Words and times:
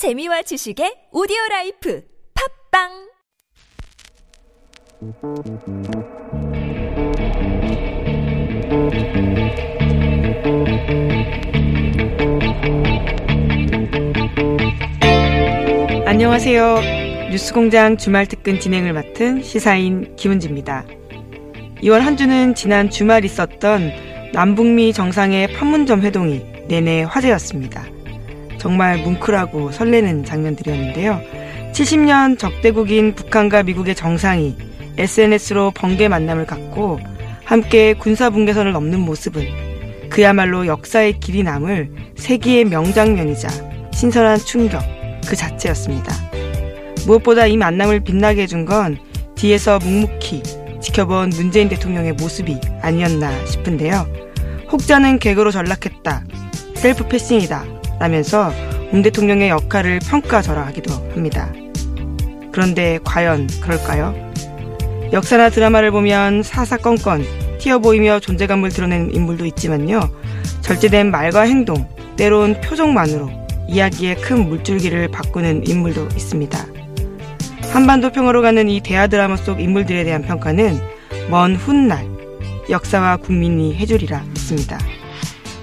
재미와 0.00 0.40
지식의 0.40 1.12
오디오 1.12 1.36
라이프 1.50 2.02
팟빵 2.72 2.88
안녕하세요. 16.06 16.80
뉴스공장 17.30 17.98
주말 17.98 18.24
특근 18.24 18.58
진행을 18.58 18.94
맡은 18.94 19.42
시사인 19.42 20.16
김은지입니다. 20.16 20.86
이번 21.82 21.98
한 21.98 22.16
주는 22.16 22.54
지난 22.54 22.88
주말 22.88 23.26
있었던 23.26 23.92
남북미 24.32 24.94
정상의 24.94 25.52
판문점 25.52 26.00
회동이 26.00 26.42
내내 26.68 27.02
화제였습니다. 27.02 27.99
정말 28.60 28.98
뭉클하고 28.98 29.72
설레는 29.72 30.24
장면들이었는데요. 30.24 31.20
70년 31.72 32.38
적대국인 32.38 33.14
북한과 33.14 33.62
미국의 33.62 33.94
정상이 33.94 34.54
SNS로 34.98 35.72
번개 35.74 36.08
만남을 36.08 36.44
갖고 36.44 37.00
함께 37.44 37.94
군사 37.94 38.28
분계선을 38.28 38.72
넘는 38.72 39.00
모습은 39.00 40.10
그야말로 40.10 40.66
역사의 40.66 41.20
길이 41.20 41.42
남을 41.42 41.90
세기의 42.16 42.66
명장면이자 42.66 43.48
신선한 43.92 44.38
충격 44.38 44.82
그 45.26 45.34
자체였습니다. 45.34 46.12
무엇보다 47.06 47.46
이 47.46 47.56
만남을 47.56 48.00
빛나게 48.00 48.42
해준 48.42 48.66
건 48.66 48.98
뒤에서 49.36 49.78
묵묵히 49.78 50.42
지켜본 50.82 51.30
문재인 51.30 51.68
대통령의 51.70 52.12
모습이 52.12 52.58
아니었나 52.82 53.46
싶은데요. 53.46 54.06
혹자는 54.70 55.18
개그로 55.18 55.50
전락했다. 55.50 56.24
셀프 56.74 57.08
패싱이다. 57.08 57.79
라면서 58.00 58.50
문 58.90 59.02
대통령의 59.02 59.50
역할을 59.50 60.00
평가절하하기도 60.00 60.92
합니다. 61.12 61.52
그런데 62.50 62.98
과연 63.04 63.46
그럴까요? 63.60 64.14
역사나 65.12 65.50
드라마를 65.50 65.90
보면 65.90 66.42
사사건건 66.42 67.24
튀어 67.58 67.78
보이며 67.78 68.18
존재감을 68.18 68.70
드러내는 68.70 69.14
인물도 69.14 69.44
있지만요. 69.46 70.10
절제된 70.62 71.10
말과 71.10 71.42
행동, 71.42 71.86
때론 72.16 72.60
표정만으로 72.62 73.30
이야기의 73.68 74.16
큰 74.16 74.48
물줄기를 74.48 75.08
바꾸는 75.08 75.68
인물도 75.68 76.08
있습니다. 76.16 76.58
한반도 77.72 78.10
평화로 78.10 78.42
가는 78.42 78.68
이 78.68 78.80
대하 78.80 79.06
드라마 79.06 79.36
속 79.36 79.60
인물들에 79.60 80.04
대한 80.04 80.22
평가는 80.22 80.80
먼 81.28 81.54
훗날 81.54 82.06
역사와 82.68 83.18
국민이 83.18 83.76
해주리라 83.76 84.24
믿습니다. 84.30 84.78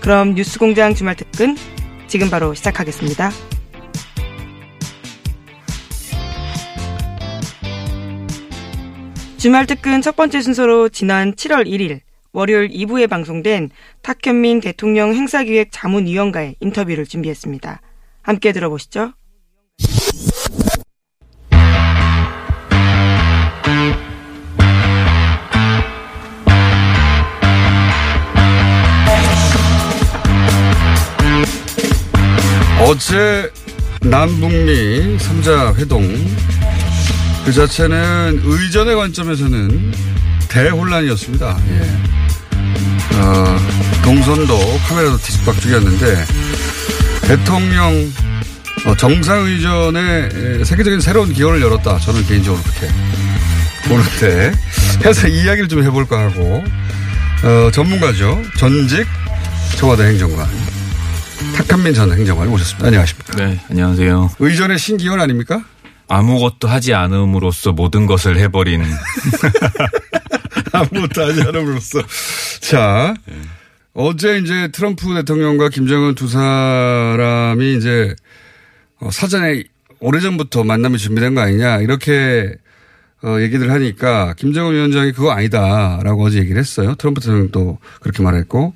그럼 0.02 0.36
뉴스공장 0.36 0.94
주말 0.94 1.16
특근 1.16 1.58
지금 2.08 2.30
바로 2.30 2.54
시작하겠습니다. 2.54 3.32
주말 9.38 9.68
특근 9.68 10.02
첫 10.02 10.16
번째 10.16 10.42
순서로 10.42 10.90
지난 10.90 11.34
7월 11.34 11.68
1일 11.68 12.00
월요일 12.32 12.70
2부에 12.70 13.10
방송된 13.10 13.70
탁현민 14.02 14.62
대통령 14.62 15.14
행사기획 15.14 15.70
자문위원과의 15.72 16.56
인터뷰를 16.60 17.06
준비했습니다. 17.06 17.82
함께 18.24 18.52
들어보시죠. 18.52 19.14
어제 32.90 33.52
남북미 34.00 35.18
3자 35.18 35.76
회동 35.76 36.08
그 37.44 37.52
자체는 37.52 38.40
의전의 38.46 38.96
관점에서는 38.96 39.92
대혼란이었습니다. 40.48 41.60
예. 41.70 43.18
어, 43.18 43.58
동선도 44.06 44.58
카메라도 44.88 45.18
뒤집박죽이었는데 45.18 46.26
대통령 47.24 48.10
어, 48.86 48.96
정상의전에 48.96 50.64
세계적인 50.64 51.02
새로운 51.02 51.34
기원을 51.34 51.62
열었다. 51.62 52.00
저는 52.00 52.26
개인적으로 52.26 52.64
그렇게 52.64 52.88
보는데 53.90 54.54
해서 55.04 55.28
이야기를 55.28 55.68
좀 55.68 55.84
해볼까 55.84 56.20
하고 56.22 56.64
어, 57.44 57.70
전문가죠. 57.70 58.42
전직 58.58 59.06
청와대 59.76 60.04
행정관 60.04 60.67
탁한민 61.56 61.94
전 61.94 62.12
행정관이 62.12 62.52
오셨습니다. 62.52 62.88
안녕하십니까. 62.88 63.36
네, 63.38 63.60
안녕하세요. 63.70 64.32
의전의 64.40 64.78
신기원 64.80 65.20
아닙니까? 65.20 65.64
아무것도 66.08 66.68
하지 66.68 66.94
않음으로써 66.94 67.74
모든 67.74 68.06
것을 68.06 68.38
해버린. 68.38 68.84
아무것도 70.72 71.22
하지 71.22 71.42
않음으로써. 71.42 72.02
자, 72.62 73.14
어제 73.94 74.38
이제 74.40 74.70
트럼프 74.72 75.14
대통령과 75.14 75.70
김정은 75.70 76.16
두 76.16 76.28
사람이 76.28 77.78
이제 77.78 78.16
어, 79.00 79.12
사전에 79.12 79.64
오래전부터 80.00 80.64
만남이 80.64 80.98
준비된 80.98 81.36
거 81.36 81.42
아니냐 81.42 81.80
이렇게 81.80 82.56
어, 83.24 83.38
얘기들 83.42 83.72
하니까 83.72 84.34
김정은 84.38 84.74
위원장이 84.74 85.12
그거 85.12 85.32
아니다라고 85.32 86.24
어제 86.24 86.40
얘기를 86.40 86.60
했어요. 86.60 86.96
트럼프 86.96 87.22
대통령도 87.22 87.80
그렇게 88.02 88.22
말했고 88.24 88.74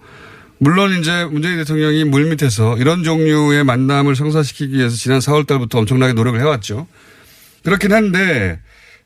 물론 0.64 0.96
이제 1.00 1.26
문재인 1.26 1.58
대통령이 1.58 2.04
물밑에서 2.04 2.78
이런 2.78 3.04
종류의 3.04 3.64
만남을 3.64 4.16
성사시키기 4.16 4.78
위해서 4.78 4.96
지난 4.96 5.18
4월 5.18 5.48
달부터 5.48 5.80
엄청나게 5.80 6.14
노력을 6.14 6.40
해왔죠. 6.40 6.86
그렇긴 7.64 7.92
한데 7.92 8.60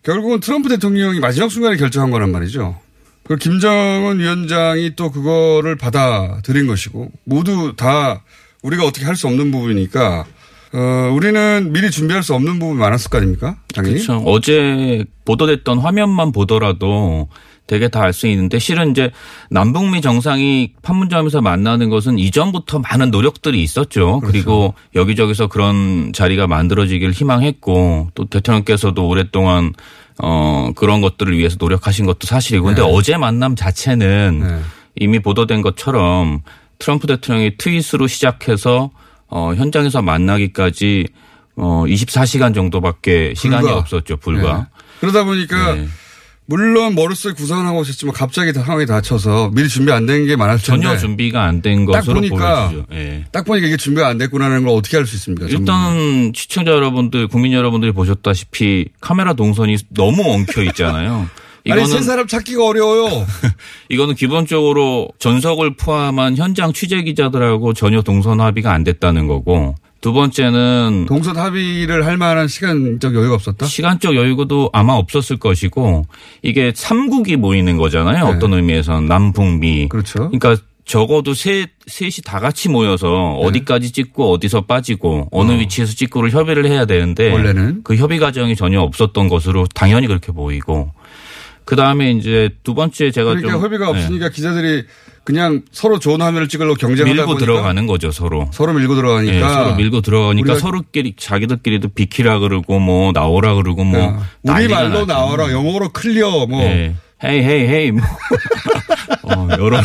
결국은 0.04 0.42
트럼프 0.42 0.68
대통령이 0.68 1.22
마지막 1.22 1.50
순간에 1.50 1.78
결정한 1.78 2.12
거란 2.12 2.34
말이죠. 2.34 2.78
그 3.24 3.38
김정은 3.38 4.20
위원장이 4.20 4.98
또 4.98 5.10
그거를 5.12 5.78
받아들인 5.78 6.68
것이고 6.68 7.10
모두 7.24 7.74
다 7.78 8.22
우리가 8.62 8.84
어떻게 8.86 9.06
할 9.06 9.16
수 9.16 9.28
없는 9.28 9.50
부분이니까 9.52 10.26
어, 10.74 11.12
우리는 11.16 11.72
미리 11.72 11.90
준비할 11.90 12.22
수 12.22 12.34
없는 12.34 12.60
부분이 12.60 12.78
많았을 12.78 13.10
거 13.10 13.18
아닙니까? 13.18 13.56
당연히. 13.74 13.96
그렇죠. 14.04 14.22
어제 14.26 15.06
보도됐던 15.24 15.78
화면만 15.80 16.34
보더라도 16.34 17.30
되게 17.68 17.88
다 17.88 18.02
알 18.02 18.14
수 18.14 18.28
있는데 18.28 18.60
실은 18.60 18.92
이제 18.92 19.12
남북미 19.50 20.02
정상이 20.02 20.74
판문점에서 20.84 21.42
만나는 21.42 21.90
것은 21.90 22.20
이전부터 22.20 22.80
많은 22.80 23.10
노력들이 23.12 23.62
있었죠. 23.64 24.20
그렇죠. 24.20 24.32
그리고 24.32 24.74
여기저기서 24.94 25.48
그런 25.48 26.14
자리가 26.14 26.46
만들어지길 26.48 27.12
희망했고 27.12 28.12
또 28.14 28.26
대통령께서도 28.26 29.08
오랫동안 29.08 29.74
어 30.22 30.72
그런 30.76 31.02
것들을 31.02 31.36
위해서 31.38 31.58
노력하신 31.60 32.06
것도 32.06 32.28
사실이고 32.28 32.68
근데 32.68 32.82
네. 32.82 32.88
어제 32.90 33.18
만남 33.18 33.56
자체는 33.56 34.40
네. 34.48 34.60
이미 34.96 35.20
보도된 35.20 35.62
것처럼 35.62 36.42
트럼프 36.80 37.08
대통령이 37.08 37.58
트윗으로 37.58 38.08
시작해서 38.08 38.92
어 39.28 39.54
현장에서 39.56 40.02
만나기까지 40.04 41.08
어 41.58 41.84
24시간 41.88 42.54
정도밖에 42.54 43.34
시간이 43.36 43.64
불과. 43.64 43.78
없었죠. 43.80 44.18
불과. 44.18 44.58
네. 44.58 44.64
그러다 45.02 45.24
보니까 45.26 45.74
네. 45.74 45.88
물론 46.48 46.94
머릿속에 46.94 47.34
구상을 47.34 47.66
하고 47.66 47.82
있었지만 47.82 48.14
갑자기 48.14 48.54
상황이 48.54 48.86
닥쳐서 48.86 49.50
미리 49.54 49.68
준비 49.68 49.92
안 49.92 50.06
된 50.06 50.26
게 50.28 50.36
많았을 50.36 50.64
텐데 50.74 50.86
전혀 50.88 50.98
준비가 51.00 51.44
안 51.44 51.62
된 51.62 51.86
것으로 51.86 52.16
보니까 52.16 52.70
보여지죠. 52.70 52.86
예. 52.94 53.26
딱 53.32 53.46
보니까 53.46 53.66
이게 53.68 53.78
준비가 53.78 54.08
안 54.08 54.18
됐구나라는 54.20 54.64
걸 54.64 54.76
어떻게 54.78 54.98
알 54.98 55.06
수 55.08 55.16
있습니까? 55.16 55.48
일단 55.50 56.32
시청자 56.36 56.72
여러분들, 56.72 57.28
국민 57.30 57.52
여러분들이 57.54 57.92
보셨다시피 57.94 58.90
카메라 59.02 59.34
동선이 59.34 59.76
너무 59.90 60.22
엉켜 60.32 60.62
있잖아요. 60.64 61.28
이거는 61.66 61.84
아니, 61.84 61.92
세 61.92 62.02
사람 62.04 62.28
찾기가 62.28 62.64
어려워요. 62.64 63.26
이거는 63.90 64.14
기본적으로 64.14 65.10
전석을 65.18 65.76
포함한 65.78 66.38
현장 66.38 66.72
취재 66.74 67.02
기자들하고 67.02 67.74
전혀 67.74 68.04
동선 68.04 68.40
합의가 68.40 68.72
안 68.72 68.84
됐다는 68.84 69.26
거고 69.26 69.74
두 70.06 70.14
번째는 70.14 71.06
동선 71.08 71.36
합의를 71.36 72.06
할 72.06 72.16
만한 72.16 72.48
시간적 72.48 73.16
여유가 73.16 73.34
없었다? 73.34 73.66
시간적 73.66 74.16
여유도 74.16 74.70
아마 74.72 74.94
없었을 74.94 75.38
것이고 75.38 76.06
이게 76.44 76.72
3국이 76.74 77.38
모이는 77.38 77.78
거잖아요. 77.78 78.26
네. 78.26 78.32
어떤 78.32 78.54
의미에서는 78.54 79.08
남북미. 79.08 79.90
그렇죠. 79.90 80.30
그러니까 80.30 80.58
적어도 80.86 81.34
셋, 81.34 81.72
셋이 81.88 82.18
다 82.24 82.40
같이 82.40 82.70
모여서 82.70 83.08
네. 83.08 83.48
어디까지 83.48 83.94
찍고 83.94 84.32
어디서 84.34 84.66
빠지고 84.68 85.28
어느 85.32 85.54
어. 85.54 85.56
위치에서 85.56 85.96
찍고를 85.96 86.30
협의를 86.30 86.68
해야 86.68 86.86
되는데 86.86 87.32
원래는 87.32 87.82
그 87.84 87.96
협의 87.96 88.20
과정이 88.20 88.56
전혀 88.56 88.82
없었던 88.82 89.28
것으로 89.28 89.66
당연히 89.74 90.06
그렇게 90.06 90.32
보이고 90.32 90.92
그 91.66 91.76
다음에 91.76 92.12
이제 92.12 92.50
두 92.64 92.74
번째 92.76 93.12
제가 93.12 93.30
그러니까 93.32 93.52
좀 93.54 93.62
협의가 93.62 93.90
없으니까 93.90 94.30
네. 94.30 94.32
기자들이 94.34 94.84
그냥 95.24 95.64
서로 95.72 95.98
좋은 95.98 96.22
화면을 96.22 96.48
찍으려고 96.48 96.76
경쟁하다 96.76 97.12
밀고 97.12 97.26
보니까 97.26 97.40
들어가는 97.46 97.88
거죠 97.88 98.12
서로. 98.12 98.48
서로 98.54 98.74
밀고 98.74 98.94
들어가니까. 98.96 99.34
네, 99.34 99.54
서로 99.54 99.76
밀고 99.76 100.02
들어가니까 100.02 100.56
서로끼리 100.60 101.16
자기들끼리도 101.18 101.90
비키라 101.90 102.38
그러고 102.40 102.80
뭐 102.80 103.12
나오라 103.12 103.56
그러고 103.56 103.84
뭐 103.84 104.00
야, 104.00 104.30
우리 104.44 104.68
말로 104.68 104.90
나죠. 104.90 105.06
나와라 105.08 105.52
영어로 105.52 105.90
clear 105.90 106.46
뭐. 106.46 106.60
네. 106.62 106.96
hey 107.24 107.42
hey 107.42 107.68
hey 107.68 107.92
뭐 107.92 108.04
어, 109.24 109.48
여러 109.58 109.80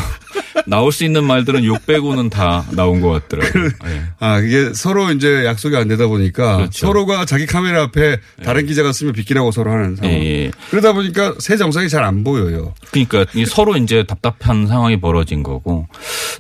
나올 0.67 0.93
수 0.93 1.05
있는 1.05 1.25
말들은 1.25 1.65
욕 1.65 1.87
빼고는 1.87 2.31
다 2.31 2.65
나온 2.73 3.01
것 3.01 3.29
같더라고요. 3.29 3.65
예. 3.87 4.03
아, 4.19 4.39
이게 4.39 4.73
서로 4.75 5.11
이제 5.13 5.45
약속이 5.45 5.77
안 5.77 5.89
되다 5.89 6.07
보니까 6.07 6.57
그렇죠. 6.57 6.87
서로가 6.87 7.25
자기 7.25 7.47
카메라 7.47 7.83
앞에 7.85 8.19
다른 8.45 8.67
기자가 8.67 8.93
서면 8.93 9.13
비키라고 9.15 9.51
서로 9.53 9.73
하는 9.73 9.97
상황. 9.97 10.13
예, 10.13 10.45
예. 10.47 10.51
그러다 10.71 10.93
보니까 10.93 11.35
세 11.39 11.57
정상이 11.57 11.89
잘 11.89 12.01
안 12.01 12.25
보여요. 12.25 12.73
그러니까 12.91 13.27
이 13.35 13.45
서로 13.45 13.77
이제 13.77 14.05
답답한 14.05 14.67
상황이 14.67 14.99
벌어진 14.99 15.43
거고 15.43 15.87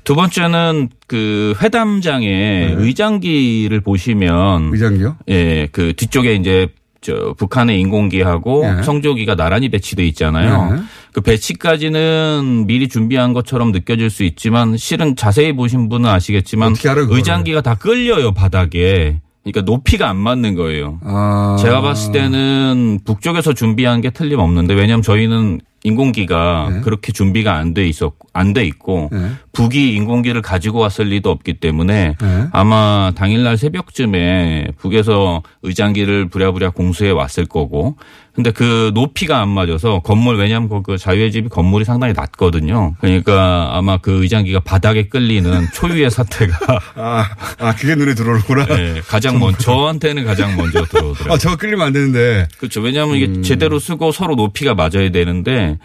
두 0.05 0.15
번째는 0.15 0.89
그 1.07 1.55
회담장에 1.61 2.75
의장기를 2.79 3.81
보시면 3.83 4.71
의장기요? 4.73 5.17
예, 5.29 5.69
그 5.71 5.93
뒤쪽에 5.97 6.35
이제 6.35 6.69
저 7.01 7.35
북한의 7.39 7.81
인공기하고 7.81 8.65
예. 8.79 8.83
성조기가 8.83 9.35
나란히 9.35 9.69
배치돼 9.69 10.07
있잖아요. 10.09 10.77
예. 10.77 10.83
그 11.13 11.21
배치까지는 11.23 12.65
미리 12.67 12.89
준비한 12.89 13.33
것처럼 13.33 13.73
느껴질 13.73 14.11
수 14.11 14.23
있지만 14.25 14.77
실은 14.77 15.17
자세히 15.17 15.55
보신 15.55 15.89
분은 15.89 16.09
아시겠지만? 16.09 16.75
의장기가 17.11 17.63
다 17.63 17.75
끌려요 17.75 18.33
바닥에. 18.33 19.21
그러니까 19.43 19.63
높이가 19.63 20.11
안 20.11 20.17
맞는 20.19 20.55
거예요. 20.55 21.01
아. 21.03 21.57
제가 21.59 21.81
봤을 21.81 22.13
때는 22.13 23.01
북쪽에서 23.05 23.55
준비한 23.55 24.03
게 24.03 24.11
틀림없는데 24.11 24.75
왜냐하면 24.75 25.03
저희는 25.03 25.61
인공기가 25.83 26.69
네. 26.73 26.81
그렇게 26.83 27.13
준비가 27.13 27.55
안 27.57 27.75
돼 27.75 27.87
있었 27.89 28.13
안 28.33 28.53
돼 28.53 28.65
있고 28.65 29.09
네. 29.13 29.31
북이 29.53 29.95
인공기를 29.95 30.43
가지고 30.43 30.79
왔을 30.81 31.07
리도 31.07 31.31
없기 31.31 31.55
때문에 31.55 32.15
네. 32.21 32.45
아마 32.53 33.13
당일날 33.15 33.57
새벽쯤에 33.57 34.73
북에서 34.79 35.43
의장기를 35.63 36.29
부랴부랴 36.29 36.71
공수해 36.71 37.11
왔을 37.11 37.47
거고 37.47 37.97
근데 38.41 38.53
그 38.53 38.91
높이가 38.95 39.43
안 39.43 39.51
맞아서 39.51 40.01
건물 40.01 40.37
왜냐하면 40.37 40.83
그 40.83 40.97
자유의 40.97 41.31
집이 41.31 41.51
건물이 41.51 41.85
상당히 41.85 42.15
낮거든요. 42.15 42.95
그러니까 42.99 43.69
아마 43.73 43.99
그 43.99 44.23
의장기가 44.23 44.61
바닥에 44.61 45.09
끌리는 45.09 45.69
초유의 45.75 46.11
사태가 46.11 46.81
아, 46.95 47.27
아, 47.59 47.75
그게 47.75 47.95
눈에 47.95 48.15
들어오는구나. 48.15 48.65
네, 48.65 49.03
가장 49.07 49.39
먼저 49.39 49.59
저한테는 49.59 50.25
가장 50.25 50.57
먼저 50.57 50.87
들어오더라고요. 50.87 51.35
아, 51.35 51.37
저거 51.37 51.57
끌리면 51.57 51.87
안 51.87 51.93
되는데. 51.93 52.49
그렇죠. 52.57 52.81
왜냐하면 52.81 53.17
이게 53.17 53.27
음. 53.27 53.43
제대로 53.43 53.79
쓰고 53.79 54.11
서로 54.11 54.37
높이가 54.37 54.75
맞아야 54.75 55.11
되는데 55.11 55.79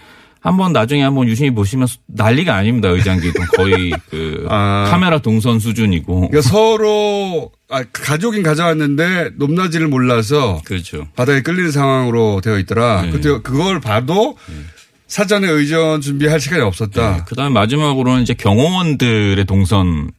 한번 0.45 0.74
나중에 0.74 1.01
한번 1.01 1.27
유심히 1.27 1.50
보시면 1.50 1.88
난리가 2.06 2.53
아닙니다. 2.56 2.89
의장기도 2.89 3.33
거의 3.57 3.92
그 4.12 4.45
아. 4.47 4.88
카메라 4.92 5.18
동선 5.18 5.59
수준이고. 5.59 6.30
그러니까 6.30 6.42
서로, 6.47 7.51
아, 7.68 7.83
가족인 7.92 8.44
가져왔는데 8.44 9.31
높낮이를 9.38 9.88
몰라서 9.88 10.62
그렇죠. 10.63 11.07
바닥에 11.15 11.42
끌리는 11.42 11.71
상황으로 11.71 12.42
되어 12.42 12.59
있더라. 12.59 13.01
네. 13.01 13.09
그때 13.09 13.30
그걸 13.42 13.80
봐도 13.80 14.38
사전에 15.07 15.47
의전 15.50 16.00
준비할 16.01 16.39
시간이 16.39 16.62
없었다. 16.62 17.25
그다음에 17.25 17.50
마지막으로는 17.51 18.21
이제 18.21 18.36
경호원들의 18.36 19.44
동선이 19.45 20.09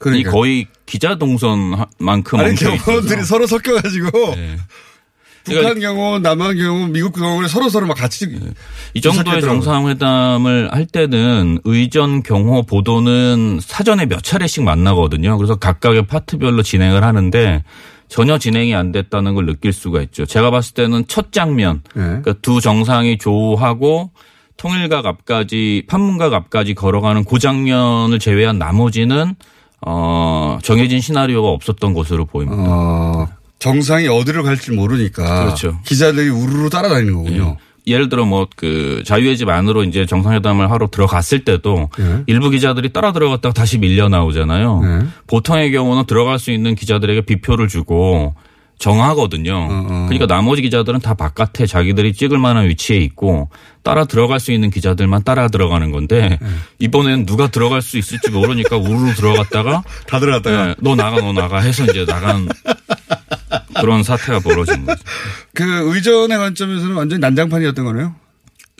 그러니까. 0.00 0.30
거의 0.32 0.66
기자 0.86 1.16
동선만큼 1.18 2.40
아니, 2.40 2.56
경호원들이. 2.56 3.22
서로 3.24 3.46
섞여가지고 3.46 4.34
네. 4.34 4.56
북한 5.48 5.80
경호원, 5.80 6.22
남한 6.22 6.56
경호원, 6.56 6.92
미국 6.92 7.12
경호원이 7.14 7.48
서로 7.48 7.68
서로 7.68 7.86
막 7.86 7.94
같이 7.94 8.26
이 8.94 9.00
정도의 9.00 9.24
시작했더라고요. 9.24 9.62
정상회담을 9.62 10.68
할 10.72 10.86
때는 10.86 11.58
의전 11.64 12.22
경호 12.22 12.62
보도는 12.64 13.60
사전에 13.62 14.06
몇 14.06 14.22
차례씩 14.22 14.64
만나거든요. 14.64 15.36
그래서 15.36 15.56
각각의 15.56 16.06
파트별로 16.06 16.62
진행을 16.62 17.04
하는데 17.04 17.64
전혀 18.08 18.38
진행이 18.38 18.74
안 18.74 18.90
됐다는 18.92 19.34
걸 19.34 19.46
느낄 19.46 19.72
수가 19.72 20.00
있죠. 20.02 20.26
제가 20.26 20.50
봤을 20.50 20.74
때는 20.74 21.04
첫 21.08 21.30
장면, 21.30 21.82
네. 21.94 22.02
그러니까 22.02 22.34
두 22.40 22.60
정상이 22.60 23.18
조하고 23.18 24.10
통일각 24.56 25.06
앞까지 25.06 25.84
판문각 25.88 26.32
앞까지 26.34 26.74
걸어가는 26.74 27.24
그 27.24 27.38
장면을 27.38 28.18
제외한 28.18 28.58
나머지는 28.58 29.34
어 29.86 30.58
정해진 30.62 31.00
시나리오가 31.00 31.48
없었던 31.48 31.94
것으로 31.94 32.24
보입니다. 32.24 32.60
어, 32.60 33.28
정상이 33.58 34.08
어디로 34.08 34.42
갈지 34.42 34.72
모르니까 34.72 35.44
그렇죠. 35.44 35.80
기자들이 35.84 36.28
우르르 36.28 36.70
따라다니는 36.70 37.14
거군요. 37.14 37.56
예를 37.86 38.08
들어 38.08 38.24
뭐 38.26 38.46
그 38.56 39.02
자유의 39.06 39.36
집 39.38 39.48
안으로 39.48 39.84
이제 39.84 40.04
정상회담을 40.04 40.70
하러 40.70 40.88
들어갔을 40.88 41.44
때도 41.44 41.88
네. 41.98 42.22
일부 42.26 42.50
기자들이 42.50 42.92
따라 42.92 43.12
들어갔다가 43.12 43.52
다시 43.52 43.78
밀려 43.78 44.08
나오잖아요. 44.08 44.80
네. 44.82 45.06
보통의 45.26 45.72
경우는 45.72 46.04
들어갈 46.06 46.38
수 46.38 46.50
있는 46.50 46.74
기자들에게 46.74 47.22
비표를 47.22 47.68
주고 47.68 48.34
정하거든요. 48.78 49.52
어, 49.54 49.68
어. 49.70 50.06
그러니까 50.08 50.26
나머지 50.26 50.62
기자들은 50.62 51.00
다 51.00 51.14
바깥에 51.14 51.66
자기들이 51.66 52.12
찍을 52.12 52.38
만한 52.38 52.68
위치에 52.68 52.96
있고 52.98 53.48
따라 53.82 54.04
들어갈 54.04 54.38
수 54.38 54.52
있는 54.52 54.70
기자들만 54.70 55.24
따라 55.24 55.48
들어가는 55.48 55.90
건데 55.90 56.38
네. 56.40 56.48
이번에는 56.78 57.26
누가 57.26 57.48
들어갈 57.48 57.80
수 57.82 57.98
있을지 57.98 58.30
모르니까 58.30 58.76
우르르 58.76 59.14
들어갔다가 59.14 59.82
다 60.06 60.20
들어갔다가 60.20 60.66
네, 60.66 60.74
너 60.80 60.94
나가 60.94 61.20
너 61.20 61.32
나가 61.32 61.60
해서 61.60 61.84
이제 61.84 62.04
나간 62.04 62.48
그런 63.80 64.02
사태가 64.02 64.40
벌어진 64.40 64.84
거죠. 64.86 65.02
그 65.54 65.94
의전의 65.94 66.36
관점에서는 66.38 66.94
완전히 66.96 67.20
난장판이었던 67.20 67.84
거네요. 67.84 68.14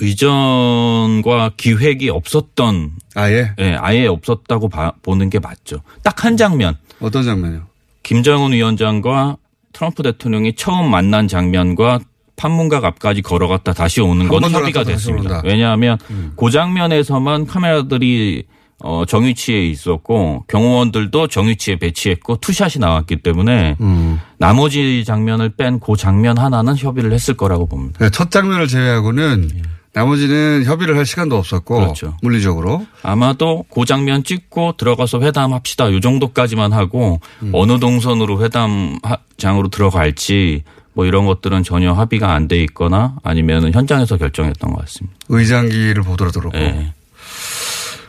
의전과 0.00 1.52
기획이 1.56 2.08
없었던 2.10 2.90
아예 3.14 3.52
예, 3.58 3.74
아예 3.80 4.06
없었다고 4.06 4.68
봐- 4.68 4.92
보는 5.02 5.30
게 5.30 5.38
맞죠. 5.38 5.80
딱 6.02 6.24
한 6.24 6.36
장면. 6.36 6.76
어떤 7.00 7.22
장면이요? 7.24 7.62
김정은 8.02 8.52
위원장과 8.52 9.36
트럼프 9.72 10.02
대통령이 10.02 10.54
처음 10.56 10.90
만난 10.90 11.28
장면과 11.28 12.00
판문각 12.36 12.84
앞까지 12.84 13.22
걸어갔다 13.22 13.72
다시 13.72 14.00
오는 14.00 14.22
한건번 14.26 14.50
협의가 14.52 14.84
됐습니다. 14.84 15.36
온다. 15.36 15.42
음. 15.44 15.48
왜냐하면 15.48 15.98
그 16.36 16.50
장면에서만 16.50 17.46
카메라들이 17.46 18.44
어, 18.80 19.04
정위치에 19.06 19.66
있었고 19.66 20.44
경호원들도 20.48 21.26
정위치에 21.28 21.76
배치했고 21.76 22.36
투샷이 22.36 22.75
나왔기 22.78 23.16
때문에 23.22 23.76
음. 23.80 24.20
나머지 24.38 25.04
장면을 25.04 25.50
뺀 25.50 25.80
그 25.80 25.96
장면 25.96 26.38
하나는 26.38 26.76
협의를 26.76 27.12
했을 27.12 27.34
거라고 27.36 27.66
봅니다. 27.66 27.94
그러니까 27.98 28.16
첫 28.16 28.30
장면을 28.30 28.69
제외하고는 28.69 29.50
나머지는 29.94 30.62
협의를 30.64 30.96
할 30.96 31.04
시간도 31.06 31.36
없었고 31.36 31.76
예. 31.76 31.80
그렇죠. 31.80 32.16
물리적으로 32.22 32.86
아마도 33.02 33.64
그 33.72 33.84
장면 33.84 34.22
찍고 34.22 34.75
들어가서 34.76 35.20
회담합시다. 35.22 35.92
요 35.92 35.98
정도까지만 35.98 36.72
하고 36.72 37.20
음. 37.42 37.50
어느 37.54 37.80
동선으로 37.80 38.42
회담장으로 38.44 39.69
들어갈지 39.70 40.62
뭐 40.94 41.04
이런 41.06 41.26
것들은 41.26 41.62
전혀 41.64 41.92
합의가 41.92 42.32
안 42.32 42.48
돼 42.48 42.62
있거나 42.64 43.16
아니면 43.25 43.72
현장에서 43.72 44.16
결정했던 44.19 44.70
것 44.72 44.80
같습니다. 44.82 45.16
의장기를 45.28 46.02
보더라도 46.02 46.40
예. 46.54 46.92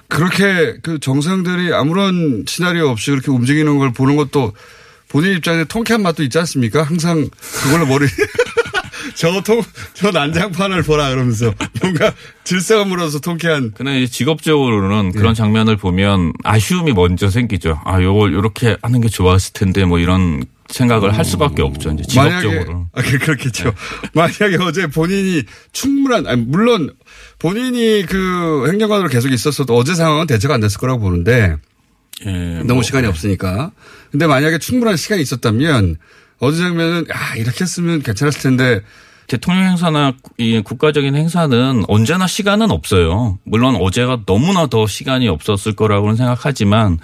그렇게 0.10 0.76
그 0.82 1.00
정상들이 1.00 1.74
아무런 1.74 2.44
시나리오 2.48 2.90
없이 2.90 3.12
그렇게 3.12 3.32
움직이는 3.32 3.78
걸 3.78 3.94
보는 3.94 4.16
것도 4.16 4.54
본인 5.08 5.36
입장에 5.38 5.64
통쾌한 5.64 6.02
맛도 6.04 6.24
있지 6.24 6.38
않습니까? 6.40 6.84
항상 6.84 7.30
그걸로 7.64 7.86
머리 7.86 8.06
저 9.16 9.42
통, 9.42 9.62
저 9.94 10.12
난장판을 10.12 10.84
보라 10.84 11.10
그러면서 11.10 11.54
뭔가 11.82 12.14
질서가 12.44 12.86
물어서 12.86 13.20
통쾌한 13.20 13.72
근데 13.76 14.02
이제 14.02 14.12
직업적으로는 14.12 15.12
예. 15.16 15.18
그런 15.18 15.34
장면을 15.34 15.78
보면 15.78 16.34
아쉬움이 16.44 16.94
먼저 16.94 17.30
생기죠. 17.30 17.80
아, 17.86 18.02
요걸 18.02 18.34
이렇게 18.34 18.78
하는 18.82 19.02
게 19.02 19.10
좋았을 19.10 19.54
텐데 19.54 19.86
뭐 19.86 20.00
이런 20.00 20.44
생각을 20.70 21.18
할 21.18 21.26
수밖에 21.26 21.64
없죠. 21.64 21.92
이제 21.92 22.04
만약에 22.16 22.48
직업적으로. 22.48 22.88
아, 22.94 23.02
그- 23.02 23.18
그렇겠죠. 23.18 23.74
만약에 24.14 24.58
어제 24.62 24.88
본인이 24.88 25.44
충분한 25.72 26.28
아니 26.28 26.42
물론 26.44 26.94
본인이 27.40 28.06
그 28.08 28.68
행정관으로 28.70 29.10
계속 29.10 29.32
있었어도 29.32 29.76
어제 29.76 29.96
상황은 29.96 30.28
대처가 30.28 30.56
안 30.56 30.60
됐을 30.60 30.80
거라고 30.80 31.00
보는데 31.00 31.56
예, 32.26 32.32
너무 32.60 32.76
뭐 32.76 32.84
시간이 32.84 33.08
없으니까. 33.08 33.72
근데 34.12 34.28
만약에 34.28 34.58
충분한 34.58 34.98
시간이 34.98 35.22
있었다면 35.22 35.96
어제 36.40 36.58
장면은 36.58 37.06
아 37.12 37.36
이렇게 37.38 37.62
했으면 37.62 38.02
괜찮았을 38.02 38.42
텐데 38.42 38.82
대통령 39.28 39.64
행사나 39.66 40.14
이 40.38 40.62
국가적인 40.62 41.16
행사는 41.16 41.86
언제나 41.88 42.28
시간은 42.28 42.72
없어요. 42.72 43.40
물론 43.46 43.76
어제가 43.76 44.24
너무나 44.26 44.68
더 44.68 44.86
시간이 44.88 45.30
없었을 45.30 45.76
거라고는 45.76 46.16
생각하지만 46.18 47.00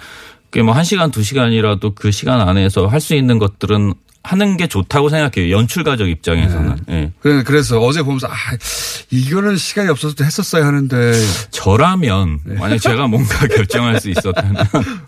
그게 0.50 0.62
뭐한 0.62 0.84
시간 0.84 1.10
두 1.10 1.22
시간이라도 1.22 1.94
그 1.94 2.10
시간 2.10 2.40
안에서 2.46 2.86
할 2.86 3.00
수 3.00 3.14
있는 3.14 3.38
것들은 3.38 3.94
하는 4.26 4.56
게 4.56 4.66
좋다고 4.66 5.08
생각해요. 5.08 5.56
연출가적 5.56 6.08
입장에서는. 6.08 6.76
예. 6.90 7.12
그래- 7.20 7.44
그래서 7.44 7.78
어제 7.80 8.02
보면서 8.02 8.26
아 8.26 8.32
이거는 9.10 9.56
시간이 9.56 9.88
없어서 9.88 10.16
했었어야 10.24 10.66
하는데 10.66 11.12
저라면 11.50 12.40
네. 12.44 12.54
만약 12.58 12.78
제가 12.78 13.06
뭔가 13.06 13.46
결정할 13.46 14.00
수 14.00 14.10
있었다면 14.10 14.56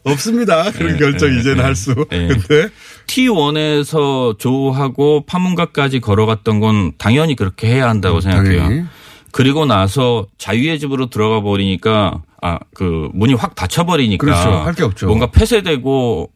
없습니다. 0.05 0.71
그런 0.71 0.93
네, 0.93 0.99
결정 0.99 1.31
네, 1.33 1.41
이제는 1.41 1.57
네. 1.59 1.63
할 1.65 1.75
수. 1.75 1.95
네. 2.11 2.29
근데 2.29 2.69
T1에서 3.09 4.39
조하고 4.39 5.25
파문각까지 5.27 6.01
걸어갔던 6.01 6.61
건 6.61 6.93
당연히 6.99 7.35
그렇게 7.37 7.67
해야 7.69 7.89
한다고 7.89 8.21
생각해요. 8.21 8.61
당연히 8.63 8.85
그리고 9.33 9.67
나서 9.67 10.27
자유의 10.39 10.79
집으로 10.79 11.11
들어가 11.11 11.41
버리니까 11.43 12.23
아 12.41 12.59
그 12.75 13.09
문이 13.15 13.35
확 13.35 13.57
닫혀 13.57 13.85
버리니까 13.85 14.25
그렇죠. 14.25 14.49
할 14.51 14.73
게 14.75 14.85
없죠. 14.85 15.07
뭔가 15.07 15.29
폐쇄되고 15.33 16.31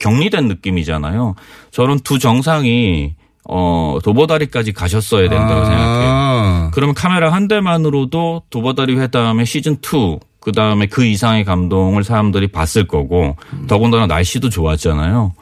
격리된 0.00 0.48
느낌이잖아요. 0.48 1.36
저는 1.70 2.00
두 2.00 2.18
정상이 2.18 3.14
어 3.48 3.98
도보다리까지 4.02 4.72
가셨어야 4.72 5.28
된다고 5.28 5.64
생각해요. 5.64 6.10
아, 6.10 6.70
그러면 6.74 6.94
카메라 6.94 7.32
한 7.32 7.48
대만으로도 7.48 8.42
도보다리 8.50 8.96
회담의 8.96 9.46
시즌 9.46 9.74
2 9.74 10.18
그 10.40 10.52
다음에 10.52 10.86
그 10.86 11.04
이상의 11.04 11.44
감동을 11.44 12.02
사람들이 12.02 12.48
봤을 12.48 12.86
거고 12.86 13.36
더군다나 13.68 14.06
날씨도 14.06 14.48
좋았잖아요. 14.48 15.34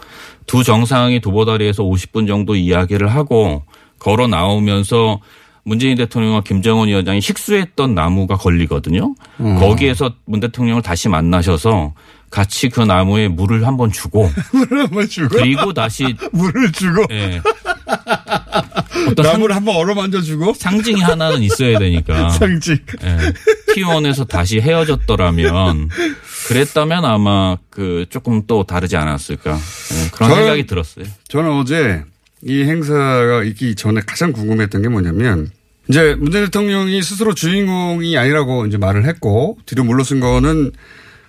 두 0.47 0.65
정상이 0.65 1.21
도보다리에서 1.21 1.85
50분 1.85 2.27
정도 2.27 2.57
이야기를 2.57 3.07
하고 3.07 3.63
걸어 4.01 4.27
나오면서 4.27 5.21
문재인 5.63 5.97
대통령과 5.97 6.41
김정은 6.41 6.89
위원장이 6.89 7.21
식수했던 7.21 7.95
나무가 7.95 8.37
걸리거든요. 8.37 9.15
거기에서 9.61 10.15
문 10.25 10.41
대통령을 10.41 10.83
다시 10.83 11.09
만나셔서 11.09 11.93
같이 12.31 12.69
그 12.69 12.81
나무에 12.81 13.29
물을 13.29 13.67
한번 13.67 13.91
주고 13.93 14.31
물을 14.53 14.81
한번 14.85 15.09
주고 15.09 15.29
그리고 15.37 15.73
다시 15.73 16.15
물을 16.33 16.71
주고 16.73 17.05
예. 17.11 17.41
어떤 19.11 19.25
상, 19.25 19.33
나무를 19.35 19.55
한번 19.57 19.77
얼어만져 19.77 20.21
주고 20.23 20.53
상징이 20.55 21.01
하나는 21.01 21.43
있어야 21.43 21.79
되니까 21.79 22.31
상징. 22.31 22.79
예. 23.03 23.19
T1에서 23.75 24.27
다시 24.29 24.61
헤어졌더라면 24.61 25.89
그랬다면 26.49 27.05
아마 27.05 27.57
그 27.71 28.07
조금 28.11 28.43
또 28.47 28.65
다르지 28.65 28.97
않았을까 28.97 29.53
예, 29.53 30.11
그런 30.11 30.31
저는- 30.31 30.35
생각이 30.35 30.67
들었어요. 30.67 31.05
저는 31.29 31.51
어제 31.53 32.03
이 32.43 32.63
행사가 32.63 33.43
있기 33.45 33.75
전에 33.75 34.01
가장 34.07 34.33
궁금했던 34.33 34.83
게 34.83 34.89
뭐냐면 34.89 35.51
이제 35.89 36.15
문재인 36.19 36.45
대통령이 36.45 37.03
스스로 37.03 37.35
주인공이 37.35 38.17
아니라고 38.19 38.67
이제 38.67 38.77
말을 38.77 39.07
했고 39.07 39.59
뒤로 39.67 39.85
물러선 39.85 40.21
거는 40.21 40.73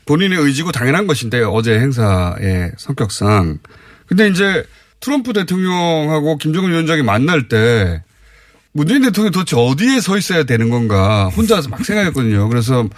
본인의 0.09 0.39
의지고 0.39 0.71
당연한 0.71 1.05
것인데 1.05 1.43
어제 1.43 1.77
행사의 1.79 2.71
성격상 2.77 3.59
근데 4.07 4.27
이제 4.27 4.63
트럼프 4.99 5.33
대통령하고 5.33 6.37
김정은 6.39 6.71
위원장이 6.71 7.03
만날 7.03 7.47
때 7.47 8.01
문재인 8.71 9.03
대통령이 9.03 9.31
도대체 9.31 9.55
어디에 9.55 10.01
서 10.01 10.17
있어야 10.17 10.43
되는 10.45 10.71
건가 10.71 11.27
혼자서 11.27 11.69
막 11.69 11.85
생각했거든요. 11.85 12.49
그래서 12.49 12.89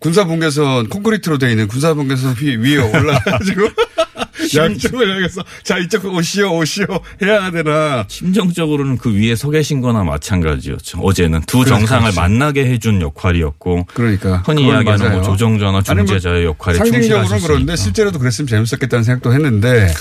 군사분계선 0.00 0.90
콘크리트로 0.90 1.38
되어 1.38 1.48
있는 1.48 1.66
군사분계선 1.66 2.36
위- 2.42 2.56
위에 2.56 2.76
올라가가지고 2.76 3.62
양쪽을 4.56 5.10
향해서 5.10 5.42
자 5.62 5.78
이쪽 5.78 6.04
오시오 6.06 6.56
오시오 6.58 6.86
해야 7.22 7.50
되나 7.50 8.04
심정적으로는 8.08 8.98
그 8.98 9.14
위에 9.14 9.34
서 9.36 9.50
계신 9.50 9.80
거나 9.80 10.04
마찬가지였죠. 10.04 10.98
어제는 10.98 11.42
두 11.46 11.58
그렇죠, 11.58 11.76
정상을 11.76 12.02
그렇죠. 12.02 12.20
만나게 12.20 12.66
해준 12.66 13.00
역할이었고 13.00 13.86
그러니까 13.94 14.42
흔히 14.46 14.66
이야기하는. 14.66 15.12
뭐 15.12 15.22
조정자나 15.22 15.72
뭐 15.72 15.82
중재자의 15.82 16.44
역할에 16.44 16.76
상징적으로는 16.78 17.28
충실하셨으니까. 17.28 17.46
그런데 17.46 17.76
실제로도 17.76 18.18
그랬으면 18.18 18.46
재밌었겠다는 18.48 19.04
생각도 19.04 19.32
했는데 19.32 19.92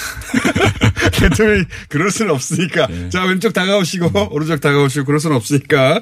대통령이 1.13 1.63
그럴 1.89 2.11
수는 2.11 2.33
없으니까 2.33 2.87
네. 2.87 3.09
자 3.09 3.23
왼쪽 3.23 3.53
다가오시고 3.53 4.29
오른쪽 4.31 4.61
다가오시고 4.61 5.05
그럴 5.05 5.19
수는 5.19 5.35
없으니까 5.35 6.01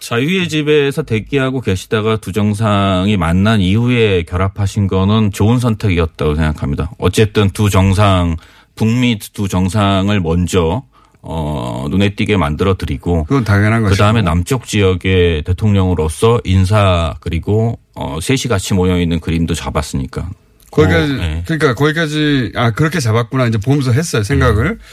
자유의 0.00 0.48
집에서 0.48 1.02
대기하고 1.02 1.60
계시다가 1.60 2.16
두 2.16 2.32
정상이 2.32 3.16
만난 3.16 3.60
이후에 3.60 4.22
결합하신 4.22 4.86
거는 4.86 5.32
좋은 5.32 5.58
선택이었다고 5.58 6.34
생각합니다. 6.34 6.90
어쨌든 6.98 7.50
두 7.50 7.70
정상 7.70 8.36
북미 8.74 9.18
두 9.18 9.48
정상을 9.48 10.18
먼저 10.20 10.82
어, 11.20 11.86
눈에 11.90 12.14
띄게 12.14 12.36
만들어 12.36 12.74
드리고 12.74 13.24
그건 13.24 13.44
당연한 13.44 13.82
그 13.82 13.88
것이고 13.88 14.02
다음에 14.02 14.22
남쪽 14.22 14.66
지역의 14.66 15.42
대통령으로서 15.42 16.40
인사 16.44 17.14
그리고 17.20 17.78
어, 17.94 18.18
셋이 18.20 18.42
같이 18.48 18.74
모여 18.74 19.00
있는 19.00 19.18
그림도 19.18 19.54
잡았으니까. 19.54 20.30
거기까지 20.70 21.12
그, 21.12 21.22
예. 21.22 21.42
그러니까 21.44 21.74
거기까지 21.74 22.52
아 22.54 22.70
그렇게 22.70 23.00
잡았구나 23.00 23.46
이제 23.46 23.58
보면서 23.58 23.90
했어요 23.90 24.22
생각을 24.22 24.72
네. 24.72 24.84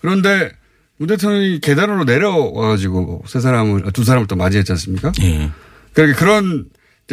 그런데 0.00 0.50
문 0.98 1.06
대통령이 1.08 1.60
계단으로 1.60 2.04
내려와가지고 2.04 3.24
세 3.26 3.40
사람을 3.40 3.90
두 3.92 4.04
사람을 4.04 4.26
또 4.26 4.36
맞이했지 4.36 4.72
않습니까? 4.72 5.12
예. 5.22 5.50
그러니까 5.92 6.18
그런 6.18 6.66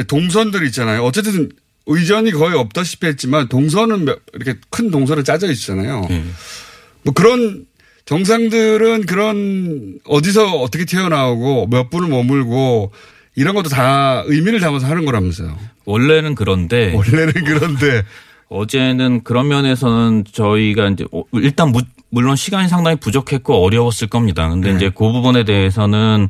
동선들 0.08 0.66
있잖아요. 0.68 1.04
어쨌든 1.04 1.50
의전이 1.86 2.32
거의 2.32 2.56
없다시피 2.58 3.06
했지만 3.08 3.48
동선은 3.48 4.06
몇- 4.06 4.20
이렇게 4.34 4.60
큰 4.72 4.90
동선을 4.92 5.24
짜져 5.24 5.52
있잖아요. 5.52 6.06
예. 6.10 6.24
뭐 7.04 7.14
그런 7.14 7.66
정상들은 8.06 9.06
그런 9.06 10.00
어디서 10.06 10.52
어떻게 10.58 10.86
튀어나오고 10.86 11.68
몇 11.68 11.90
분을 11.90 12.10
머물고 12.10 12.92
이런 13.36 13.54
것도 13.56 13.70
다 13.70 14.24
의미를 14.26 14.60
담아서 14.60 14.88
하는 14.88 15.06
거라면서요. 15.06 15.58
원래는 15.86 16.36
그런데 16.36 16.94
원래는 16.96 17.34
그런데 17.34 18.04
어제는 18.50 19.24
그런 19.24 19.48
면에서는 19.48 20.24
저희가 20.32 20.90
이제 20.90 21.06
어, 21.12 21.24
일단 21.34 21.72
무- 21.72 21.82
물론 22.10 22.36
시간이 22.36 22.70
상당히 22.70 22.98
부족했고 22.98 23.64
어려웠을 23.66 24.08
겁니다. 24.08 24.48
근데 24.50 24.70
네. 24.72 24.76
이제 24.78 24.90
그 24.90 25.12
부분에 25.12 25.44
대해서는 25.44 26.30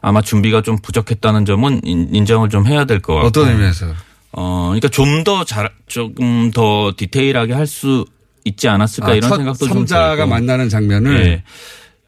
아마 0.00 0.22
준비가 0.22 0.62
좀 0.62 0.78
부족했다는 0.80 1.44
점은 1.44 1.80
인- 1.84 2.08
인정을 2.14 2.48
좀 2.48 2.66
해야 2.66 2.84
될 2.84 3.00
것 3.00 3.14
같고. 3.14 3.26
어떤 3.28 3.48
의미에서 3.50 3.86
어, 4.32 4.64
그러니까 4.66 4.88
좀 4.88 5.24
더 5.24 5.44
잘, 5.44 5.70
조금 5.86 6.50
더 6.52 6.92
디테일하게 6.96 7.52
할 7.54 7.66
수 7.66 8.04
있지 8.44 8.68
않았을까 8.68 9.14
이런 9.14 9.28
첫 9.28 9.36
생각도 9.38 9.66
좀 9.66 9.78
삼자가 9.78 10.16
들고. 10.16 10.28
만나는 10.30 10.68
장면을 10.68 11.26
예. 11.26 11.42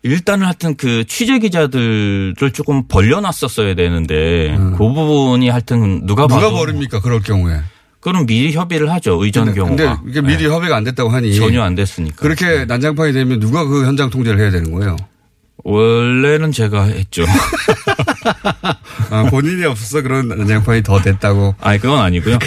일단은 0.05 0.47
하여튼 0.47 0.77
그 0.77 1.05
취재 1.07 1.39
기자들을 1.41 2.35
조금 2.55 2.87
벌려놨었어야 2.87 3.75
되는데 3.75 4.57
그 4.57 4.79
부분이 4.79 5.49
하여튼 5.49 6.07
누가 6.07 6.25
음. 6.25 6.29
누가 6.29 6.41
봐도 6.43 6.55
버립니까? 6.55 7.01
그럴 7.01 7.21
경우에. 7.21 7.57
그럼 8.00 8.26
미리 8.26 8.52
협의를 8.52 8.90
하죠 8.93 9.23
의전 9.23 9.47
근데, 9.47 9.61
경우가 9.61 9.97
근데 10.00 10.11
이게 10.11 10.21
미리 10.21 10.45
예. 10.45 10.49
협의가 10.49 10.76
안 10.76 10.85
됐다고 10.85 11.11
하니 11.11 11.35
전혀 11.35 11.62
안 11.62 11.75
됐으니까 11.75 12.17
그렇게 12.17 12.64
난장판이 12.64 13.12
되면 13.12 13.40
누가 13.40 13.64
그 13.64 13.85
현장 13.87 14.09
통제를 14.11 14.38
해야 14.40 14.50
되는 14.50 14.71
거예요? 14.73 14.97
원래는 15.64 16.52
제가 16.52 16.85
했죠. 16.85 17.25
아, 19.11 19.25
본인이 19.31 19.64
없어서 19.64 20.02
그런 20.02 20.28
난장판이 20.28 20.83
더 20.83 21.00
됐다고. 21.00 21.55
아니 21.61 21.78
그건 21.78 21.99
아니고요. 22.00 22.38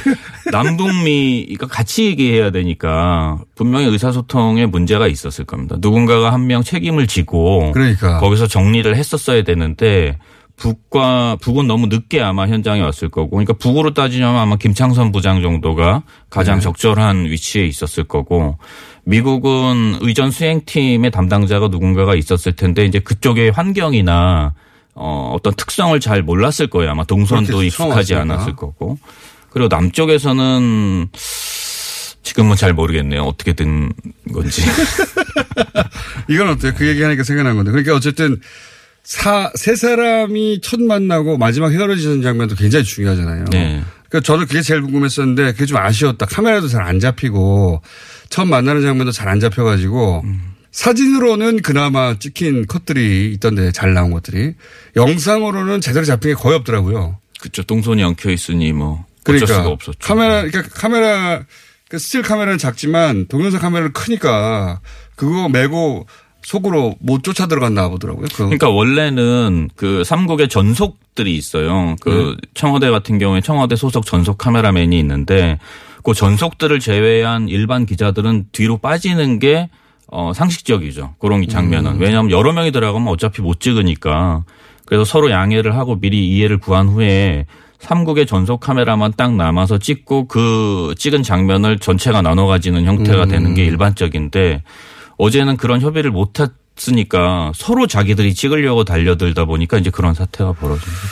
남북미가 0.51 1.67
같이 1.67 2.05
얘기해야 2.05 2.51
되니까 2.51 3.39
분명히 3.55 3.85
의사소통에 3.87 4.65
문제가 4.65 5.07
있었을 5.07 5.45
겁니다. 5.45 5.75
누군가가 5.79 6.31
한 6.33 6.41
명 6.41 6.63
책임을 6.63 7.05
지고 7.07 7.71
그러니까. 7.73 8.19
거기서 8.19 8.47
정리를 8.47 8.95
했었어야 8.95 9.43
되는데 9.43 10.17
북과 10.61 11.37
북은 11.41 11.65
너무 11.65 11.87
늦게 11.87 12.21
아마 12.21 12.47
현장에 12.47 12.81
왔을 12.81 13.09
거고 13.09 13.31
그러니까 13.31 13.53
북으로 13.53 13.95
따지자면 13.95 14.39
아마 14.39 14.57
김창선 14.57 15.11
부장 15.11 15.41
정도가 15.41 16.03
가장 16.29 16.57
네. 16.57 16.61
적절한 16.61 17.25
위치에 17.25 17.65
있었을 17.65 18.03
거고 18.03 18.59
미국은 19.03 19.97
의전 20.01 20.29
수행팀의 20.29 21.09
담당자가 21.09 21.69
누군가가 21.69 22.13
있었을 22.13 22.55
텐데 22.55 22.85
이제 22.85 22.99
그쪽의 22.99 23.49
환경이나 23.49 24.53
어, 24.93 25.33
어떤 25.35 25.55
특성을 25.55 25.99
잘 25.99 26.21
몰랐을 26.21 26.67
거예요. 26.69 26.91
아마 26.91 27.05
동선도 27.05 27.63
익숙하지. 27.63 28.13
않았을 28.13 28.55
거고. 28.55 28.99
그리고 29.49 29.67
남쪽에서는 29.67 31.07
지금은 32.21 32.55
잘 32.55 32.73
모르겠네요. 32.73 33.23
어떻게 33.23 33.53
된 33.53 33.91
건지. 34.31 34.61
이건 36.29 36.49
어때요? 36.49 36.73
그 36.75 36.87
얘기하니까 36.87 37.23
생각난 37.23 37.55
건데. 37.55 37.71
그러니까 37.71 37.95
어쨌든 37.95 38.39
사, 39.03 39.51
세 39.55 39.75
사람이 39.75 40.61
첫 40.61 40.79
만나고 40.81 41.37
마지막 41.37 41.71
헤어지는 41.71 42.21
장면도 42.21 42.55
굉장히 42.55 42.85
중요하잖아요. 42.85 43.45
네. 43.51 43.81
그러니까 44.09 44.25
저는 44.25 44.45
그게 44.45 44.61
제일 44.61 44.81
궁금했었는데 44.81 45.53
그게 45.53 45.65
좀 45.65 45.77
아쉬웠다. 45.77 46.25
카메라도 46.25 46.67
잘 46.67 46.81
안 46.83 46.99
잡히고 46.99 47.81
처음 48.29 48.49
만나는 48.49 48.81
장면도 48.81 49.11
잘 49.11 49.27
안 49.29 49.39
잡혀가지고 49.39 50.23
사진으로는 50.71 51.61
그나마 51.61 52.17
찍힌 52.17 52.65
컷들이 52.65 53.31
있던데 53.33 53.71
잘 53.71 53.93
나온 53.93 54.11
것들이 54.11 54.53
영상으로는 54.95 55.81
제대로 55.81 56.05
잡힌 56.05 56.31
게 56.31 56.35
거의 56.35 56.55
없더라고요. 56.57 57.17
그쵸. 57.39 57.63
동선이 57.63 58.03
엉켜 58.03 58.29
있으니 58.31 58.71
뭐. 58.71 59.05
어쩔 59.21 59.35
그러니까 59.39 59.53
수가 59.53 59.67
없었죠. 59.69 59.97
카메라, 60.01 60.43
그러니까 60.43 60.73
카메라, 60.73 61.43
그 61.89 61.99
스틸 61.99 62.21
카메라는 62.21 62.57
작지만 62.57 63.27
동영상 63.27 63.59
카메라는 63.59 63.93
크니까 63.93 64.79
그거 65.15 65.49
메고 65.49 66.07
속으로 66.43 66.95
못 66.99 67.23
쫓아 67.23 67.47
들어갔나 67.47 67.89
보더라고요. 67.89 68.25
그 68.31 68.37
그러니까 68.37 68.69
원래는 68.69 69.69
그 69.75 70.03
삼국의 70.03 70.49
전속들이 70.49 71.35
있어요. 71.35 71.95
그 72.01 72.35
네. 72.39 72.47
청와대 72.53 72.89
같은 72.89 73.19
경우에 73.19 73.41
청와대 73.41 73.75
소속 73.75 74.05
전속 74.05 74.37
카메라맨이 74.37 74.97
있는데 74.99 75.59
그 76.03 76.13
전속들을 76.13 76.79
제외한 76.79 77.47
일반 77.47 77.85
기자들은 77.85 78.47
뒤로 78.51 78.77
빠지는 78.77 79.39
게 79.39 79.69
어, 80.07 80.33
상식적이죠. 80.33 81.15
그런 81.19 81.47
장면은. 81.47 81.93
음. 81.93 82.01
왜냐하면 82.01 82.31
여러 82.31 82.51
명이 82.51 82.71
들어가면 82.71 83.07
어차피 83.07 83.41
못 83.41 83.59
찍으니까. 83.59 84.43
그래서 84.85 85.05
서로 85.05 85.31
양해를 85.31 85.77
하고 85.77 85.99
미리 85.99 86.27
이해를 86.27 86.57
구한 86.57 86.89
후에 86.89 87.45
삼국의 87.79 88.25
전속 88.25 88.59
카메라만 88.59 89.13
딱 89.15 89.35
남아서 89.35 89.77
찍고 89.77 90.27
그 90.27 90.93
찍은 90.97 91.23
장면을 91.23 91.79
전체가 91.79 92.21
나눠 92.21 92.45
가지는 92.45 92.85
형태가 92.85 93.25
되는 93.25 93.51
음. 93.51 93.55
게 93.55 93.63
일반적인데 93.63 94.63
어제는 95.17 95.57
그런 95.57 95.81
협의를 95.81 96.11
못 96.11 96.33
했으니까 96.39 97.51
서로 97.55 97.87
자기들이 97.87 98.33
찍으려고 98.33 98.83
달려들다 98.83 99.45
보니까 99.45 99.77
이제 99.77 99.89
그런 99.89 100.13
사태가 100.13 100.53
벌어진 100.53 100.85
거죠. 100.85 101.07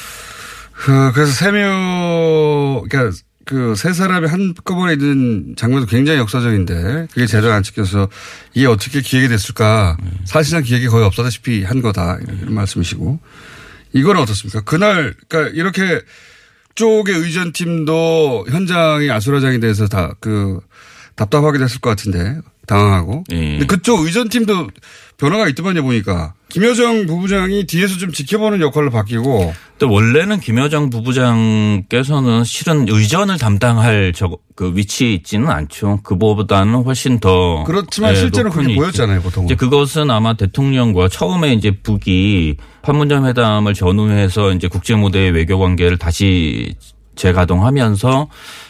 그, 0.73 1.11
그래서 1.13 1.31
세 1.33 1.51
명, 1.51 2.83
그러니까 2.89 3.17
그세 3.45 3.93
사람이 3.93 4.27
한꺼번에 4.27 4.93
있는 4.93 5.55
장면도 5.57 5.87
굉장히 5.87 6.19
역사적인데 6.19 7.07
그게 7.11 7.25
제대로 7.25 7.51
안 7.51 7.63
찍혀서 7.63 8.07
이게 8.53 8.67
어떻게 8.67 9.01
기획이 9.01 9.27
됐을까. 9.27 9.97
사실상 10.25 10.61
기획이 10.63 10.87
거의 10.87 11.05
없다시피 11.05 11.63
한 11.63 11.81
거다. 11.81 12.19
이런 12.21 12.53
말씀이시고. 12.53 13.19
이건 13.93 14.17
어떻습니까? 14.17 14.61
그날, 14.61 15.15
그러니까 15.27 15.51
이렇게 15.55 16.01
그쪽의 16.69 17.15
의전팀도 17.15 18.45
현장이 18.49 19.09
아수라장이 19.11 19.59
돼서 19.59 19.87
다 19.87 20.13
그 20.21 20.59
답답하게 21.15 21.57
됐을 21.59 21.81
것 21.81 21.89
같은데 21.89 22.39
당황하고. 22.69 23.23
예. 23.31 23.35
근데 23.35 23.65
그쪽 23.65 24.01
의전팀도 24.01 24.69
변화가 25.17 25.49
있더만요 25.49 25.83
보니까 25.83 26.33
김여정 26.49 27.05
부부장이 27.07 27.65
뒤에서 27.65 27.97
좀 27.97 28.11
지켜보는 28.11 28.61
역할로 28.61 28.89
바뀌고 28.89 29.53
또 29.79 29.91
원래는 29.91 30.39
김여정 30.39 30.89
부부장께서는 30.89 32.43
실은 32.43 32.85
의전을 32.87 33.37
담당할 33.37 34.13
저 34.15 34.29
그 34.59 34.73
위치에 34.75 35.13
있지는 35.13 35.47
않죠. 35.49 36.01
그보다는 36.03 36.83
훨씬 36.83 37.21
더 37.21 37.63
그렇지만 37.63 38.11
예, 38.11 38.15
실제로 38.15 38.49
그렇게 38.49 38.67
위치. 38.71 38.75
보였잖아요 38.77 39.21
보통은. 39.21 39.47
이제 39.47 39.55
그것은 39.55 40.11
아마 40.11 40.33
대통령과 40.33 41.07
처음에 41.07 41.53
이제 41.53 41.71
북이 41.71 42.57
판문점 42.81 43.25
회담을 43.25 43.73
전후해서 43.73 44.51
이제 44.51 44.67
국제 44.67 44.95
무대의 44.95 45.31
외교 45.31 45.57
관계를 45.57 45.97
다시 45.97 46.75
재가동하면서 47.19 48.27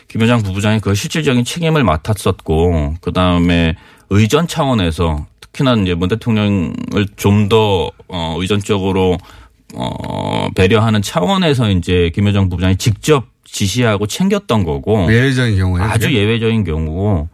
김여정 0.07 0.41
부부장이 0.43 0.79
그 0.79 0.95
실질적인 0.95 1.45
책임을 1.45 1.83
맡았었고 1.83 2.95
그 2.99 3.13
다음에 3.13 3.75
의전 4.09 4.47
차원에서 4.47 5.27
특히나 5.39 5.75
이제 5.75 5.93
문 5.93 6.09
대통령을 6.09 7.05
좀 7.15 7.47
더 7.49 7.91
어, 8.07 8.35
의전적으로 8.39 9.17
어, 9.75 10.49
배려하는 10.55 11.01
차원에서 11.01 11.69
이제 11.71 12.11
김여정 12.13 12.49
부부장이 12.49 12.77
직접 12.77 13.27
지시하고 13.45 14.07
챙겼던 14.07 14.63
거고 14.63 15.11
예외적인 15.11 15.57
경우에 15.57 15.81
아주 15.81 16.13
예외적인 16.13 16.63
경우고 16.63 17.29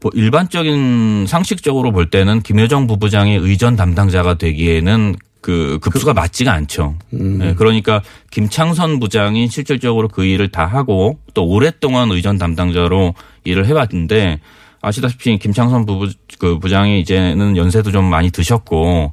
뭐 0.00 0.10
일반적인 0.14 1.26
상식적으로 1.28 1.92
볼 1.92 2.10
때는 2.10 2.42
김여정 2.42 2.86
부부장이 2.86 3.34
의전 3.36 3.76
담당자가 3.76 4.34
되기에는 4.34 5.16
그 5.40 5.78
급수가 5.80 6.12
맞지가 6.12 6.52
않죠. 6.52 6.96
네, 7.10 7.54
그러니까 7.54 8.02
김창선 8.30 9.00
부장이 9.00 9.48
실질적으로 9.48 10.08
그 10.08 10.24
일을 10.24 10.48
다 10.48 10.66
하고 10.66 11.18
또 11.34 11.46
오랫동안 11.46 12.10
의전 12.10 12.38
담당자로 12.38 13.14
일을 13.44 13.66
해왔는데 13.66 14.40
아시다시피 14.82 15.38
김창선 15.38 15.86
부부 15.86 16.10
그 16.38 16.58
부장이 16.58 17.00
이제는 17.00 17.56
연세도 17.56 17.90
좀 17.90 18.04
많이 18.04 18.30
드셨고 18.30 19.12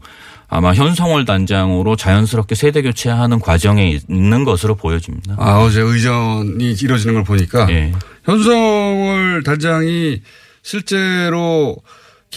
아마 0.50 0.74
현성월 0.74 1.26
단장으로 1.26 1.98
자연스럽게 1.98 2.56
세대 2.56 2.82
교체하는 2.82 3.40
과정에 3.40 4.00
있는 4.10 4.46
것으로 4.46 4.76
보여집니다. 4.76 5.36
아, 5.38 5.60
어제 5.60 5.82
의전이 5.82 6.72
이루어지는 6.72 7.16
걸 7.16 7.24
보니까 7.26 7.70
예. 7.70 7.92
현성월 8.24 9.44
단장이 9.44 10.22
실제로 10.62 11.76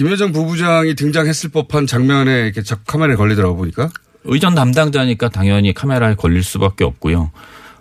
김여정 0.01 0.33
부부장이 0.33 0.95
등장했을 0.95 1.51
법한 1.51 1.87
장면에 1.87 2.45
이렇게 2.45 2.63
적 2.63 2.87
카메라에 2.87 3.17
걸리더라고 3.17 3.55
보니까. 3.55 3.91
의전 4.25 4.55
담당자니까 4.55 5.29
당연히 5.29 5.75
카메라에 5.75 6.15
걸릴 6.15 6.43
수밖에 6.43 6.85
없고요. 6.85 7.31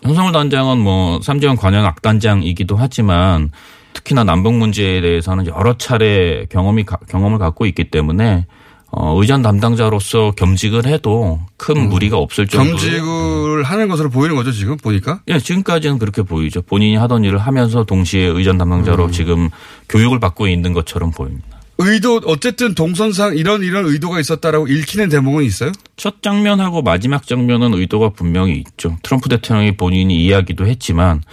현성월 0.04 0.34
단장은 0.34 0.80
뭐 0.80 1.22
삼지원 1.24 1.56
관영 1.56 1.86
악단장이기도 1.86 2.76
하지만 2.76 3.52
특히나 3.94 4.26
남북 4.26 4.54
문제에 4.56 5.00
대해서는 5.00 5.48
여러 5.48 5.78
차례 5.78 6.46
경험이 6.50 6.84
가- 6.84 6.98
경험을 7.08 7.38
갖고 7.40 7.66
있기 7.68 7.90
때문에 7.90 8.48
어, 8.92 9.18
의전 9.18 9.42
담당자로서 9.42 10.32
겸직을 10.32 10.88
해도 10.88 11.40
큰 11.56 11.88
무리가 11.88 12.18
없을 12.18 12.48
정도로 12.48 12.76
겸직을 12.76 13.64
하는 13.64 13.88
것으로 13.88 14.10
보이는 14.10 14.36
거죠 14.36 14.52
지금 14.52 14.76
보니까. 14.76 15.22
예, 15.30 15.40
지금까지는 15.40 15.98
그렇게 16.00 16.24
보이죠. 16.24 16.64
본인이 16.64 16.98
하던 16.98 17.24
일을 17.24 17.38
하면서 17.40 17.86
동시에 17.86 18.26
의전 18.26 18.58
담당자로 18.58 19.06
음. 19.06 19.12
지금 19.14 19.50
교육을 19.88 20.20
받고 20.20 20.50
있는 20.50 20.74
것처럼 20.74 21.12
보입니다. 21.12 21.59
의도 21.82 22.20
어쨌든 22.26 22.76
동선상 22.76 23.38
이런 23.38 23.64
이런 23.64 23.86
의도가 23.86 24.20
있었다라고 24.20 24.68
읽히는 24.68 25.08
대목은 25.08 25.46
있어요? 25.46 25.72
첫 25.96 26.22
장면하고 26.22 26.82
마지막 26.82 27.26
장면은 27.26 27.74
의도가 27.74 28.10
분명히 28.10 28.58
있죠. 28.58 28.98
트럼프 29.02 29.30
대통령이 29.30 29.78
본인이 29.78 30.26
이야기도 30.26 30.68
했지만 30.68 31.24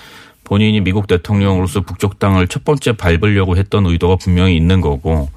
본인이 0.45 0.81
미국 0.81 1.09
대통령으로서 1.09 1.81
북쪽 1.81 2.21
땅을 2.21 2.47
첫 2.47 2.65
번째 2.65 2.93
밟으려고 2.93 3.57
했던 3.57 3.87
의도가 3.87 4.17
분명히 4.17 4.55
있는 4.57 4.81
거고 4.81 5.29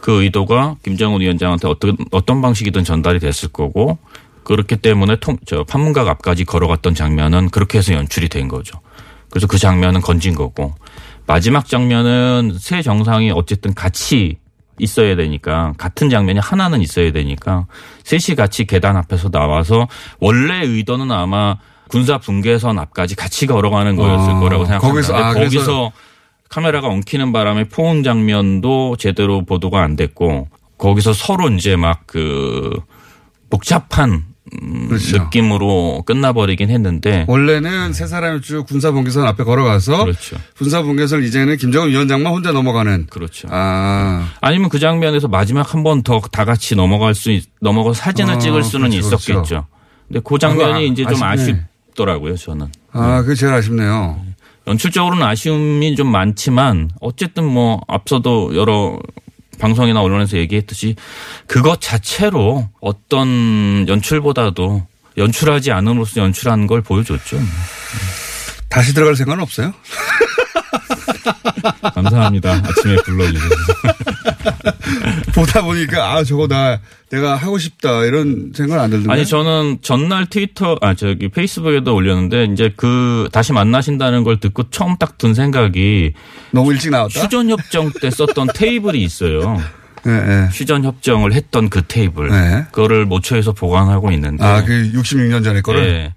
그 0.00 0.24
의도가 0.24 0.74
김정은 0.82 1.20
위원장한테 1.20 1.68
어떤 1.68 1.96
어떤 2.10 2.42
방식이든 2.42 2.82
전달이 2.82 3.20
됐을 3.20 3.50
거고 3.50 3.98
그렇기 4.42 4.78
때문에 4.78 5.20
통, 5.20 5.36
저 5.46 5.62
판문각 5.62 6.08
앞까지 6.08 6.44
걸어갔던 6.44 6.96
장면은 6.96 7.48
그렇게 7.50 7.78
해서 7.78 7.92
연출이 7.92 8.28
된 8.28 8.48
거죠. 8.48 8.80
그래서 9.30 9.46
그 9.46 9.56
장면은 9.56 10.00
건진 10.00 10.34
거고 10.34 10.74
마지막 11.28 11.68
장면은 11.68 12.56
세 12.58 12.82
정상이 12.82 13.30
어쨌든 13.30 13.72
같이 13.74 14.38
있어야 14.78 15.16
되니까 15.16 15.74
같은 15.78 16.10
장면이 16.10 16.40
하나는 16.40 16.80
있어야 16.80 17.12
되니까 17.12 17.66
셋이 18.04 18.36
같이 18.36 18.64
계단 18.64 18.96
앞에서 18.96 19.30
나와서 19.30 19.88
원래 20.20 20.64
의도는 20.64 21.10
아마 21.10 21.56
군사 21.88 22.18
분계선 22.18 22.78
앞까지 22.78 23.16
같이 23.16 23.46
걸어가는 23.46 23.96
거였을 23.96 24.32
어, 24.32 24.40
거라고 24.40 24.64
생각합니다. 24.66 24.88
거기서, 24.88 25.16
아, 25.16 25.34
거기서 25.34 25.92
카메라가 26.48 26.88
엉키는 26.88 27.32
바람에 27.32 27.64
포옹 27.64 28.02
장면도 28.02 28.96
제대로 28.98 29.44
보도가 29.44 29.82
안 29.82 29.96
됐고 29.96 30.48
거기서 30.78 31.12
서로 31.12 31.48
이제 31.50 31.76
막 31.76 32.06
그 32.06 32.70
복잡한 33.50 34.10
음, 34.10 34.27
그렇죠. 34.88 35.18
느낌으로 35.24 36.02
끝나버리긴 36.06 36.70
했는데 36.70 37.24
원래는 37.28 37.92
세 37.92 38.06
사람이 38.06 38.40
쭉 38.40 38.64
군사 38.66 38.90
분계선 38.90 39.26
앞에 39.26 39.44
걸어가서 39.44 40.04
그렇죠. 40.04 40.36
군사 40.56 40.82
분계선 40.82 41.22
이제는 41.24 41.56
김정은 41.56 41.90
위원장만 41.90 42.32
혼자 42.32 42.52
넘어가는. 42.52 43.06
그렇죠. 43.10 43.48
아, 43.50 44.28
아니면 44.40 44.68
그 44.68 44.78
장면에서 44.78 45.28
마지막 45.28 45.74
한 45.74 45.82
번 45.82 46.02
더 46.02 46.20
다 46.32 46.44
같이 46.44 46.74
넘어갈 46.76 47.14
수 47.14 47.30
있, 47.30 47.44
넘어가 47.60 47.92
사진을 47.92 48.34
어, 48.34 48.38
찍을 48.38 48.62
수는 48.62 48.90
그렇죠, 48.90 49.06
있었겠죠. 49.06 49.32
그렇죠. 49.34 49.66
근데 50.08 50.20
그 50.24 50.38
장면이 50.38 50.74
아, 50.74 50.78
이제 50.80 51.02
좀 51.04 51.22
아쉽네. 51.22 51.64
아쉽더라고요, 51.88 52.36
저는. 52.36 52.66
아, 52.92 53.22
그게 53.22 53.34
제일 53.34 53.52
아쉽네요. 53.52 54.18
연출적으로는 54.66 55.26
아쉬움이 55.26 55.96
좀 55.96 56.10
많지만 56.12 56.90
어쨌든 57.00 57.44
뭐 57.44 57.80
앞서도 57.88 58.54
여러 58.56 58.98
방송이나 59.58 60.00
언론에서 60.00 60.36
얘기했듯이 60.38 60.96
그것 61.46 61.80
자체로 61.80 62.68
어떤 62.80 63.86
연출보다도 63.88 64.86
연출하지 65.16 65.72
않음으로써 65.72 66.20
연출하는 66.20 66.66
걸 66.66 66.80
보여줬죠. 66.80 67.38
다시 68.68 68.94
들어갈 68.94 69.16
생각은 69.16 69.42
없어요? 69.42 69.74
감사합니다. 71.94 72.52
아침에 72.52 72.96
불러주셔서. 73.04 73.54
보다 75.34 75.62
보니까 75.62 76.12
아 76.12 76.24
저거 76.24 76.46
나 76.46 76.78
내가 77.10 77.36
하고 77.36 77.58
싶다 77.58 78.04
이런 78.04 78.52
생각은 78.54 78.84
안 78.84 78.90
들던데. 78.90 79.12
아니 79.12 79.24
저는 79.26 79.78
전날 79.82 80.26
트위터 80.26 80.76
아 80.82 80.94
저기 80.94 81.28
페이스북에도 81.28 81.94
올렸는데 81.94 82.44
이제 82.52 82.72
그 82.76 83.28
다시 83.32 83.52
만나신다는 83.52 84.24
걸 84.24 84.40
듣고 84.40 84.70
처음 84.70 84.96
딱 84.98 85.16
든 85.18 85.34
생각이 85.34 86.12
너무 86.52 86.72
일찍 86.72 86.90
나왔다. 86.90 87.20
휴전 87.20 87.50
협정 87.50 87.90
때 88.00 88.08
썼던 88.10 88.48
테이블이 88.54 89.02
있어요. 89.02 89.60
예, 90.06 90.10
예. 90.12 90.48
휴전 90.52 90.84
협정을 90.84 91.32
했던 91.32 91.68
그 91.68 91.82
테이블. 91.82 92.28
네. 92.30 92.64
그거를 92.70 93.04
모처에서 93.04 93.52
보관하고 93.52 94.12
있는데. 94.12 94.44
아, 94.44 94.62
그 94.64 94.92
66년 94.94 95.42
전에 95.42 95.60
거를. 95.60 95.82
예. 95.84 96.14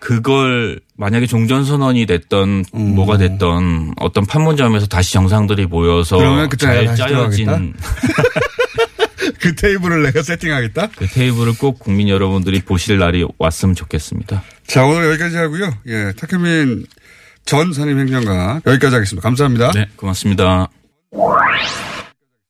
그걸 0.00 0.80
만약에 0.96 1.26
종전선언이 1.26 2.06
됐던 2.06 2.64
음. 2.74 2.94
뭐가 2.96 3.18
됐던 3.18 3.94
어떤 4.00 4.26
판문점에서 4.26 4.86
다시 4.86 5.12
정상들이 5.12 5.66
모여서 5.66 6.18
잘 6.58 6.96
짜여진? 6.96 7.74
그 9.40 9.54
테이블을 9.54 10.02
내가 10.02 10.22
세팅하겠다. 10.22 10.90
그 10.96 11.06
테이블을 11.06 11.58
꼭 11.58 11.78
국민 11.78 12.08
여러분들이 12.08 12.62
보실 12.62 12.98
날이 12.98 13.26
왔으면 13.38 13.74
좋겠습니다. 13.74 14.42
자, 14.66 14.84
오늘 14.84 15.10
여기까지 15.10 15.36
하고요. 15.36 15.74
예, 15.86 16.12
탁현민 16.18 16.86
전 17.44 17.72
산림행정관 17.72 18.62
여기까지 18.66 18.94
하겠습니다. 18.94 19.22
감사합니다. 19.22 19.72
네, 19.72 19.86
고맙습니다. 19.96 20.68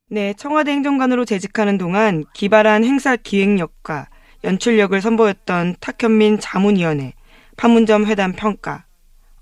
네, 0.09 0.35
청와대 0.37 0.73
행정관으로 0.73 1.25
재직하는 1.25 1.79
동안 1.79 2.25
기발한 2.35 2.85
행사 2.85 3.17
기획력과 3.17 4.09
연출력을 4.45 5.01
선보였던 5.01 5.77
탁현민 5.81 6.41
자문위원회 6.41 7.15
판문점 7.57 8.07
회담 8.07 8.33
평가 8.33 8.85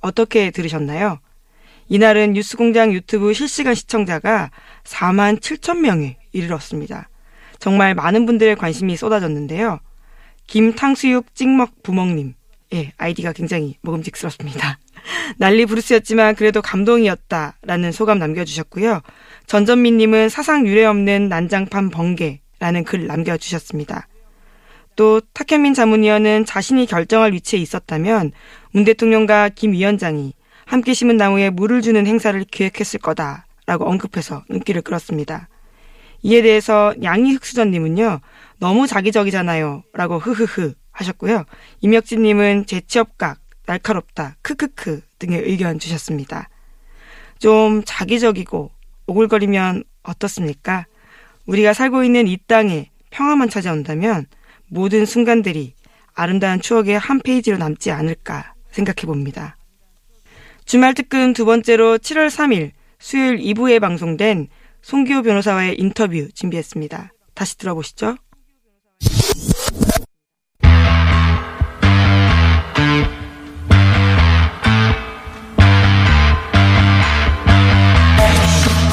어떻게 0.01 0.51
들으셨나요? 0.51 1.21
이날은 1.88 2.35
뉴스공장 2.35 2.93
유튜브 2.93 3.33
실시간 3.33 3.75
시청자가 3.75 4.51
4만 4.85 5.41
7천 5.41 5.79
명에 5.79 6.19
이르렀습니다. 6.33 7.09
정말 7.59 7.94
많은 7.94 8.27
분들의 8.27 8.57
관심이 8.57 8.97
쏟아졌는데요. 8.97 9.81
김탕수육 10.47 11.35
찍먹 11.35 11.83
부먹님. 11.83 12.35
예, 12.75 12.92
아이디가 12.99 13.33
굉장히 13.33 13.77
먹음직스럽습니다. 13.83 14.79
난리 15.38 15.66
부르스였지만 15.66 16.35
그래도 16.35 16.61
감동이었다라는 16.61 17.92
소감 17.92 18.18
남겨주셨고요. 18.18 19.01
전전미님은 19.47 20.29
사상 20.29 20.66
유례 20.66 20.85
없는 20.85 21.29
난장판 21.29 21.90
번개라는 21.90 22.85
글 22.85 23.07
남겨주셨습니다. 23.07 24.09
또 24.97 25.21
탁현민 25.33 25.75
자문위원은 25.75 26.44
자신이 26.44 26.87
결정할 26.87 27.33
위치에 27.33 27.59
있었다면 27.61 28.33
문 28.73 28.85
대통령과 28.85 29.51
김 29.51 29.73
위원장이 29.73 30.35
함께 30.66 30.92
심은 30.92 31.16
나무에 31.16 31.51
물을 31.51 31.81
주는 31.81 32.07
행사를 32.07 32.42
기획했을 32.44 33.01
거다라고 33.01 33.87
언급해서 33.87 34.44
눈길을 34.51 34.83
끌었습니다. 34.83 35.49
이에 36.22 36.42
대해서 36.42 36.94
양희 37.02 37.33
흑수전님은요, 37.35 38.20
너무 38.59 38.87
자기적이잖아요. 38.87 39.85
라고 39.92 40.18
흐흐흐 40.18 40.74
하셨고요. 40.90 41.44
임혁진님은 41.81 42.66
재취업각 42.66 43.38
날카롭다, 43.66 44.37
크크크 44.42 45.02
등의 45.18 45.42
의견 45.42 45.78
주셨습니다. 45.78 46.48
좀 47.38 47.83
자기적이고 47.85 48.70
오글거리면 49.07 49.85
어떻습니까? 50.02 50.87
우리가 51.46 51.72
살고 51.72 52.02
있는 52.02 52.26
이 52.26 52.37
땅에 52.46 52.90
평화만 53.11 53.48
찾아온다면 53.48 54.26
모든 54.66 55.07
순간들이 55.07 55.74
아름다운 56.14 56.61
추억의 56.61 56.98
한 56.98 57.20
페이지로 57.20 57.59
남지 57.59 57.90
않을까 57.90 58.54
생각해 58.70 59.07
봅니다. 59.07 59.57
주말 60.64 60.94
특근 60.94 61.33
두 61.33 61.44
번째로 61.44 61.98
7월 61.98 62.28
3일 62.28 62.72
수요일 62.98 63.38
2부에 63.38 63.81
방송된 63.81 64.48
송기호 64.83 65.23
변호사와의 65.23 65.77
인터뷰 65.79 66.29
준비했습니다. 66.35 67.12
다시 67.35 67.57
들어보시죠. 67.59 68.17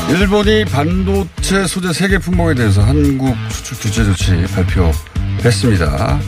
일본이 0.10 0.64
반도체 0.66 1.68
소재 1.68 1.92
세계 1.92 2.18
품목에 2.18 2.54
대해서 2.56 2.82
한국 2.82 3.36
수출 3.50 3.78
규제 3.80 4.04
조치 4.04 4.32
발표했습니다. 4.54 6.20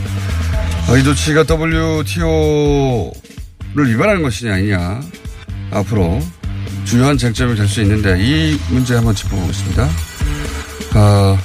어, 0.90 0.96
이 0.96 1.04
조치가 1.04 1.44
WTO를 1.48 3.12
위반하는 3.88 4.22
것이냐 4.22 4.54
아니냐 4.54 5.00
앞으로 5.70 6.20
주요한 6.84 7.18
쟁점이 7.18 7.54
될 7.56 7.68
수 7.68 7.80
있는데 7.82 8.16
이 8.20 8.58
문제 8.70 8.94
한번 8.94 9.14
짚어보겠습니다. 9.14 9.88
어, 10.96 11.38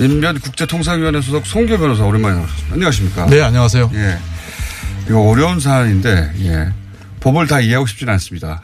인변 0.00 0.38
국제통상위원회 0.40 1.20
소속 1.20 1.46
송교 1.46 1.78
변호사 1.78 2.04
오랜만에 2.04 2.36
나오셨습니다. 2.36 2.74
안녕하십니까? 2.74 3.26
네, 3.26 3.40
안녕하세요. 3.42 3.90
예. 3.94 4.18
이거 5.06 5.20
어려운 5.22 5.60
사안인데, 5.60 6.32
예. 6.40 6.72
법을 7.20 7.46
다 7.46 7.60
이해하고 7.60 7.86
싶지는 7.86 8.12
않습니다. 8.14 8.62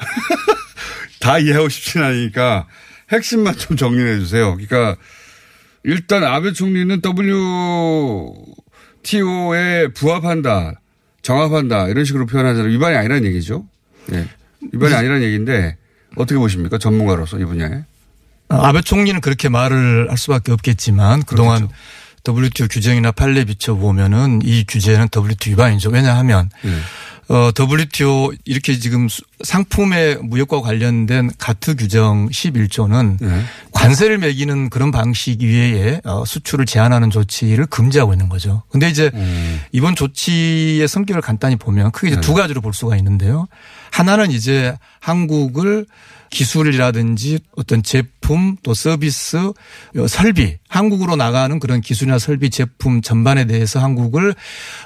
다 1.21 1.39
이해하고 1.39 1.69
싶지는 1.69 2.07
않으니까 2.07 2.67
핵심만 3.13 3.57
좀 3.57 3.77
정리해 3.77 4.19
주세요. 4.19 4.53
그러니까 4.57 4.97
일단 5.85 6.25
아베 6.25 6.53
총리는 6.53 7.01
WTO에 9.03 9.89
부합한다, 9.95 10.81
정합한다 11.23 11.89
이런 11.89 12.05
식으로 12.05 12.27
표현하자면 12.27 12.71
위반이 12.73 12.97
아니라는 12.97 13.25
얘기죠. 13.27 13.67
예. 14.13 14.27
위반이 14.73 14.95
아니라는 14.95 15.23
얘기인데 15.23 15.77
어떻게 16.17 16.39
보십니까? 16.39 16.79
전문가로서 16.79 17.39
이 17.39 17.45
분야에. 17.45 17.85
아베 18.49 18.81
총리는 18.81 19.21
그렇게 19.21 19.49
말을 19.49 20.11
할 20.11 20.17
수밖에 20.17 20.53
없겠지만 20.53 21.25
그동안 21.25 21.69
WTO 22.29 22.69
규정이나 22.69 23.13
판례 23.13 23.45
비춰보면은 23.45 24.41
이 24.43 24.65
규제는 24.67 25.09
WTO 25.15 25.53
위반이죠. 25.53 25.91
왜냐하면 25.91 26.51
예. 26.65 26.71
어, 27.29 27.51
WTO 27.59 28.31
이렇게 28.45 28.79
지금 28.79 29.09
수- 29.09 29.23
상품의 29.43 30.19
무역과 30.23 30.61
관련된 30.61 31.31
가트 31.39 31.75
규정 31.75 32.29
11조는 32.29 33.21
예. 33.23 33.43
관세를 33.73 34.19
매기는 34.19 34.71
그런 34.71 34.93
방식 34.93 35.43
이외에 35.43 36.01
어, 36.05 36.25
수출을 36.25 36.67
제한하는 36.67 37.11
조치를 37.11 37.67
금지하고 37.67 38.13
있는 38.13 38.29
거죠. 38.29 38.63
근데 38.71 38.89
이제 38.89 39.11
음. 39.15 39.61
이번 39.73 39.97
조치의 39.97 40.87
성격을 40.87 41.21
간단히 41.21 41.57
보면 41.57 41.91
크게 41.91 42.13
이제 42.13 42.21
두 42.21 42.33
가지로 42.35 42.61
볼 42.61 42.73
수가 42.73 42.97
있는데요. 42.97 43.47
하나는 43.91 44.31
이제 44.31 44.77
한국을 45.01 45.87
기술이라든지 46.31 47.41
어떤 47.57 47.83
제품 47.83 48.57
또 48.63 48.75
서비스 48.75 49.37
어, 49.39 50.07
설비 50.09 50.57
한국으로 50.69 51.17
나가는 51.17 51.59
그런 51.59 51.81
기술이나 51.81 52.19
설비 52.19 52.51
제품 52.51 53.01
전반에 53.03 53.47
대해서 53.47 53.81
한국을 53.81 54.35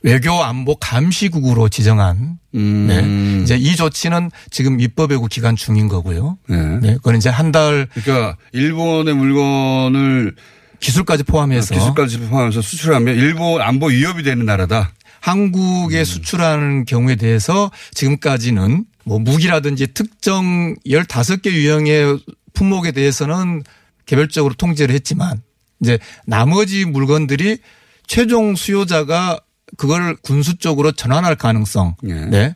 외교 0.03 0.43
안보 0.43 0.77
감시국으로 0.77 1.69
지정한 1.69 2.39
음. 2.55 2.87
네. 2.89 3.43
이제 3.43 3.57
이 3.57 3.77
조치는 3.77 4.31
지금 4.51 4.81
입법 4.81 5.13
예고 5.13 5.27
기간 5.27 5.57
중인 5.57 5.89
거고요. 5.89 6.39
네. 6.49 6.57
네. 6.81 6.95
그건 6.95 7.17
이제 7.17 7.29
한 7.29 7.51
달 7.51 7.89
그러니까 7.93 8.37
일본의 8.53 9.13
물건을 9.15 10.35
기술까지 10.79 11.25
포함해서 11.25 11.75
기술까지 11.75 12.21
포함해서 12.21 12.63
수출하면 12.63 13.17
일본 13.17 13.61
안보 13.61 13.87
위협이 13.87 14.23
되는 14.23 14.47
나라다. 14.47 14.93
한국에 15.21 16.05
수출하는 16.05 16.85
경우에 16.87 17.17
대해서 17.17 17.71
지금까지는 17.93 18.85
뭐 19.11 19.19
무기라든지 19.19 19.89
특정 19.89 20.77
15개 20.87 21.51
유형의 21.51 22.21
품목에 22.53 22.93
대해서는 22.93 23.65
개별적으로 24.07 24.55
통제를 24.55 24.95
했지만 24.95 25.43
이제 25.81 25.99
나머지 26.27 26.85
물건들이 26.85 27.59
최종 28.07 28.55
수요자가 28.55 29.41
그걸 29.77 30.15
군수 30.15 30.59
쪽으로 30.59 30.93
전환할 30.93 31.35
가능성. 31.35 31.97
예. 32.07 32.15
네. 32.27 32.55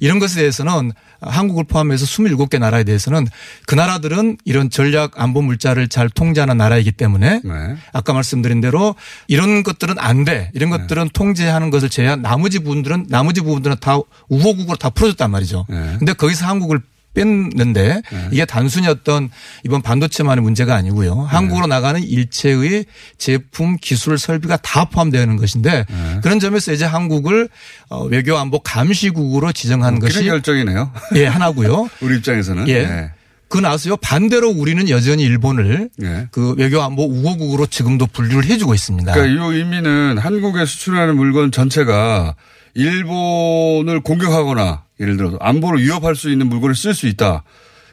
이런 0.00 0.18
것에 0.18 0.40
대해서는 0.40 0.90
한국을 1.22 1.64
포함해서 1.64 2.04
27개 2.04 2.58
나라에 2.58 2.84
대해서는 2.84 3.26
그 3.66 3.74
나라들은 3.74 4.38
이런 4.44 4.70
전략 4.70 5.20
안보 5.20 5.42
물자를 5.42 5.88
잘 5.88 6.08
통제하는 6.08 6.56
나라이기 6.56 6.92
때문에 6.92 7.40
네. 7.44 7.76
아까 7.92 8.12
말씀드린 8.12 8.60
대로 8.60 8.94
이런 9.28 9.62
것들은 9.62 9.98
안 9.98 10.24
돼. 10.24 10.50
이런 10.54 10.70
것들은 10.70 11.10
통제하는 11.12 11.70
것을 11.70 11.88
제한 11.88 12.22
나머지 12.22 12.58
부분들은 12.58 13.06
나머지 13.08 13.40
부분들은 13.40 13.76
다 13.80 13.98
우호국으로 14.28 14.76
다 14.76 14.90
풀어줬단 14.90 15.30
말이죠. 15.30 15.66
네. 15.68 15.96
근데 15.98 16.12
거기서 16.12 16.46
한국을 16.46 16.80
뺐는데 17.14 18.02
이게 18.30 18.44
단순히 18.44 18.88
어떤 18.88 19.30
이번 19.64 19.82
반도체만의 19.82 20.42
문제가 20.42 20.74
아니고요. 20.74 21.22
한국으로 21.22 21.66
나가는 21.66 22.02
일체의 22.02 22.86
제품, 23.18 23.76
기술, 23.80 24.18
설비가 24.18 24.56
다 24.56 24.86
포함되는 24.86 25.36
것인데 25.36 25.84
그런 26.22 26.40
점에서 26.40 26.72
이제 26.72 26.84
한국을 26.84 27.48
어, 27.88 28.04
외교 28.04 28.36
안보 28.36 28.60
감시국으로 28.60 29.52
지정한 29.52 29.98
것이 29.98 30.24
결정이네요. 30.24 30.92
예, 31.16 31.26
하나고요. 31.26 31.88
우리 32.00 32.16
입장에서는. 32.16 32.68
예. 32.68 32.86
네. 32.86 33.10
그 33.48 33.58
나서요 33.58 33.98
반대로 33.98 34.48
우리는 34.48 34.88
여전히 34.88 35.24
일본을 35.24 35.90
예. 36.02 36.28
그 36.30 36.54
외교 36.56 36.80
안보 36.80 37.04
우호국으로 37.04 37.66
지금도 37.66 38.06
분류를 38.06 38.46
해주고 38.46 38.72
있습니다. 38.72 39.12
그러니까 39.12 39.44
이 39.44 39.54
의미는 39.54 40.16
한국에 40.16 40.64
수출하는 40.64 41.16
물건 41.16 41.52
전체가 41.52 42.34
일본을 42.74 44.00
공격하거나 44.00 44.84
예를 45.02 45.16
들어서 45.16 45.36
안보를 45.40 45.82
위협할 45.82 46.14
수 46.16 46.30
있는 46.30 46.48
물건을 46.48 46.74
쓸 46.74 46.94
수 46.94 47.06
있다. 47.08 47.42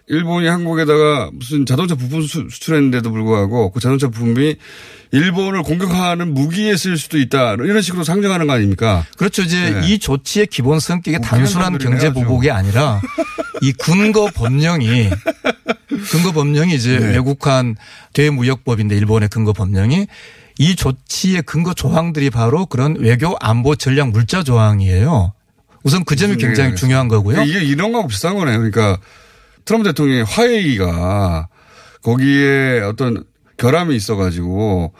일본이 0.08 0.48
한국에다가 0.48 1.30
무슨 1.34 1.66
자동차 1.68 1.94
부품 1.96 2.22
수- 2.24 2.48
수출했는데도 2.50 3.12
불구하고 3.12 3.72
그 3.72 3.80
자동차 3.80 4.08
부품이 4.08 4.56
일본을 5.12 5.62
공격하는 5.64 6.34
무기에 6.34 6.78
쓸 6.78 6.98
수도 6.98 7.20
있다. 7.20 7.54
이런 7.56 7.82
식으로 7.82 8.04
상정하는 8.04 8.48
거 8.48 8.54
아닙니까? 8.54 9.06
그렇죠. 9.18 9.42
이제 9.44 9.72
네. 9.82 9.88
이 9.88 10.00
조치의 10.00 10.48
기본 10.48 10.80
성격이 10.80 11.18
웃기는 11.18 11.28
단순한 11.30 11.78
경제. 11.78 12.12
보복이 12.12 12.50
아니라 12.50 13.02
이 13.62 13.72
근거 13.74 14.30
법령이 14.34 15.10
근거 16.12 16.32
법령이 16.32 16.74
이제 16.76 16.98
네. 16.98 17.08
외국한 17.14 17.76
대무역법인데 18.14 18.96
일본의 18.98 19.30
근거 19.30 19.54
법령이 19.54 20.08
이 20.58 20.76
조치의 20.76 21.44
근거 21.44 21.74
조항들이 21.74 22.30
바로 22.32 22.66
그런 22.66 22.96
외교 23.00 23.36
안보 23.40 23.76
전략 23.76 24.10
물자 24.10 24.44
조항이에요. 24.44 25.34
우선 25.84 26.04
그 26.04 26.16
점이 26.16 26.36
굉장히 26.38 26.70
얘기를 26.70 26.76
중요한 26.76 27.08
거고요. 27.08 27.42
이게 27.44 27.64
이런 27.64 27.92
거하고 27.92 28.08
비슷한 28.10 28.36
거네요. 28.36 28.58
그러니까 28.58 29.00
트럼프 29.66 29.88
대통령의 29.90 30.24
화해기가 30.24 31.48
거기에 32.02 32.82
어떤 32.82 33.24
결함이 33.58 33.96
있어가지고 33.96 34.94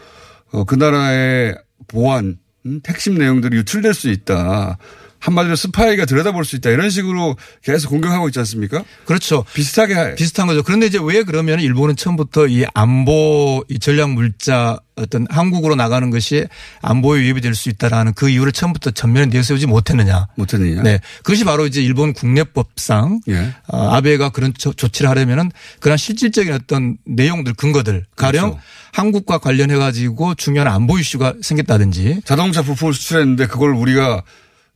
어, 0.52 0.64
그 0.66 0.76
나라의 0.76 1.56
보안 1.88 2.38
음, 2.66 2.82
핵심 2.88 3.16
내용들이 3.16 3.58
유출될 3.58 3.94
수 3.94 4.10
있다. 4.10 4.78
한마디로 5.20 5.56
스파이가 5.56 6.06
들여다볼 6.06 6.46
수 6.46 6.56
있다. 6.56 6.70
이런 6.70 6.90
식으로 6.90 7.36
계속 7.64 7.90
공격하고 7.90 8.30
있지 8.30 8.40
않습니까? 8.40 8.84
그렇죠. 9.06 9.44
비슷하게 9.54 9.94
하- 9.94 10.16
비슷한 10.16 10.48
거죠. 10.48 10.64
그런데 10.64 10.86
이제 10.88 10.98
왜 11.02 11.24
그러면 11.24 11.60
일본은 11.60 11.96
처음부터 11.96 12.48
이 12.48 12.66
안보 12.74 13.64
이 13.70 13.80
전략 13.80 14.12
물자 14.12 14.80
어떤 14.96 15.26
한국으로 15.30 15.76
나가는 15.76 16.10
것이 16.10 16.46
안보에 16.82 17.22
위협이 17.22 17.40
될 17.42 17.54
수 17.56 17.70
있다라는 17.70 18.14
그 18.14 18.30
이유를 18.30 18.52
처음부터 18.52 18.92
전면에 18.92 19.26
내세우지 19.28 19.66
못했느냐. 19.68 20.28
못했느냐. 20.36 20.82
네. 20.84 21.00
그것이 21.24 21.44
바로 21.46 21.66
이제 21.68 21.82
일본 21.82 22.14
국내법상 22.14 23.22
예. 23.30 23.54
어, 23.68 23.90
아베가 23.96 24.30
그런 24.30 24.54
조- 24.58 24.74
조치를 24.74 25.10
하려면은 25.10 25.52
그런 25.80 25.98
실질적인 25.98 26.54
어떤 26.54 26.98
내용들 27.06 27.54
근거들 27.54 28.06
가령 28.16 28.52
그렇죠. 28.52 28.60
한국과 28.94 29.38
관련해 29.38 29.76
가지고 29.78 30.36
중요한 30.36 30.68
안보 30.68 30.98
이슈가 31.00 31.36
생겼다든지 31.42 32.22
자동차 32.26 32.62
부품을 32.62 32.94
수출했는데 32.94 33.48
그걸 33.48 33.74
우리가 33.74 34.24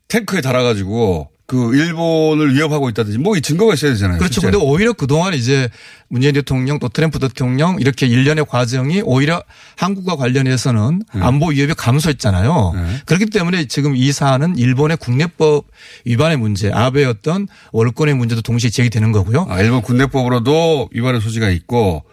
탱크에 0.07 0.41
달아가지고 0.41 1.29
그 1.45 1.75
일본을 1.75 2.55
위협하고 2.55 2.89
있다든지 2.89 3.17
뭐 3.17 3.35
이 3.35 3.41
증거가 3.41 3.73
있어야 3.73 3.91
되잖아요. 3.91 4.17
그렇죠. 4.17 4.39
실제. 4.41 4.51
근데 4.51 4.65
오히려 4.65 4.93
그동안 4.93 5.33
이제 5.33 5.69
문재인 6.07 6.33
대통령 6.33 6.79
또 6.79 6.87
트럼프 6.87 7.19
대통령 7.19 7.79
이렇게 7.79 8.07
일련의 8.07 8.45
과정이 8.47 9.01
오히려 9.03 9.43
한국과 9.75 10.15
관련해서는 10.15 11.01
안보 11.11 11.47
위협이 11.47 11.73
감소했잖아요. 11.75 12.71
네. 12.75 12.81
그렇기 13.05 13.25
때문에 13.27 13.65
지금 13.65 13.95
이 13.95 14.11
사안은 14.11 14.57
일본의 14.57 14.97
국내법 14.97 15.65
위반의 16.05 16.37
문제, 16.37 16.71
아베의 16.71 17.05
어떤 17.07 17.47
월권의 17.73 18.15
문제도 18.15 18.41
동시에 18.41 18.69
제기되는 18.69 19.11
거고요. 19.11 19.47
아, 19.49 19.61
일본 19.61 19.81
군대법으로도 19.81 20.89
위반의 20.93 21.19
소지가 21.21 21.49
있고 21.49 22.03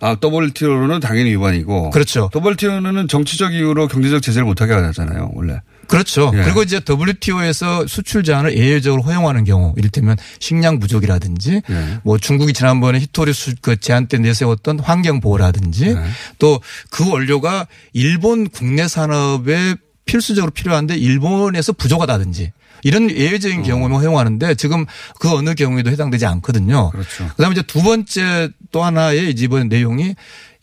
아, 0.00 0.16
WTO는 0.22 1.00
당연히 1.00 1.30
위반이고. 1.32 1.90
그렇죠. 1.90 2.30
WTO는 2.34 3.08
정치적 3.08 3.52
이유로 3.52 3.88
경제적 3.88 4.22
제재를 4.22 4.46
못하게 4.46 4.72
하잖아요, 4.72 5.30
원래. 5.34 5.60
그렇죠. 5.88 6.30
예. 6.34 6.42
그리고 6.42 6.62
이제 6.62 6.80
WTO에서 6.88 7.86
수출 7.86 8.22
제한을 8.22 8.56
예외적으로 8.56 9.02
허용하는 9.02 9.44
경우, 9.44 9.74
이를테면 9.76 10.16
식량 10.38 10.78
부족이라든지, 10.78 11.62
예. 11.68 11.98
뭐 12.04 12.18
중국이 12.18 12.52
지난번에 12.52 13.00
히토리 13.00 13.32
수, 13.32 13.54
그 13.60 13.78
제한 13.78 14.06
때 14.06 14.18
내세웠던 14.18 14.80
환경 14.80 15.20
보호라든지, 15.20 15.94
네. 15.94 16.04
또그 16.38 17.10
원료가 17.10 17.66
일본 17.94 18.48
국내 18.48 18.86
산업에 18.86 19.74
필수적으로 20.04 20.50
필요한데 20.52 20.96
일본에서 20.96 21.72
부족하다든지. 21.72 22.52
이런 22.82 23.10
예외적인 23.10 23.62
경우만 23.62 23.98
허용하는데 23.98 24.54
지금 24.54 24.86
그 25.18 25.30
어느 25.30 25.54
경우에도 25.54 25.90
해당되지 25.90 26.26
않거든요. 26.26 26.90
그렇죠. 26.90 27.28
그다음에 27.36 27.52
이제 27.52 27.62
두 27.62 27.82
번째 27.82 28.50
또 28.70 28.84
하나의 28.84 29.34
이번 29.36 29.68
내용이 29.68 30.14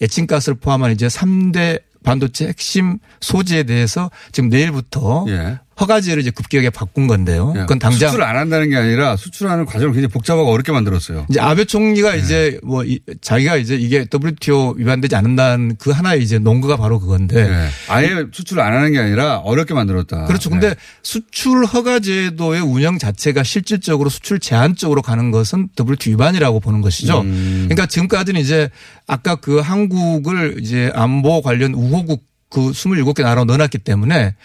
에칭가스를 0.01 0.59
포함한 0.59 0.91
이제 0.91 1.07
3대 1.07 1.81
반도체 2.05 2.47
핵심 2.47 2.99
소재에 3.19 3.63
대해서 3.63 4.09
지금 4.31 4.49
내일부터 4.49 5.25
예. 5.27 5.59
허가제를 5.79 6.21
이제 6.21 6.31
급격하게 6.31 6.69
바꾼 6.69 7.07
건데요. 7.07 7.53
예. 7.55 7.59
그건 7.61 7.79
당장 7.79 8.09
수출 8.09 8.23
안 8.23 8.38
한다는 8.38 8.69
게 8.69 8.77
아니라 8.77 9.17
수출하는 9.17 9.65
과정을 9.65 9.93
굉장히 9.93 10.07
복잡하고 10.11 10.49
어렵게 10.51 10.71
만들었어요. 10.71 11.25
이제 11.29 11.39
아베 11.41 11.65
총리가 11.65 12.13
네. 12.13 12.19
이제 12.19 12.59
뭐 12.63 12.85
이- 12.85 12.99
자기가 13.21 13.57
이제 13.57 13.75
이게 13.75 14.05
WTO 14.11 14.75
위반되지 14.77 15.15
않는다는 15.15 15.75
그 15.77 15.91
하나의 15.91 16.23
이제 16.23 16.39
논거가 16.39 16.77
바로 16.77 16.99
그건데 16.99 17.39
예. 17.49 17.67
아예 17.89 18.25
수출을 18.31 18.63
안 18.63 18.73
하는 18.73 18.93
게 18.93 18.99
아니라 18.99 19.38
어렵게 19.39 19.73
만들었다. 19.73 20.25
그렇죠. 20.25 20.49
근데 20.49 20.67
예. 20.67 20.75
수출 21.03 21.65
허가 21.65 21.99
제도의 21.99 22.61
운영 22.61 22.97
자체가 22.97 23.43
실질적으로 23.43 24.09
수출 24.09 24.39
제한 24.39 24.75
쪽으로 24.75 25.01
가는 25.01 25.31
것은 25.31 25.69
WTO 25.77 26.13
위반이라고 26.13 26.61
보는 26.61 26.81
것이죠. 26.81 27.21
음. 27.21 27.65
그러니까 27.67 27.85
지금까지는 27.85 28.39
이제 28.39 28.69
아까 29.07 29.35
그 29.35 29.59
한국을 29.59 30.57
이제 30.61 30.91
안보 30.95 31.41
관련 31.41 31.73
우호국 31.73 32.23
그 32.49 32.71
27개 32.71 33.21
나라로 33.23 33.43
넣어놨기 33.45 33.79
때문에 33.79 34.35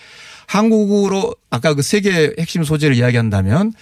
한국으로 0.50 1.34
아까 1.48 1.74
그 1.74 1.82
세계 1.82 2.34
핵심 2.38 2.64
소재를 2.64 2.96
이야기한다면 2.96 3.72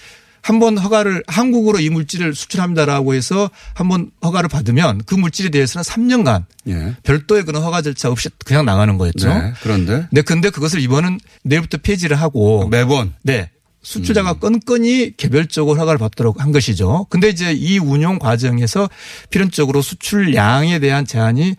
한 0.40 0.60
번 0.60 0.78
허가를 0.78 1.24
한국으로 1.26 1.78
이 1.80 1.90
물질을 1.90 2.34
수출합니다라고 2.34 3.14
해서 3.14 3.50
한 3.74 3.88
번 3.88 4.10
허가를 4.22 4.48
받으면 4.48 5.02
그 5.04 5.14
물질에 5.14 5.50
대해서는 5.50 5.82
3년간 5.82 6.44
예. 6.68 6.94
별도의 7.02 7.44
그런 7.44 7.62
허가 7.62 7.82
절차 7.82 8.10
없이 8.10 8.28
그냥 8.44 8.64
나가는 8.64 8.96
거였죠. 8.98 9.28
네. 9.28 9.52
그런데 9.62 10.06
네, 10.10 10.22
근데 10.22 10.50
그것을 10.50 10.80
이번은 10.80 11.20
내일부터 11.42 11.78
폐지를 11.78 12.20
하고 12.20 12.68
매번 12.68 13.14
네. 13.22 13.50
수출자가 13.82 14.32
음. 14.32 14.40
건건히 14.40 15.12
개별적으로 15.16 15.80
허가를 15.80 15.98
받도록 15.98 16.40
한 16.42 16.52
것이죠. 16.52 17.06
근데 17.10 17.28
이제 17.28 17.52
이 17.52 17.78
운용 17.78 18.18
과정에서 18.18 18.88
필연적으로 19.30 19.80
수출량에 19.82 20.78
대한 20.80 21.06
제한이 21.06 21.56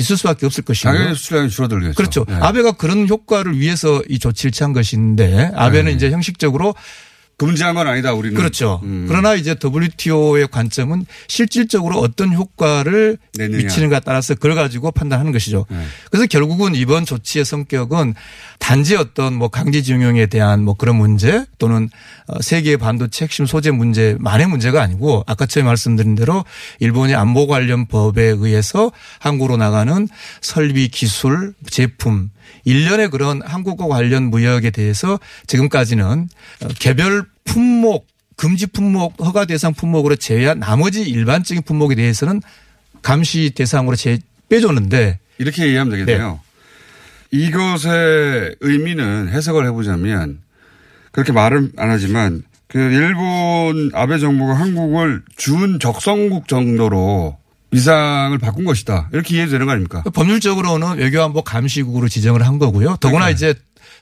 있을 0.00 0.16
수밖에 0.16 0.46
없을 0.46 0.64
것이고요. 0.64 0.92
당연히 0.92 1.14
수출량이 1.14 1.50
줄어들겠죠. 1.50 1.94
그렇죠. 1.94 2.26
예. 2.28 2.34
아베가 2.34 2.72
그런 2.72 3.08
효과를 3.08 3.58
위해서 3.58 4.02
이 4.08 4.18
조치를 4.18 4.50
취한 4.50 4.72
것인데 4.72 5.52
아베는 5.54 5.86
네. 5.86 5.92
이제 5.92 6.10
형식적으로 6.10 6.74
금지한 7.36 7.74
건 7.74 7.86
아니다. 7.86 8.12
우리는 8.12 8.36
그렇죠. 8.36 8.80
음. 8.82 9.06
그러나 9.08 9.34
이제 9.34 9.56
WTO의 9.64 10.48
관점은 10.48 11.06
실질적으로 11.26 11.98
어떤 11.98 12.34
효과를 12.34 13.16
내느냐. 13.38 13.56
미치는가 13.56 14.00
따라서 14.00 14.34
그걸 14.34 14.54
가지고 14.54 14.90
판단하는 14.90 15.32
것이죠. 15.32 15.64
네. 15.70 15.82
그래서 16.10 16.26
결국은 16.26 16.74
이번 16.74 17.06
조치의 17.06 17.46
성격은 17.46 18.14
단지 18.60 18.94
어떤 18.94 19.34
뭐 19.34 19.48
강제징용에 19.48 20.26
대한 20.26 20.62
뭐 20.62 20.74
그런 20.74 20.94
문제 20.94 21.44
또는 21.58 21.88
어, 22.28 22.40
세계 22.40 22.76
반도체 22.76 23.24
핵심 23.24 23.46
소재 23.46 23.72
문제만의 23.72 24.46
문제가 24.46 24.80
아니고 24.82 25.24
아까 25.26 25.46
처음에 25.46 25.66
말씀드린 25.66 26.14
대로 26.14 26.44
일본의 26.78 27.16
안보 27.16 27.48
관련 27.48 27.86
법에 27.86 28.22
의해서 28.22 28.92
한국으로 29.18 29.56
나가는 29.56 30.06
설비 30.40 30.88
기술 30.88 31.54
제품 31.68 32.30
일련의 32.64 33.10
그런 33.10 33.42
한국과 33.42 33.88
관련 33.88 34.24
무역에 34.24 34.70
대해서 34.70 35.18
지금까지는 35.48 36.28
어, 36.62 36.68
개별 36.78 37.24
품목 37.44 38.06
금지 38.36 38.66
품목 38.66 39.14
허가 39.24 39.46
대상 39.46 39.74
품목으로 39.74 40.16
제외한 40.16 40.60
나머지 40.60 41.02
일반적인 41.02 41.62
품목에 41.64 41.94
대해서는 41.94 42.40
감시 43.02 43.50
대상으로 43.50 43.96
제 43.96 44.18
빼줬는데 44.48 45.18
이렇게 45.38 45.66
이해하면 45.68 45.98
되겠네요. 45.98 46.40
이것의 47.32 48.56
의미는 48.60 49.28
해석을 49.28 49.66
해보자면 49.66 50.40
그렇게 51.12 51.32
말은 51.32 51.72
안 51.76 51.90
하지만 51.90 52.42
그 52.66 52.78
일본 52.78 53.90
아베 53.94 54.18
정부가 54.18 54.54
한국을 54.54 55.22
준 55.36 55.78
적성국 55.80 56.46
정도로 56.48 57.36
위상을 57.72 58.36
바꾼 58.38 58.64
것이다. 58.64 59.08
이렇게 59.12 59.36
이해도 59.36 59.52
되는 59.52 59.66
거 59.66 59.72
아닙니까? 59.72 60.02
법률적으로는 60.12 60.98
외교안보 60.98 61.42
감시국으로 61.42 62.08
지정을 62.08 62.46
한 62.46 62.58
거고요. 62.58 62.96
더구나 63.00 63.26
네. 63.26 63.32
이제 63.32 63.54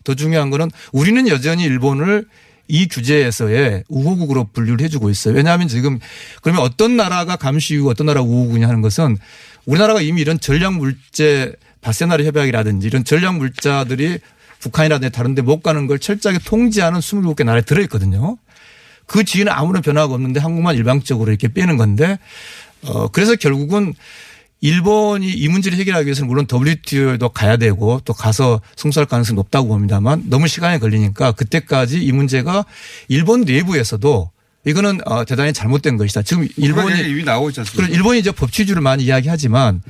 더 0.05 0.15
중요한 0.15 0.51
거는 0.51 0.71
우리는 0.93 1.29
여전히 1.29 1.65
일본을 1.65 2.27
이 2.69 2.87
규제에서의 2.89 3.85
우호국으로 3.89 4.49
분류를 4.53 4.85
해주고 4.85 5.09
있어요. 5.11 5.35
왜냐하면 5.35 5.69
지금 5.69 5.99
그러면 6.43 6.63
어떤 6.63 6.97
나라가 6.97 7.37
감시국 7.37 7.89
어떤 7.89 8.07
나라가 8.07 8.27
우호국이냐 8.27 8.69
하는 8.69 8.83
것은 8.83 9.17
우리나라가 9.65 10.01
이미 10.01 10.21
이런 10.21 10.39
전략 10.39 10.75
물제 10.75 11.55
바세나르 11.81 12.25
협약이라든지 12.25 12.87
이런 12.87 13.05
전략 13.05 13.37
물자들이 13.37 14.19
북한이라든지 14.61 15.13
다른 15.13 15.35
데 15.35 15.43
못 15.43 15.63
가는 15.63 15.87
걸 15.87 15.99
철저하게 15.99 16.41
통제하는 16.45 17.01
27개 17.01 17.45
나라에 17.45 17.63
들어있거든요. 17.63 18.37
그 19.07 19.25
지위는 19.25 19.51
아무런 19.53 19.83
변화가 19.83 20.13
없는데 20.13 20.41
한국만 20.41 20.77
일방적으로 20.77 21.31
이렇게 21.31 21.49
빼는 21.49 21.77
건데 21.77 22.19
어 22.85 23.09
그래서 23.09 23.35
결국은 23.37 23.95
일본이 24.61 25.29
이 25.31 25.49
문제를 25.49 25.79
해결하기 25.79 26.07
위해서는 26.07 26.29
물론 26.29 26.47
WTO에도 26.53 27.29
가야 27.29 27.57
되고 27.57 28.01
또 28.05 28.13
가서 28.13 28.61
승소할 28.77 29.07
가능성이 29.07 29.37
높다고 29.37 29.69
봅니다만 29.69 30.25
너무 30.27 30.49
시간이 30.49 30.81
걸리니까 30.81 31.33
그때까지 31.33 32.03
이 32.03 32.11
문제가 32.13 32.65
일본 33.07 33.43
내부에서도 33.43 34.31
이거는 34.69 35.01
어 35.07 35.25
대단히 35.25 35.53
잘못된 35.53 35.97
것이다. 35.97 36.23
지금 36.23 36.47
일본이 36.57 36.91
일본이 36.93 37.11
이미 37.11 37.25
나오고 37.25 37.51
있지 37.51 37.61
않습니까? 37.61 37.93
일본이 37.95 38.19
이제 38.19 38.31
법치주의를 38.31 38.83
많이 38.83 39.05
이야기하지만 39.05 39.83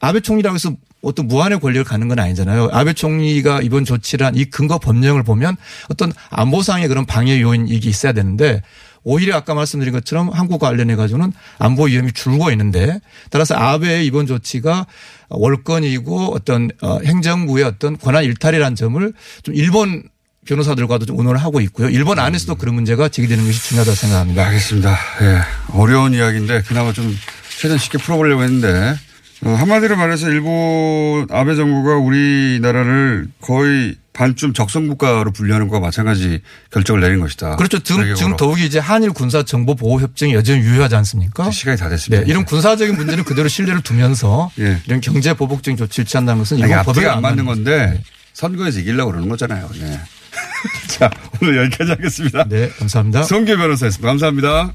아베 0.00 0.20
총리라고 0.20 0.54
해서 0.54 0.74
어떤 1.02 1.28
무한의 1.28 1.60
권력을 1.60 1.84
갖는 1.84 2.08
건 2.08 2.18
아니잖아요. 2.18 2.70
아베 2.72 2.92
총리가 2.94 3.60
이번 3.62 3.84
조치를 3.84 4.26
한 4.26 4.34
이 4.36 4.44
근거 4.46 4.78
법령을 4.78 5.22
보면 5.22 5.56
어떤 5.88 6.12
안보상의 6.30 6.88
그런 6.88 7.04
방해 7.06 7.40
요인이 7.40 7.70
있어야 7.70 8.12
되는데 8.12 8.62
오히려 9.06 9.36
아까 9.36 9.52
말씀드린 9.54 9.92
것처럼 9.92 10.30
한국과 10.30 10.68
관련해 10.68 10.96
가지고는 10.96 11.32
안보 11.58 11.84
위험이 11.84 12.10
줄고 12.12 12.50
있는데 12.50 12.98
따라서 13.30 13.54
아베의 13.54 14.06
이번 14.06 14.26
조치가 14.26 14.86
월권이고 15.28 16.34
어떤 16.34 16.70
어, 16.80 16.98
행정부의 17.04 17.64
어떤 17.64 17.98
권한 17.98 18.24
일탈이라는 18.24 18.74
점을 18.76 19.12
좀 19.42 19.54
일본 19.54 20.04
변호사들과도 20.44 21.06
좀 21.06 21.18
의논을 21.18 21.40
하고 21.42 21.60
있고요. 21.60 21.88
일본 21.88 22.18
안에서도 22.18 22.54
그런 22.56 22.74
문제가 22.74 23.08
제기되는 23.08 23.44
것이 23.44 23.62
중요하다고 23.68 23.94
생각합니다. 23.94 24.46
알겠습니다. 24.46 24.98
예. 25.22 25.40
어려운 25.72 26.12
이야기인데 26.14 26.62
그나마 26.62 26.92
좀 26.92 27.16
최대한 27.58 27.78
쉽게 27.78 27.98
풀어보려고 27.98 28.42
했는데 28.42 28.96
어, 29.44 29.50
한마디로 29.50 29.96
말해서 29.96 30.28
일본 30.30 31.26
아베 31.30 31.54
정부가 31.54 31.96
우리나라를 31.96 33.28
거의 33.40 33.96
반쯤 34.12 34.52
적성 34.52 34.86
국가로 34.86 35.32
분류하는 35.32 35.66
것과 35.68 35.80
마찬가지 35.80 36.40
결정을 36.70 37.00
내린 37.00 37.20
것이다. 37.20 37.56
그렇죠. 37.56 37.80
지금. 37.80 38.14
지금 38.14 38.36
더욱이 38.36 38.64
이제 38.64 38.78
한일 38.78 39.10
군사 39.10 39.42
정보 39.42 39.74
보호 39.74 40.00
협정이 40.00 40.34
여전히 40.34 40.60
유효하지 40.60 40.94
않습니까? 40.94 41.50
시간이 41.50 41.76
다 41.76 41.86
네, 41.86 41.96
됐습니다. 41.96 42.24
이런 42.26 42.44
군사적인 42.44 42.94
문제는 42.94 43.24
그대로 43.24 43.48
신뢰를 43.48 43.82
두면서 43.82 44.50
예. 44.60 44.78
이런 44.86 45.00
경제 45.00 45.34
보복적인 45.34 45.76
조치를 45.76 46.06
취한다는 46.06 46.38
것은 46.38 46.58
이건 46.58 46.84
법에 46.84 47.06
안 47.06 47.22
맞는. 47.22 47.44
건데 47.44 48.00
선거에서 48.34 48.78
이기려고 48.80 49.10
그러는 49.10 49.28
거잖아요. 49.28 49.68
네. 49.80 50.00
자, 50.88 51.10
오늘 51.40 51.56
여기까지 51.56 51.90
하겠습니다. 51.92 52.44
네, 52.44 52.68
감사합니다. 52.68 53.22
성규 53.22 53.56
변호사였습니다. 53.56 54.08
감사합니다. 54.08 54.74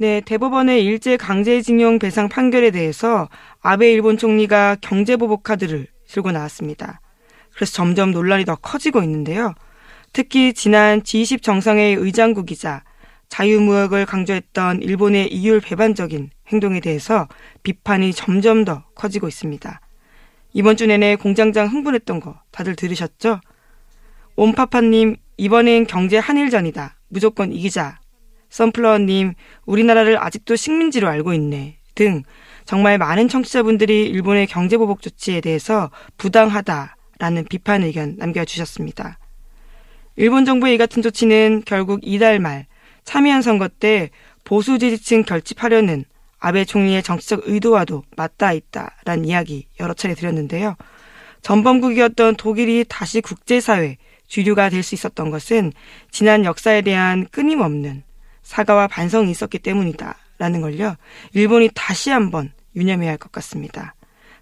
네, 0.00 0.20
대법원의 0.20 0.84
일제 0.84 1.16
강제징용 1.16 1.98
배상 1.98 2.28
판결에 2.28 2.70
대해서 2.70 3.28
아베 3.60 3.92
일본 3.92 4.16
총리가 4.16 4.76
경제보복 4.80 5.42
카드를 5.42 5.88
들고 6.08 6.30
나왔습니다. 6.30 7.00
그래서 7.54 7.72
점점 7.72 8.12
논란이 8.12 8.44
더 8.44 8.54
커지고 8.54 9.02
있는데요. 9.02 9.54
특히 10.12 10.54
지난 10.54 11.02
G20 11.02 11.42
정상회의 11.42 11.94
의장국이자 11.96 12.84
자유무역을 13.28 14.06
강조했던 14.06 14.82
일본의 14.82 15.32
이율 15.32 15.60
배반적인 15.60 16.30
행동에 16.46 16.80
대해서 16.80 17.28
비판이 17.62 18.12
점점 18.12 18.64
더 18.64 18.84
커지고 18.94 19.28
있습니다. 19.28 19.80
이번 20.52 20.76
주 20.76 20.86
내내 20.86 21.16
공장장 21.16 21.68
흥분했던 21.68 22.20
거 22.20 22.40
다들 22.50 22.74
들으셨죠? 22.74 23.40
옴파파님, 24.36 25.16
이번엔 25.36 25.86
경제 25.86 26.18
한일전이다. 26.18 26.96
무조건 27.08 27.52
이기자. 27.52 27.98
선플러님, 28.50 29.34
우리나라를 29.66 30.22
아직도 30.22 30.56
식민지로 30.56 31.08
알고 31.08 31.34
있네. 31.34 31.78
등 31.94 32.22
정말 32.64 32.96
많은 32.98 33.28
청취자분들이 33.28 34.06
일본의 34.06 34.46
경제보복 34.46 35.02
조치에 35.02 35.40
대해서 35.40 35.90
부당하다라는 36.16 37.46
비판 37.48 37.82
의견 37.82 38.14
남겨주셨습니다. 38.16 39.18
일본 40.16 40.44
정부의 40.44 40.74
이 40.74 40.78
같은 40.78 41.02
조치는 41.02 41.62
결국 41.66 42.00
이달 42.02 42.38
말 42.40 42.66
참여한 43.04 43.42
선거 43.42 43.68
때 43.68 44.10
보수 44.44 44.78
지지층 44.78 45.22
결집하려는 45.24 46.04
아베 46.38 46.64
총리의 46.64 47.02
정치적 47.02 47.42
의도와도 47.46 48.04
맞닿아 48.16 48.52
있다라는 48.52 49.24
이야기 49.24 49.66
여러 49.80 49.94
차례 49.94 50.14
드렸는데요. 50.14 50.76
전범국이었던 51.42 52.36
독일이 52.36 52.84
다시 52.88 53.20
국제사회 53.20 53.96
주류가 54.26 54.68
될 54.70 54.82
수 54.82 54.94
있었던 54.94 55.30
것은 55.30 55.72
지난 56.10 56.44
역사에 56.44 56.82
대한 56.82 57.26
끊임없는 57.30 58.02
사과와 58.42 58.86
반성이 58.88 59.30
있었기 59.30 59.58
때문이다라는 59.58 60.60
걸요. 60.60 60.96
일본이 61.32 61.70
다시 61.74 62.10
한번 62.10 62.52
유념해야 62.76 63.10
할 63.10 63.18
것 63.18 63.32
같습니다. 63.32 63.94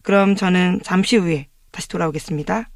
그럼 0.03 0.37
저는 0.37 0.81
잠시 0.85 1.17
후에 1.17 1.49
다시 1.73 1.89
돌아오겠습니다. 1.89 2.69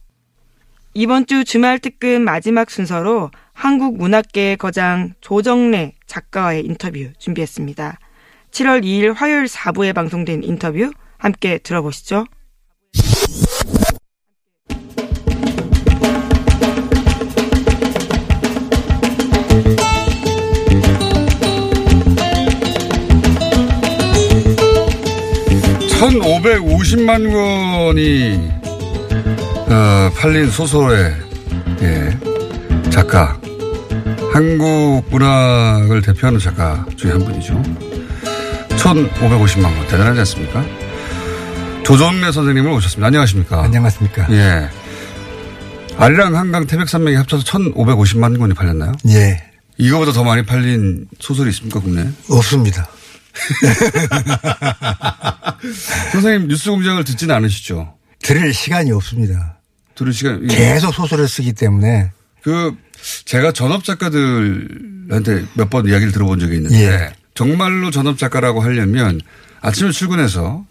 이번 0.95 1.27
주 1.27 1.45
주말 1.45 1.79
특근 1.79 2.23
마지막 2.25 2.69
순서로 2.69 3.31
한국 3.53 3.97
문학계의 3.97 4.57
거장 4.57 5.15
조정래 5.21 5.93
작가와의 6.07 6.65
인터뷰 6.67 7.13
준비했습니다. 7.19 8.00
7월 8.51 8.83
2일 8.83 9.15
화요일 9.15 9.45
4부에 9.45 9.95
방송된 9.95 10.43
인터뷰 10.43 10.91
함께 11.19 11.59
들어보시죠. 11.59 12.27
천오백오십만 25.99 27.31
권이 27.31 28.51
어, 29.69 30.11
팔린 30.17 30.51
소설의 30.51 31.13
예, 31.83 32.91
작가 32.91 33.39
한국 34.33 35.03
문학을 35.11 36.01
대표하는 36.03 36.41
작가 36.41 36.85
중에 36.97 37.13
한 37.13 37.21
분이죠. 37.21 37.90
1,550만 38.81 39.65
원 39.65 39.87
대단하지 39.89 40.21
않습니까? 40.21 40.65
조정래 41.85 42.33
선생님을 42.33 42.71
오셨습니다. 42.73 43.07
안녕하십니까? 43.09 43.65
안녕하십니까. 43.65 44.27
예. 44.33 44.69
아리랑 45.97 46.35
한강 46.37 46.67
태백산맥이 46.67 47.17
합쳐서 47.17 47.45
1,550만 47.45 48.39
권이 48.39 48.55
팔렸나요? 48.55 48.93
예. 49.09 49.43
이거보다 49.77 50.13
더 50.13 50.25
많이 50.25 50.45
팔린 50.47 51.07
소설이 51.19 51.51
있습니까, 51.51 51.81
국내? 51.81 52.07
없습니다. 52.31 52.89
선생님 56.13 56.49
뉴스 56.49 56.71
공장을 56.71 57.03
듣지는 57.05 57.35
않으시죠? 57.35 57.95
들을 58.23 58.53
시간이 58.53 58.93
없습니다. 58.93 59.59
들을 59.95 60.13
시간. 60.13 60.47
계속 60.47 60.95
소설을 60.95 61.29
쓰기 61.29 61.53
때문에. 61.53 62.11
그, 62.43 62.75
제가 63.27 63.53
전업 63.53 63.85
작가들한테 63.85 65.45
몇 65.55 65.69
번 65.71 65.87
이야기를 65.87 66.13
들어본 66.13 66.39
적이 66.39 66.57
있는데, 66.57 66.81
예. 66.83 67.13
정말로 67.35 67.91
전업 67.91 68.19
작가라고 68.19 68.61
하려면 68.63 69.21
아침에 69.61 69.91
출근해서 69.91 70.65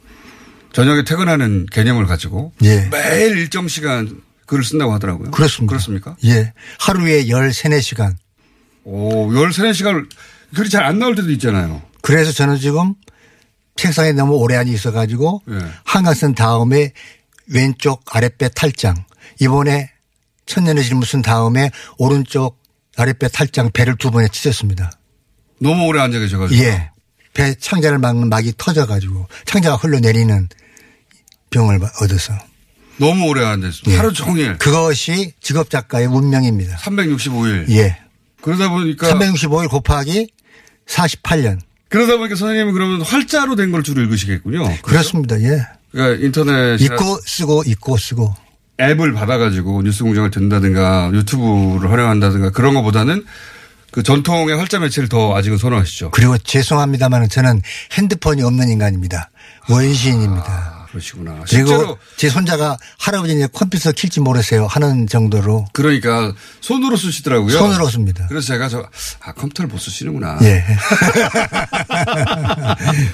저녁에 0.74 1.04
퇴근하는 1.04 1.66
개념을 1.72 2.06
가지고 2.06 2.54
예. 2.64 2.88
매일 2.92 3.38
일정 3.38 3.68
시간 3.68 4.22
글을 4.46 4.64
쓴다고 4.64 4.94
하더라고요. 4.94 5.32
그렇습니다. 5.32 5.72
그렇습니까? 5.72 6.16
예. 6.26 6.54
하루에 6.80 7.28
13, 7.28 7.72
4시간. 7.72 8.16
오, 8.84 9.30
13시간 9.32 9.74
시간을 9.74 10.08
글이 10.56 10.70
잘 10.70 10.84
안 10.84 11.00
나올 11.00 11.16
때도 11.16 11.32
있잖아요. 11.32 11.82
그래서 12.02 12.32
저는 12.32 12.58
지금 12.60 12.96
책상에 13.76 14.12
너무 14.14 14.36
오래 14.36 14.56
앉아 14.56 14.72
있어 14.72 14.92
가지고 14.92 15.42
예. 15.50 15.58
한강 15.84 16.14
쓴 16.14 16.34
다음에 16.36 16.94
왼쪽 17.48 18.04
아랫배 18.16 18.50
탈장. 18.56 18.96
이번에 19.40 19.92
천년의 20.46 20.84
질문 20.84 21.04
쓴 21.06 21.22
다음에 21.22 21.72
오른쪽 21.98 22.60
아랫배 22.98 23.28
탈장 23.30 23.72
배를 23.72 23.96
두 23.98 24.12
번에 24.12 24.28
찢었습니다. 24.28 24.92
너무 25.60 25.86
오래 25.86 26.00
앉아 26.02 26.20
계셔가지고. 26.20 26.62
예. 26.64 26.90
배 27.34 27.54
창자를 27.56 28.00
막는 28.00 28.30
막이 28.30 28.54
터져가지고 28.58 29.28
창자가 29.46 29.76
흘러내리는 29.78 30.50
병을 31.52 31.80
얻어서. 32.02 32.34
너무 32.98 33.28
오래 33.28 33.46
앉아 33.46 33.68
있습니다. 33.68 33.92
예. 33.92 33.98
하루 33.98 34.12
종일. 34.14 34.58
그것이 34.58 35.34
직업 35.42 35.70
작가의 35.70 36.08
운명입니다. 36.08 36.78
365일. 36.78 37.70
예. 37.72 37.98
그러다 38.42 38.70
보니까 38.70 39.08
365일 39.14 39.70
곱하기 39.70 40.30
48년. 40.88 41.60
그러다 41.90 42.18
보니까 42.18 42.36
선생님은 42.36 42.74
그러면 42.74 43.02
활자로 43.02 43.56
된 43.56 43.72
걸 43.72 43.84
주로 43.84 44.02
읽으시겠군요. 44.02 44.64
그렇죠? 44.64 44.82
그렇습니다. 44.82 45.40
예. 45.42 45.66
그러니까 45.92 46.24
인터넷 46.26 46.80
읽고 46.82 47.20
쓰고 47.26 47.64
읽고 47.66 47.98
쓰고. 47.98 48.34
앱을 48.80 49.14
받아가지고 49.14 49.82
뉴스 49.82 50.04
공장을 50.04 50.30
듣는다든가 50.32 51.12
유튜브를 51.14 51.92
활용한다든가 51.92 52.52
그런 52.52 52.74
것보다는 52.76 53.26
그 53.92 54.04
전통의 54.04 54.56
활자 54.58 54.80
매체를 54.80 55.10
더 55.10 55.36
아직은 55.36 55.58
선호하시죠. 55.58 56.12
그리고 56.12 56.38
죄송합니다만 56.38 57.28
저는 57.30 57.62
핸드폰이 57.94 58.42
없는 58.44 58.70
인간입니다. 58.70 59.32
원시인입니다. 59.70 60.46
아, 60.48 60.86
그러시구나. 60.90 61.32
그리고 61.34 61.46
실제로 61.48 61.98
제 62.18 62.30
손자가 62.30 62.78
할아버지는 63.00 63.48
컴퓨터 63.54 63.92
킬지 63.92 64.20
모르세요 64.22 64.66
하는 64.68 65.06
정도로 65.08 65.66
그러니까 65.74 66.34
손으로 66.62 66.96
쓰시더라고요. 66.98 67.56
손으로 67.58 67.88
씁니다. 67.88 68.26
그래서 68.30 68.48
제가 68.48 68.70
저, 68.70 68.88
아, 69.22 69.34
컴퓨터를 69.34 69.70
못 69.70 69.78
쓰시는구나. 69.80 70.40
예. 70.42 70.64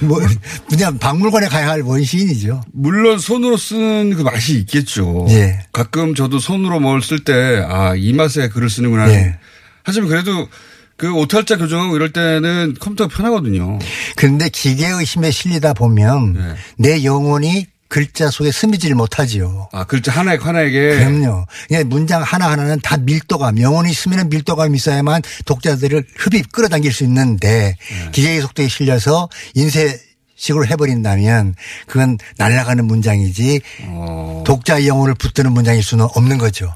뭐, 0.00 0.20
그냥 0.68 0.98
박물관에 0.98 1.48
가야 1.48 1.68
할 1.68 1.80
원시인이죠. 1.82 2.62
물론 2.72 3.18
손으로 3.18 3.56
쓰는 3.56 4.14
그 4.16 4.22
맛이 4.22 4.58
있겠죠. 4.60 5.26
예. 5.30 5.60
가끔 5.72 6.14
저도 6.14 6.38
손으로 6.38 6.80
뭘 6.80 7.00
쓸 7.02 7.22
때, 7.24 7.62
아, 7.68 7.94
이 7.94 8.12
맛에 8.14 8.48
글을 8.48 8.68
쓰는구나. 8.70 9.08
예. 9.10 9.38
하지만 9.86 10.08
그래도 10.08 10.48
그 10.96 11.14
오탈자 11.14 11.58
교정하고 11.58 11.94
이럴 11.94 12.12
때는 12.12 12.74
컴퓨터가 12.80 13.14
편하거든요. 13.14 13.78
그런데 14.16 14.48
기계의 14.48 15.04
힘에 15.04 15.30
실리다 15.30 15.74
보면 15.74 16.32
네. 16.32 16.54
내 16.76 17.04
영혼이 17.04 17.66
글자 17.88 18.28
속에 18.28 18.50
스미지를 18.50 18.96
못하지요. 18.96 19.68
아, 19.70 19.84
글자 19.84 20.10
하나에 20.10 20.38
하나에게. 20.38 20.96
그럼요. 20.96 21.46
그냥 21.68 21.88
문장 21.88 22.20
하나하나는 22.20 22.80
다 22.82 22.96
밀도감, 22.96 23.60
영혼이 23.60 23.92
스미는 23.92 24.28
밀도감이 24.28 24.76
있어야만 24.76 25.22
독자들을 25.44 26.04
흡입 26.16 26.50
끌어당길 26.50 26.92
수 26.92 27.04
있는데 27.04 27.76
네. 27.78 28.10
기계의 28.10 28.40
속도에 28.40 28.66
실려서 28.66 29.28
인쇄 29.54 30.00
식으로 30.34 30.66
해버린다면 30.66 31.54
그건 31.86 32.18
날아가는 32.38 32.84
문장이지 32.84 33.60
어, 33.84 34.42
독자의 34.44 34.88
영혼을 34.88 35.14
붙드는 35.14 35.52
문장일 35.52 35.82
수는 35.84 36.08
없는 36.12 36.38
거죠. 36.38 36.74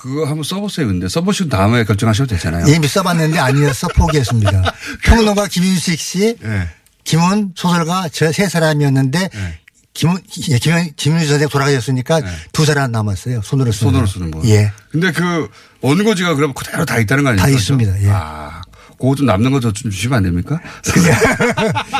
그거 0.00 0.24
한번 0.24 0.42
써보세요. 0.44 0.86
근데 0.86 1.08
써보시고 1.08 1.50
다음에 1.50 1.84
결정하셔도 1.84 2.34
되잖아요. 2.34 2.66
이미 2.74 2.88
써봤는데 2.88 3.38
아니어서 3.38 3.88
포기했습니다. 3.88 4.62
평론가 5.04 5.46
김윤식 5.48 5.98
씨, 6.00 6.36
예. 6.42 6.68
김훈 7.04 7.52
소설가 7.54 8.08
저 8.08 8.32
세 8.32 8.48
사람이었는데 8.48 9.28
김훈, 9.92 10.18
예, 10.50 10.58
김, 10.58 10.72
김윤식 10.96 11.28
선생 11.28 11.48
돌아가셨으니까 11.48 12.22
두 12.52 12.64
사람 12.64 12.92
남았어요. 12.92 13.42
손으로 13.42 13.72
쓰는. 13.72 13.92
손으로 13.92 14.06
쓰는 14.06 14.30
분. 14.30 14.44
예. 14.48 14.72
근데 14.90 15.12
그 15.12 15.48
원고지가 15.82 16.34
그럼 16.34 16.54
그대로 16.54 16.84
다 16.86 16.98
있다는 16.98 17.24
거 17.24 17.30
아닙니까? 17.30 17.46
다 17.50 17.54
있습니다. 17.54 18.02
예. 18.02 18.08
아, 18.10 18.59
그거 19.00 19.14
좀 19.14 19.26
남는 19.26 19.50
거좀 19.50 19.72
주시면 19.72 20.18
안 20.18 20.22
됩니까? 20.24 20.60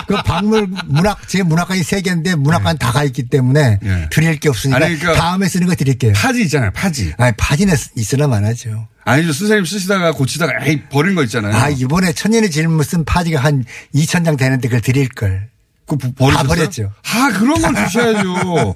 그 0.06 0.14
박물 0.22 0.68
문학 0.86 1.26
제 1.28 1.42
문학관이 1.42 1.82
세 1.82 2.02
개인데 2.02 2.34
문학관 2.34 2.76
다가 2.76 3.04
있기 3.04 3.24
때문에 3.24 3.78
예. 3.82 4.08
드릴 4.10 4.38
게 4.38 4.48
없으니까 4.50 4.76
아니, 4.84 4.98
그러니까 4.98 5.20
다음에 5.22 5.48
쓰는 5.48 5.66
거 5.66 5.74
드릴게요. 5.74 6.12
파지 6.14 6.42
있잖아요. 6.42 6.70
파지. 6.72 7.14
아니 7.16 7.32
파지는 7.38 7.74
있으나 7.96 8.26
마나죠. 8.28 8.86
아니죠. 9.04 9.32
선생님 9.32 9.64
쓰시다가 9.64 10.12
고치다가 10.12 10.52
에이 10.66 10.82
버린 10.90 11.14
거 11.14 11.22
있잖아요. 11.24 11.54
아 11.56 11.70
이번에 11.70 12.12
천년의 12.12 12.50
질문 12.50 12.84
쓴 12.84 13.04
파지가 13.04 13.40
한 13.40 13.64
2천 13.94 14.24
장 14.26 14.36
되는데 14.36 14.68
그걸 14.68 14.82
드릴 14.82 15.08
걸. 15.08 15.48
그 15.86 15.96
부- 15.96 16.12
버리셨어요? 16.12 16.42
다 16.48 16.54
버렸죠. 16.54 16.92
아 17.04 17.30
그런 17.38 17.60
걸 17.62 17.86
주셔야죠. 17.86 18.74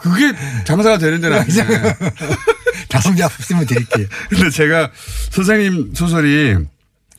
그게 0.00 0.32
장사가 0.64 0.98
되는 0.98 1.20
데는. 1.20 1.44
다섯 2.90 3.14
장 3.14 3.28
쓰면 3.40 3.66
드릴게요. 3.66 4.06
근데 4.28 4.50
제가 4.50 4.90
선생님 5.30 5.92
소설이 5.94 6.56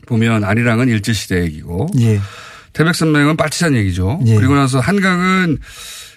보면 0.05 0.43
아리랑은 0.43 0.89
일제시대 0.89 1.41
얘기고 1.43 1.87
예. 1.99 2.19
태백산맥은 2.73 3.37
빨치산 3.37 3.75
얘기죠. 3.75 4.19
예. 4.25 4.35
그리고 4.35 4.55
나서 4.55 4.79
한강은 4.79 5.57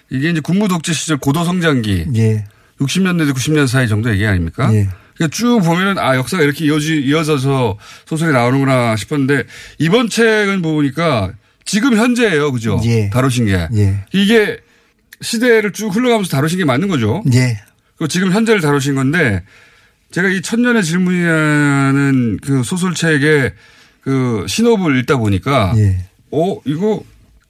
이게 0.09 0.29
이제 0.29 0.39
군부 0.39 0.67
독재 0.67 0.93
시절 0.93 1.17
고도 1.17 1.43
성장기 1.43 2.07
예. 2.15 2.45
60년대 2.79 3.31
90년 3.33 3.67
사이 3.67 3.87
정도 3.87 4.11
얘기 4.11 4.25
아닙니까? 4.25 4.73
예. 4.73 4.89
그러니까 5.15 5.35
쭉 5.35 5.61
보면은 5.63 5.97
아 5.97 6.15
역사가 6.15 6.43
이렇게 6.43 6.65
이어지, 6.65 7.01
이어져서 7.01 7.77
소설이 8.05 8.31
나오는구나 8.31 8.95
싶었는데 8.95 9.43
이번 9.79 10.09
책은 10.09 10.61
보니까 10.61 11.31
지금 11.65 11.97
현재예요, 11.97 12.51
그죠? 12.51 12.79
예. 12.85 13.09
다루신 13.09 13.47
게 13.47 13.67
예. 13.75 14.05
이게 14.13 14.57
시대를 15.21 15.71
쭉 15.73 15.95
흘러가면서 15.95 16.29
다루신 16.29 16.59
게 16.59 16.65
맞는 16.65 16.87
거죠? 16.87 17.23
예. 17.33 17.59
그 17.97 18.07
지금 18.07 18.31
현재를 18.31 18.61
다루신 18.61 18.95
건데 18.95 19.43
제가 20.11 20.29
이 20.29 20.41
천년의 20.41 20.83
질문이라는 20.83 22.39
그 22.41 22.63
소설책의 22.63 23.53
그 24.07 24.45
신호를 24.47 24.97
읽다 24.99 25.17
보니까 25.17 25.73
예. 25.75 25.97
어 26.31 26.55
이거 26.63 27.03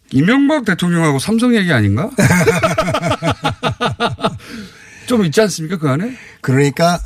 이명박 0.10 0.66
대통령하고 0.66 1.20
삼성 1.20 1.54
얘기 1.54 1.72
아닌가? 1.72 2.10
좀 5.06 5.24
있지 5.26 5.40
않습니까 5.42 5.78
그 5.78 5.88
안에? 5.88 6.18
그러니까 6.42 7.00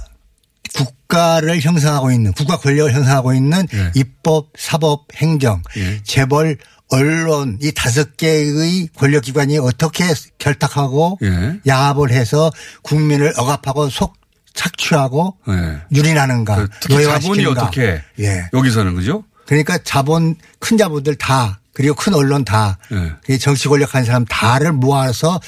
국가를 0.73 1.59
형성하고 1.59 2.11
있는 2.11 2.31
국가 2.31 2.55
권력을 2.55 2.93
형성하고 2.93 3.33
있는 3.33 3.67
예. 3.73 3.91
입법, 3.93 4.53
사법, 4.57 5.07
행정, 5.15 5.61
예. 5.75 6.01
재벌, 6.03 6.57
언론 6.87 7.57
이 7.61 7.73
다섯 7.75 8.15
개의 8.15 8.87
권력기관이 8.95 9.57
어떻게 9.57 10.05
결탁하고 10.37 11.19
예. 11.23 11.59
야합을 11.67 12.11
해서 12.11 12.51
국민을 12.83 13.33
억압하고 13.35 13.89
속 13.89 14.13
착취하고 14.53 15.35
예. 15.49 15.81
유린하는가 15.93 16.55
그 16.55 16.67
특히 16.79 17.03
자본이. 17.03 17.45
어떻게 17.47 18.01
예. 18.19 18.49
여기서는 18.53 18.95
그죠? 18.95 19.25
그러니까 19.51 19.77
자본 19.79 20.35
큰 20.59 20.77
자본들 20.77 21.15
다 21.15 21.59
그리고 21.73 21.93
큰 21.93 22.13
언론 22.13 22.45
다 22.45 22.77
예. 22.93 23.11
그 23.25 23.37
정치 23.37 23.67
권력한 23.67 24.05
사람 24.05 24.23
다를 24.23 24.71
모아서 24.71 25.41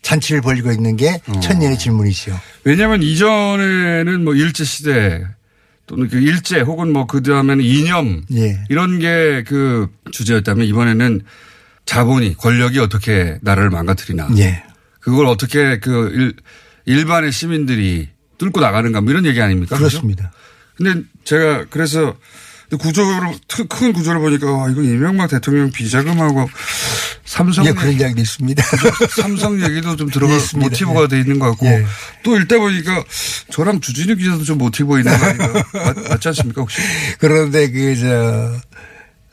잔치를 0.00 0.40
벌이고 0.40 0.72
있는 0.72 0.96
게 0.96 1.20
어. 1.26 1.40
천년의 1.40 1.78
질문이죠. 1.78 2.34
왜냐하면 2.64 3.02
이전에는 3.02 4.24
뭐 4.24 4.34
일제 4.34 4.64
시대 4.64 5.22
또는 5.86 6.08
그 6.08 6.16
일제 6.18 6.60
혹은 6.60 6.94
뭐 6.94 7.06
그 7.06 7.22
다음에는 7.22 7.62
이념 7.62 8.22
예. 8.32 8.58
이런 8.70 8.98
게 8.98 9.44
그 9.46 9.90
주제였다면 10.12 10.66
이번에는 10.66 11.20
자본이 11.84 12.38
권력이 12.38 12.78
어떻게 12.78 13.36
나라를 13.42 13.68
망가뜨리나 13.68 14.30
예. 14.38 14.62
그걸 14.98 15.26
어떻게 15.26 15.78
그 15.78 16.08
일, 16.14 16.34
일반의 16.86 17.32
시민들이 17.32 18.08
뚫고 18.38 18.60
나가는가 18.62 19.02
뭐 19.02 19.10
이런 19.10 19.26
얘기 19.26 19.42
아닙니까? 19.42 19.76
그렇습니다. 19.76 20.32
근데 20.74 21.02
제가 21.24 21.66
그래서 21.68 22.16
구조를 22.76 23.34
큰 23.68 23.92
구조를 23.92 24.20
보니까 24.20 24.50
와, 24.50 24.68
이거 24.70 24.82
이명박 24.82 25.28
대통령 25.28 25.70
비자금하고 25.70 26.48
삼성 27.24 27.66
예, 27.66 27.72
그런 27.72 27.92
이야기도 27.92 28.20
있습니다. 28.20 28.62
삼성 29.20 29.60
얘기도 29.62 29.96
좀 29.96 30.10
들어가 30.10 30.34
있습니다. 30.34 30.68
모티브가 30.68 31.02
예. 31.02 31.08
돼 31.08 31.20
있는 31.20 31.38
것 31.38 31.50
같고 31.50 31.66
예. 31.66 31.84
또 32.22 32.38
읽다 32.38 32.58
보니까 32.58 33.04
저랑 33.50 33.80
주진우 33.80 34.16
기자도 34.16 34.44
좀 34.44 34.58
모티브가 34.58 34.98
있는 34.98 35.18
거 35.18 35.24
아닌가 35.24 35.64
맞, 35.72 35.96
맞지 36.10 36.28
않습니까 36.28 36.62
혹시? 36.62 36.80
그런데 37.18 37.70
그, 37.70 37.96
저, 37.96 38.60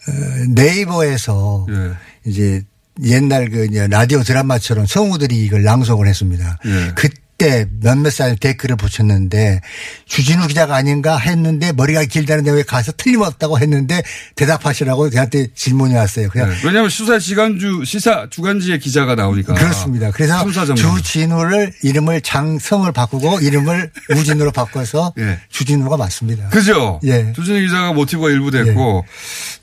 어, 0.08 0.14
네이버에서 0.50 1.68
예. 1.70 1.92
이제 2.26 2.64
옛날 3.04 3.50
그 3.50 3.68
라디오 3.90 4.24
드라마처럼 4.24 4.86
성우들이 4.86 5.38
이걸 5.46 5.64
낭송을 5.64 6.08
했습니다. 6.08 6.58
예. 6.66 6.92
그 6.96 7.10
때 7.40 7.66
몇몇 7.82 8.12
살 8.12 8.36
댓글을 8.36 8.76
붙였는데 8.76 9.62
주진우 10.06 10.48
기자가 10.48 10.76
아닌가 10.76 11.18
했는데 11.18 11.72
머리가 11.72 12.04
길다는데 12.04 12.52
왜 12.52 12.64
가서 12.64 12.92
틀림없다고 12.92 13.60
했는데 13.60 14.04
대답하시라고 14.36 15.10
저한테 15.10 15.48
질문이 15.56 15.96
왔어요. 15.96 16.30
그냥 16.30 16.50
네. 16.50 16.56
왜냐하면 16.66 16.90
수사 16.90 17.18
시간주 17.18 17.84
시사 17.86 18.28
주간지의 18.30 18.80
기자가 18.80 19.16
나오니까 19.16 19.54
그렇습니다. 19.54 20.12
그래서. 20.12 20.34
주진우를 20.76 21.72
이름을 21.82 22.22
장성을 22.22 22.92
바꾸고 22.92 23.40
이름을 23.40 23.90
우진우로 24.16 24.52
바꿔서 24.52 25.14
예. 25.18 25.40
주진우가 25.50 25.96
맞습니다. 25.98 26.50
그죠? 26.50 27.00
예. 27.06 27.32
주진우 27.34 27.62
기자가 27.62 27.94
모티브가 27.94 28.30
일부 28.30 28.52
됐고 28.52 29.06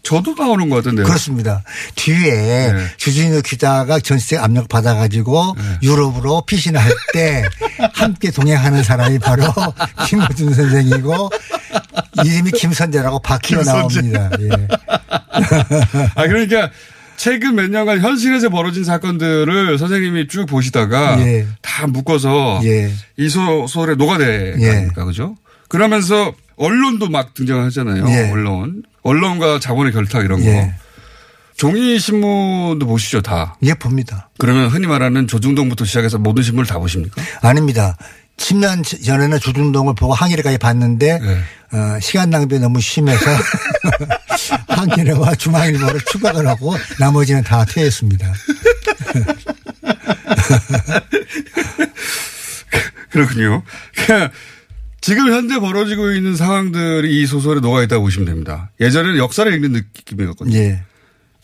저도 0.02 0.34
나오는 0.34 0.70
것 0.70 0.76
같은데요. 0.76 1.04
그렇습니다. 1.04 1.62
뒤에 1.96 2.72
네. 2.72 2.86
주진우 2.96 3.42
기자가 3.42 4.00
전세 4.00 4.36
압력 4.38 4.68
받아가지고 4.68 5.54
유럽으로 5.82 6.42
피신할 6.46 6.90
때 7.12 7.44
함께 7.92 8.30
동행하는 8.30 8.82
사람이 8.82 9.18
바로 9.18 9.44
김호준 10.06 10.54
선생이고 10.54 11.30
이름이 12.24 12.50
김선재라고 12.52 13.18
박히어 13.20 13.58
김선재. 13.58 14.02
나옵니다. 14.02 14.30
예. 14.40 14.68
아 16.14 16.26
그러니까 16.26 16.70
최근 17.16 17.54
몇 17.54 17.70
년간 17.70 18.00
현실에서 18.00 18.48
벌어진 18.50 18.84
사건들을 18.84 19.78
선생님이 19.78 20.28
쭉 20.28 20.46
보시다가 20.46 21.18
예. 21.20 21.46
다 21.62 21.86
묶어서 21.86 22.60
예. 22.64 22.90
이 23.16 23.28
소설에 23.28 23.94
녹아낸 23.94 24.60
예. 24.60 24.88
그죠? 24.94 25.36
그러면서 25.68 26.32
언론도 26.56 27.08
막 27.10 27.34
등장하잖아요. 27.34 28.06
예. 28.08 28.30
언론. 28.30 28.82
언론과 29.02 29.60
자본의 29.60 29.92
결탁 29.92 30.24
이런 30.24 30.40
거. 30.42 30.46
예. 31.56 31.58
종이 31.58 31.98
신문도 31.98 32.86
보시죠, 32.86 33.22
다. 33.22 33.56
예, 33.62 33.72
봅니다. 33.74 34.28
그러면 34.38 34.68
흔히 34.68 34.86
말하는 34.86 35.26
조중동부터 35.26 35.86
시작해서 35.86 36.18
모든 36.18 36.42
신문을 36.42 36.66
다 36.66 36.78
보십니까? 36.78 37.22
아닙니다. 37.40 37.96
10년 38.36 38.84
전에는 39.04 39.40
주중동을 39.40 39.94
보고 39.94 40.12
항일회까지 40.12 40.58
봤는데 40.58 41.18
네. 41.18 41.38
어, 41.72 41.98
시간 42.00 42.28
낭비 42.30 42.58
너무 42.58 42.80
심해서 42.82 43.24
항일회와 44.68 45.34
중앙일보를 45.36 46.00
추각을 46.10 46.46
하고 46.46 46.74
나머지는 47.00 47.42
다 47.42 47.64
퇴했습니다. 47.64 48.30
그렇군요. 53.10 53.62
지금 55.00 55.32
현재 55.32 55.58
벌어지고 55.58 56.12
있는 56.12 56.36
상황들이 56.36 57.22
이 57.22 57.26
소설에 57.26 57.60
녹아 57.60 57.82
있다고 57.84 58.04
보시면 58.04 58.26
됩니다. 58.26 58.70
예전에는 58.80 59.16
역사를 59.16 59.50
읽는 59.50 59.72
느낌이었거든요. 59.72 60.58
예. 60.58 60.82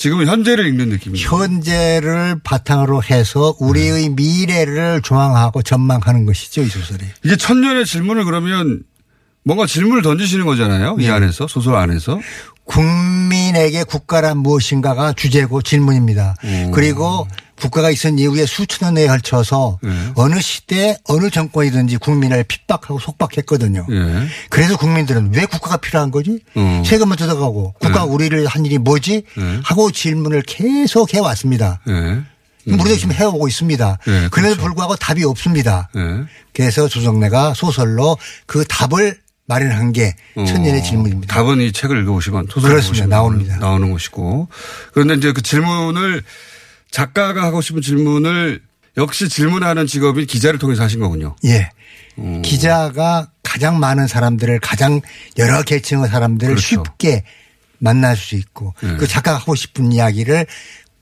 지금은 0.02 0.26
현재를 0.26 0.66
읽는 0.66 0.88
느낌이에요. 0.88 1.28
현재를 1.28 2.40
바탕으로 2.42 3.04
해서 3.04 3.54
우리의 3.60 4.08
미래를 4.08 5.00
조망하고 5.00 5.62
전망하는 5.62 6.26
것이죠, 6.26 6.62
이 6.62 6.66
소설이. 6.66 7.04
이게 7.22 7.36
천년의 7.36 7.86
질문을 7.86 8.24
그러면 8.24 8.82
뭔가 9.44 9.64
질문을 9.64 10.02
던지시는 10.02 10.44
거잖아요. 10.44 10.96
네. 10.96 11.04
이 11.04 11.08
안에서 11.08 11.46
소설 11.46 11.76
안에서. 11.76 12.18
국민에게 12.64 13.84
국가란 13.84 14.38
무엇인가가 14.38 15.12
주제고 15.12 15.62
질문입니다. 15.62 16.34
그리고 16.74 17.28
국가가 17.62 17.90
있은 17.90 18.18
이후에 18.18 18.44
수천 18.44 18.94
년에 18.94 19.06
걸쳐서 19.06 19.78
네. 19.82 19.90
어느 20.16 20.40
시대 20.40 20.98
어느 21.04 21.30
정권이든지 21.30 21.98
국민을 21.98 22.42
핍박하고 22.44 22.98
속박했거든요. 22.98 23.86
예. 23.88 24.26
그래서 24.50 24.76
국민들은 24.76 25.32
왜 25.34 25.46
국가가 25.46 25.76
필요한 25.76 26.10
거지? 26.10 26.40
어. 26.56 26.82
세금을 26.84 27.16
뜯어가고 27.16 27.74
국가가 27.74 28.04
네. 28.04 28.10
우리를 28.10 28.46
한 28.46 28.66
일이 28.66 28.78
뭐지? 28.78 29.22
네. 29.36 29.60
하고 29.62 29.92
질문을 29.92 30.42
계속 30.42 31.14
해왔습니다. 31.14 31.80
예. 31.88 32.22
우리도 32.66 32.96
지금 32.96 33.12
해오고 33.14 33.48
있습니다. 33.48 33.98
네, 34.06 34.28
그럼에도 34.30 34.30
그렇죠. 34.30 34.62
불구하고 34.62 34.96
답이 34.96 35.24
없습니다. 35.24 35.88
예. 35.96 36.24
그래서 36.52 36.88
조정래가 36.88 37.54
소설로 37.54 38.16
그 38.46 38.64
답을 38.68 39.18
마련한 39.46 39.92
게 39.92 40.14
천년의 40.34 40.80
어, 40.80 40.82
질문입니다. 40.82 41.34
답은 41.34 41.60
이 41.60 41.72
책을 41.72 42.00
읽어보시면 42.02 42.46
소설 42.50 42.70
그렇습니다. 42.70 43.06
읽어보시면 43.06 43.08
나옵니다. 43.10 43.56
나오는 43.58 43.90
것이고. 43.90 44.48
그런데 44.92 45.14
이제 45.14 45.32
그 45.32 45.42
질문을 45.42 46.22
작가가 46.92 47.42
하고 47.42 47.60
싶은 47.60 47.82
질문을 47.82 48.62
역시 48.96 49.28
질문하는 49.28 49.86
직업인 49.86 50.26
기자를 50.26 50.58
통해서 50.60 50.84
하신 50.84 51.00
거군요. 51.00 51.34
예. 51.44 51.70
어. 52.16 52.42
기자가 52.44 53.28
가장 53.42 53.80
많은 53.80 54.06
사람들을 54.06 54.60
가장 54.60 55.00
여러 55.38 55.62
계층의 55.62 56.08
사람들을 56.08 56.54
그렇죠. 56.54 56.84
쉽게 56.84 57.24
만날 57.78 58.16
수 58.16 58.36
있고 58.36 58.74
네. 58.82 58.96
그 58.98 59.08
작가가 59.08 59.38
하고 59.38 59.54
싶은 59.54 59.90
이야기를 59.90 60.46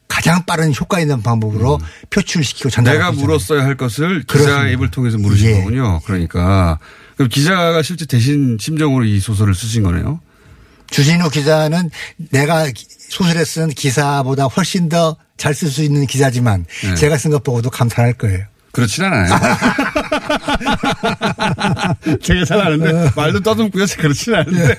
가장 0.09 0.45
빠른 0.45 0.73
효과 0.75 0.99
있는 1.01 1.23
방법으로 1.23 1.79
표출시키고 2.11 2.71
전달하고 2.71 2.99
음. 2.99 2.99
내가 2.99 3.11
있잖아요. 3.11 3.27
물었어야 3.27 3.65
할 3.65 3.77
것을 3.77 4.25
그렇습니다. 4.25 4.69
입을 4.69 4.91
통해서 4.91 5.19
물으신 5.19 5.51
예. 5.51 5.55
거군요. 5.59 6.01
그러니까. 6.05 6.79
그럼 7.17 7.29
기자가 7.29 7.83
실제 7.83 8.07
대신 8.07 8.57
심정으로 8.59 9.05
이 9.05 9.21
소설을 9.21 9.55
쓰신 9.55 9.83
거네요. 9.83 10.21
주진우 10.91 11.31
기자는 11.31 11.91
내가 12.31 12.67
소설에 13.11 13.45
쓴 13.45 13.69
기사보다 13.69 14.45
훨씬 14.47 14.89
더 14.89 15.17
잘 15.41 15.55
쓸 15.55 15.71
수 15.71 15.83
있는 15.83 16.07
기자지만 16.07 16.67
네. 16.83 16.95
제가 16.97 17.17
쓴 17.17 17.31
것 17.31 17.43
보고도 17.43 17.71
감탄할 17.71 18.13
거예요. 18.13 18.45
그렇진 18.73 19.05
않아요. 19.05 19.33
제가 22.23 22.45
잘 22.45 22.61
아는데 22.61 23.11
말도 23.17 23.41
떠듬고요. 23.41 23.87
그렇진 23.99 24.35
않은데 24.35 24.77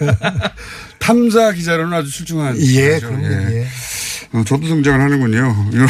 탐사 1.00 1.52
기자로는 1.52 1.98
아주 1.98 2.12
출중한 2.12 2.56
예, 2.58 2.62
기자죠. 2.62 3.08
그럼요. 3.08 3.26
예. 3.26 3.58
예. 3.58 3.68
어, 4.34 4.44
저도 4.46 4.68
등장을 4.68 5.02
하는군요. 5.02 5.70
유럽. 5.74 5.90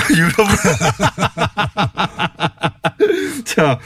자, 3.45 3.77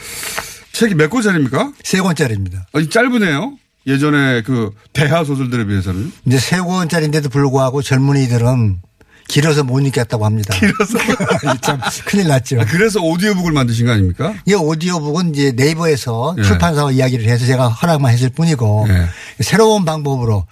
책이 0.72 0.94
몇 0.94 1.10
권짜리입니까? 1.10 1.72
세 1.82 2.00
권짜리입니다. 2.00 2.68
아니, 2.72 2.88
짧으네요. 2.88 3.58
예전에 3.86 4.42
그 4.42 4.70
대하 4.92 5.24
소설들에 5.24 5.64
비해서는. 5.66 6.12
이제 6.26 6.38
세 6.38 6.58
권짜리인데도 6.58 7.28
불구하고 7.28 7.82
젊은이들은 7.82 8.78
길어서 9.28 9.64
못 9.64 9.80
읽겠다고 9.80 10.24
합니다. 10.24 10.54
길어서 10.58 10.98
참 11.62 11.80
큰일 12.04 12.28
났죠. 12.28 12.60
아, 12.60 12.64
그래서 12.64 13.00
오디오북을 13.00 13.52
만드신 13.52 13.86
거 13.86 13.92
아닙니까? 13.92 14.34
이 14.46 14.54
오디오북은 14.54 15.34
이제 15.34 15.52
네이버에서 15.52 16.36
예. 16.38 16.42
출판사와 16.42 16.92
이야기를 16.92 17.26
해서 17.26 17.46
제가 17.46 17.68
허락만 17.68 18.12
했을 18.12 18.30
뿐이고 18.30 18.86
예. 18.88 19.06
새로운 19.42 19.84
방법으로 19.84 20.46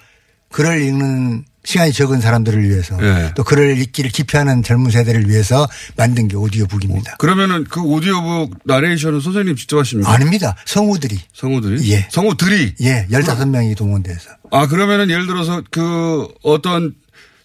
글을 0.50 0.82
읽는 0.82 1.44
시간이 1.64 1.92
적은 1.92 2.20
사람들을 2.20 2.68
위해서 2.68 2.96
예. 3.02 3.32
또 3.34 3.42
글을 3.42 3.78
읽기를 3.78 4.10
기피하는 4.10 4.62
젊은 4.62 4.90
세대를 4.90 5.28
위해서 5.30 5.66
만든 5.96 6.28
게 6.28 6.36
오디오북입니다. 6.36 7.16
그러면은 7.16 7.64
그 7.64 7.80
오디오북 7.80 8.58
나레이션은 8.64 9.20
선생님 9.20 9.56
직접 9.56 9.78
하십니까? 9.78 10.10
아닙니다. 10.12 10.54
성우들이. 10.66 11.18
성우들이? 11.32 11.90
예. 11.90 12.06
성우들이? 12.10 12.74
예, 12.82 13.06
15명이 13.10 13.76
동원돼서. 13.76 14.30
아, 14.50 14.66
그러면은 14.68 15.08
예를 15.10 15.26
들어서 15.26 15.62
그 15.70 16.28
어떤 16.42 16.94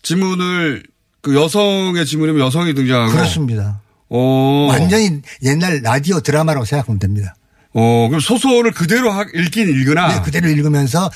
지문을 0.02 0.84
그 1.22 1.36
여성의 1.36 2.06
지문이면 2.06 2.46
여성이 2.46 2.74
등장하고. 2.74 3.12
그렇습니다. 3.12 3.82
오. 4.10 4.68
완전히 4.68 5.22
옛날 5.44 5.82
라디오 5.84 6.20
드라마라고 6.20 6.66
생각하면 6.66 7.00
됩니다. 7.00 7.36
어, 7.74 8.08
그럼 8.10 8.20
소설을 8.20 8.72
그대로 8.72 9.12
하- 9.12 9.26
읽긴 9.34 9.70
읽으나. 9.70 10.08
네, 10.16 10.22
그대로 10.22 10.48
읽으면서 10.50 11.12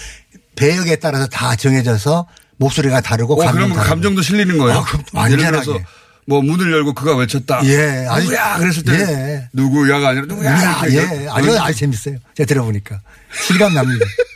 배역에 0.55 0.97
따라서 0.97 1.25
다 1.27 1.55
정해져서 1.55 2.27
목소리가 2.57 3.01
다르고 3.01 3.41
어, 3.41 3.43
다르고. 3.45 3.73
감정도 3.73 4.21
실리는 4.21 4.57
거예요? 4.59 4.79
아, 4.79 4.83
그럼 4.83 5.03
완전하게. 5.13 5.83
뭐 6.25 6.41
문을 6.41 6.71
열고 6.71 6.93
그가 6.93 7.15
외쳤다. 7.17 7.61
예, 7.65 8.05
아주- 8.07 8.25
누구야? 8.25 8.57
그랬을 8.57 8.83
때 8.83 8.93
예. 8.93 9.49
누구야가 9.51 10.09
아니라 10.09 10.25
누구야? 10.27 10.83
예, 10.91 11.27
아주 11.29 11.59
아주 11.59 11.79
재밌어요. 11.79 12.17
제가 12.35 12.47
들어보니까 12.47 13.01
실감 13.45 13.73
납니다. 13.73 14.05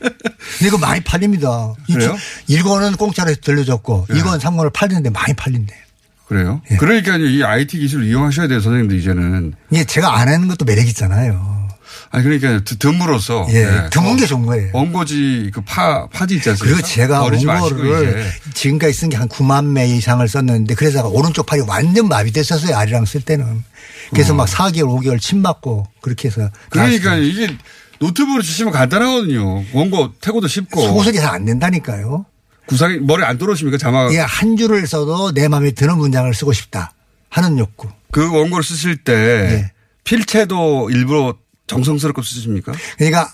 근데 0.00 0.66
이거 0.66 0.78
많이 0.78 1.00
팔립니다. 1.00 1.72
이 1.86 1.94
그래요? 1.94 2.16
일권은 2.48 2.96
공짜로 2.96 3.34
들려줬고 3.34 4.06
예. 4.14 4.18
이건 4.18 4.38
3권을 4.38 4.72
팔리는데 4.72 5.10
많이 5.10 5.34
팔린대요. 5.34 5.78
그래요? 6.26 6.62
예. 6.70 6.76
그러니까 6.76 7.16
이 7.16 7.42
IT 7.42 7.78
기술을 7.78 8.06
이용하셔야 8.06 8.46
돼요, 8.48 8.60
선생님들 8.60 8.98
이제는. 8.98 9.54
이게 9.70 9.84
제가 9.84 10.16
안 10.18 10.28
하는 10.28 10.48
것도 10.48 10.64
매력 10.64 10.86
있잖아요. 10.88 11.60
아니 12.12 12.24
그러니까 12.24 12.64
드- 12.64 12.76
듬으로써 12.76 13.46
예, 13.50 13.88
드문 13.90 14.16
게 14.16 14.26
좋은 14.26 14.44
거예요. 14.46 14.70
원고지 14.72 15.50
그 15.54 15.60
파 15.62 16.06
파지 16.08 16.36
있지 16.36 16.50
않습니까? 16.50 16.76
그리고 16.76 16.88
제가 16.88 17.20
원고를. 17.22 18.26
지금까지 18.54 18.92
쓴 18.92 19.08
게 19.10 19.16
한 19.16 19.28
9만 19.28 19.66
매 19.66 19.86
이상을 19.88 20.26
썼는데 20.26 20.74
그래서 20.74 21.06
오른쪽 21.08 21.46
팔이 21.46 21.62
완전 21.68 22.08
마비됐었어요. 22.08 22.76
아리랑 22.76 23.04
쓸 23.06 23.20
때는. 23.20 23.62
그래서 24.12 24.34
막 24.34 24.48
4개월, 24.48 24.86
5개월 25.00 25.20
침 25.20 25.40
맞고 25.42 25.86
그렇게 26.00 26.28
해서. 26.28 26.42
어. 26.42 26.50
그러니까 26.68 27.10
다 27.10 27.16
이게 27.16 27.56
노트북으로 28.00 28.42
치시면 28.42 28.72
간단하거든요. 28.72 29.64
원고 29.72 30.12
태고도 30.20 30.48
쉽고. 30.48 30.80
소설이 30.80 31.18
잘 31.18 31.30
안 31.34 31.44
된다니까요. 31.44 32.24
구상이 32.66 32.98
머리 32.98 33.22
안 33.24 33.36
떨어집니까 33.38 33.78
자막. 33.78 34.12
예, 34.14 34.18
한 34.20 34.56
줄을 34.56 34.86
써도 34.86 35.32
내 35.32 35.48
마음에 35.48 35.70
드는 35.72 35.96
문장을 35.98 36.32
쓰고 36.34 36.52
싶다 36.52 36.92
하는 37.28 37.58
욕구. 37.58 37.88
그 38.10 38.22
원고를 38.32 38.64
쓰실 38.64 39.04
때 39.04 39.12
네. 39.14 39.72
필체도 40.04 40.90
일부러 40.90 41.34
정성스럽게 41.66 42.22
쓰십니까? 42.22 42.72
그러니까 42.96 43.32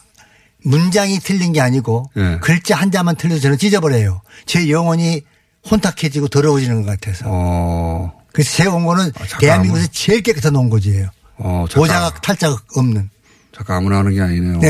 문장이 0.64 1.18
틀린 1.20 1.52
게 1.52 1.60
아니고 1.60 2.10
예. 2.16 2.38
글자 2.42 2.76
한 2.76 2.90
자만 2.90 3.16
틀려서 3.16 3.40
저는 3.40 3.58
찢어버려요. 3.58 4.20
제 4.46 4.68
영혼이 4.68 5.22
혼탁해지고 5.70 6.28
더러워지는 6.28 6.82
것 6.82 6.90
같아서. 6.90 7.24
어, 7.28 8.12
그래서 8.32 8.50
제 8.56 8.66
원고는 8.66 9.12
잠깐 9.14 9.38
대한민국에서 9.38 9.88
제일 9.92 10.22
깨끗한 10.22 10.54
원고지예요. 10.54 11.08
어, 11.38 11.64
잠깐. 11.68 11.82
오자가 11.82 12.14
탈자가 12.20 12.56
없는. 12.76 13.10
잠깐 13.57 13.76
아무나 13.78 13.98
하는 13.98 14.12
게 14.12 14.20
아니네요. 14.20 14.61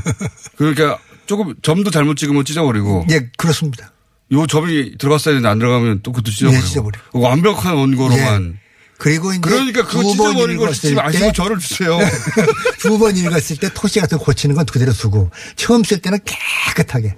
그러니까 0.56 0.98
조금 1.26 1.54
점도 1.62 1.90
잘못 1.90 2.14
찍으면 2.16 2.44
찢어버리고 2.46 3.06
예, 3.10 3.28
그렇습니다. 3.36 3.92
요 4.32 4.46
점이 4.46 4.96
들어갔어야 4.96 5.34
되는데 5.34 5.48
안 5.48 5.58
들어가면 5.58 6.00
또 6.02 6.12
그것도 6.12 6.30
찢어버리고. 6.30 6.62
네, 6.62 6.66
찢어버리고. 6.68 7.20
완벽한 7.20 7.74
원고로만. 7.74 8.58
그리고 8.98 9.32
이제 9.32 9.40
그러니까 9.40 9.86
그거 9.86 10.02
찢어버린 10.04 10.56
걸 10.58 10.68
마시고 10.68 11.00
때 11.12 11.32
저를 11.32 11.58
주세요. 11.58 11.98
두 12.80 12.98
번 12.98 13.16
읽었을 13.16 13.56
때 13.56 13.68
토시 13.74 13.98
같은 14.00 14.18
거 14.18 14.24
고치는 14.24 14.54
건 14.54 14.64
그대로 14.66 14.92
두고 14.92 15.30
처음 15.56 15.82
쓸 15.84 15.98
때는 16.00 16.18
깨끗하게. 16.24 17.16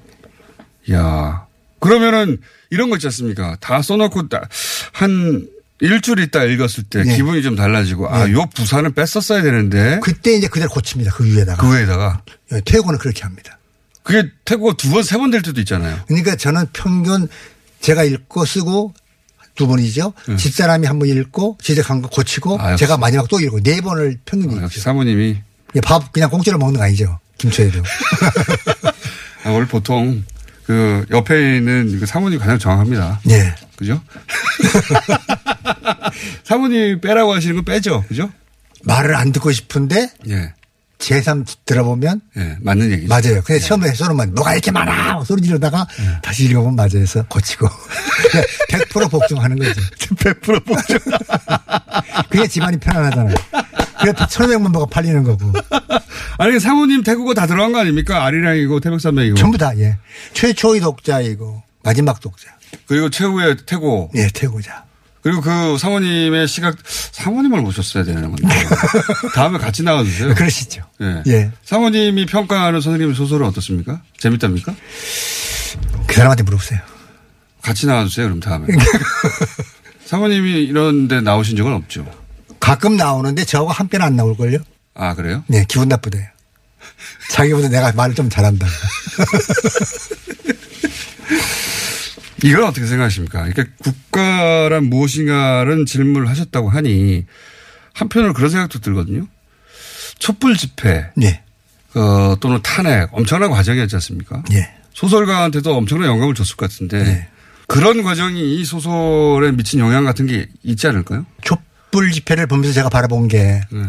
야 0.92 1.46
그러면은 1.80 2.38
이런 2.70 2.88
거 2.90 2.96
있지 2.96 3.06
않습니까? 3.08 3.56
다 3.60 3.82
써놓고 3.82 4.28
딱한 4.28 5.46
일주일 5.82 6.20
있다 6.20 6.44
읽었을 6.44 6.84
때 6.84 7.02
네. 7.02 7.16
기분이 7.16 7.42
좀 7.42 7.56
달라지고 7.56 8.08
아, 8.08 8.30
요 8.30 8.46
부사는 8.54 8.94
뺐었어야 8.94 9.42
되는데 9.42 9.98
그때 10.02 10.32
이제 10.34 10.46
그대로 10.46 10.70
고칩니다. 10.70 11.12
그 11.12 11.24
위에다가. 11.26 11.60
그 11.60 11.74
외에다가 11.74 12.22
예, 12.52 12.60
퇴고는 12.64 12.98
그렇게 13.00 13.22
합니다. 13.24 13.58
그게 14.04 14.30
태국어 14.44 14.74
두 14.74 14.90
번, 14.90 15.02
세 15.02 15.18
번 15.18 15.30
될 15.32 15.42
때도 15.42 15.60
있잖아요. 15.60 15.98
그러니까 16.06 16.36
저는 16.36 16.66
평균 16.72 17.28
제가 17.80 18.04
읽고 18.04 18.44
쓰고 18.44 18.94
두 19.56 19.66
번이죠. 19.66 20.14
집사람이 20.38 20.86
한 20.86 20.98
번 21.00 21.08
읽고 21.08 21.58
지적한 21.60 22.00
거 22.02 22.08
고치고 22.08 22.60
아. 22.60 22.76
제가 22.76 22.96
마지막 22.96 23.26
또 23.28 23.40
읽고 23.40 23.60
네 23.60 23.80
번을 23.80 24.18
평균 24.24 24.62
아, 24.62 24.66
읽죠. 24.66 24.80
사모님이 24.80 25.36
예, 25.74 25.80
밥 25.80 26.12
그냥 26.12 26.30
공짜로 26.30 26.58
먹는 26.58 26.78
거 26.78 26.84
아니죠. 26.84 27.18
김초에도. 27.38 27.82
아, 29.44 29.50
원래 29.50 29.66
보통 29.66 30.22
그 30.66 31.04
옆에 31.10 31.56
있는 31.56 31.98
그 31.98 32.06
사모님이 32.06 32.38
가장 32.40 32.58
정확합니다. 32.58 33.20
예. 33.30 33.54
그죠? 33.76 34.00
사모님이 36.44 37.00
빼라고 37.00 37.34
하시는 37.34 37.54
건 37.56 37.64
빼죠. 37.64 38.04
그죠? 38.08 38.30
말을 38.84 39.14
안 39.14 39.32
듣고 39.32 39.52
싶은데 39.52 40.10
예. 40.28 40.54
제3 40.98 41.44
들어보면 41.64 42.20
예. 42.36 42.56
맞는 42.60 42.92
얘기죠. 42.92 43.08
맞아요. 43.08 43.42
근데 43.42 43.58
처음에 43.58 43.88
해서는만 43.88 44.34
뭐가 44.34 44.52
이렇게 44.52 44.70
많아 44.70 45.24
소리 45.24 45.42
지르다가 45.42 45.86
다시 46.22 46.44
읽어보면 46.44 46.76
맞아 46.76 46.96
해서 46.98 47.24
고치고 47.28 47.66
100% 48.70 49.10
복종하는 49.10 49.58
거죠. 49.58 49.80
100% 50.14 50.64
복종. 50.64 50.98
그게 52.30 52.46
집안이 52.46 52.76
편안하잖아요. 52.78 53.34
그래서 54.02 54.26
천오백만 54.26 54.72
보가 54.72 54.86
팔리는 54.86 55.22
거고 55.24 55.52
아니, 56.38 56.58
사모님 56.58 57.02
태국어 57.02 57.34
다 57.34 57.46
들어간 57.46 57.72
거 57.72 57.80
아닙니까? 57.80 58.24
아리랑이고 58.24 58.80
태백산맥이고. 58.80 59.36
전부 59.36 59.58
다 59.58 59.76
예. 59.78 59.96
최초의 60.34 60.80
독자이고 60.80 61.62
마지막 61.82 62.20
독자. 62.20 62.48
그리고 62.86 63.10
최후의 63.10 63.56
태고. 63.66 64.10
예, 64.16 64.28
태고자. 64.32 64.84
그리고 65.22 65.40
그 65.40 65.78
사모님의 65.78 66.48
시각, 66.48 66.76
사모님을 66.84 67.60
모셨어야 67.60 68.02
되는 68.02 68.22
건데. 68.22 68.48
다음에 69.34 69.58
같이 69.58 69.82
나와주세요. 69.84 70.34
그러시죠. 70.34 70.82
예. 71.00 71.22
예. 71.28 71.52
사모님이 71.64 72.26
평가하는 72.26 72.80
선생님의 72.80 73.14
소설은 73.14 73.46
어떻습니까? 73.46 74.02
재밌답니까? 74.18 74.74
그 76.06 76.14
사람한테 76.14 76.42
물어보세요. 76.42 76.80
같이 77.62 77.86
나와주세요. 77.86 78.26
그럼 78.26 78.40
다음에. 78.40 78.66
사모님이 80.06 80.64
이런 80.64 81.06
데 81.06 81.20
나오신 81.20 81.56
적은 81.56 81.72
없죠. 81.72 82.04
가끔 82.62 82.96
나오는데 82.96 83.44
저하고 83.44 83.70
한 83.70 83.88
편은 83.88 84.06
안 84.06 84.14
나올걸요? 84.14 84.58
아, 84.94 85.14
그래요? 85.16 85.42
네, 85.48 85.64
기분 85.68 85.88
나쁘대요. 85.88 86.24
자기보다 87.32 87.68
내가 87.68 87.90
말을 87.92 88.14
좀 88.14 88.30
잘한다. 88.30 88.68
이건 92.44 92.62
어떻게 92.64 92.86
생각하십니까? 92.86 93.48
그러니까 93.48 93.64
국가란 93.82 94.84
무엇인가라는 94.84 95.86
질문을 95.86 96.28
하셨다고 96.28 96.70
하니 96.70 97.26
한편으로 97.94 98.32
그런 98.32 98.48
생각도 98.48 98.78
들거든요. 98.78 99.26
촛불 100.20 100.56
집회 100.56 101.10
네. 101.16 101.42
어, 101.96 102.36
또는 102.38 102.60
탄핵 102.62 103.08
엄청난 103.12 103.50
과정이었지 103.50 103.96
않습니까? 103.96 104.44
예. 104.52 104.72
소설가한테도 104.94 105.74
엄청난 105.74 106.08
영감을 106.08 106.36
줬을 106.36 106.54
것 106.54 106.70
같은데 106.70 107.02
네. 107.02 107.28
그런 107.66 108.04
과정이 108.04 108.60
이 108.60 108.64
소설에 108.64 109.50
미친 109.50 109.80
영향 109.80 110.04
같은 110.04 110.26
게 110.26 110.46
있지 110.62 110.86
않을까요? 110.86 111.26
촛 111.42 111.58
불 111.92 112.10
집회를 112.10 112.46
보면서 112.48 112.72
제가 112.74 112.88
바라본 112.88 113.28
게, 113.28 113.60
네. 113.70 113.82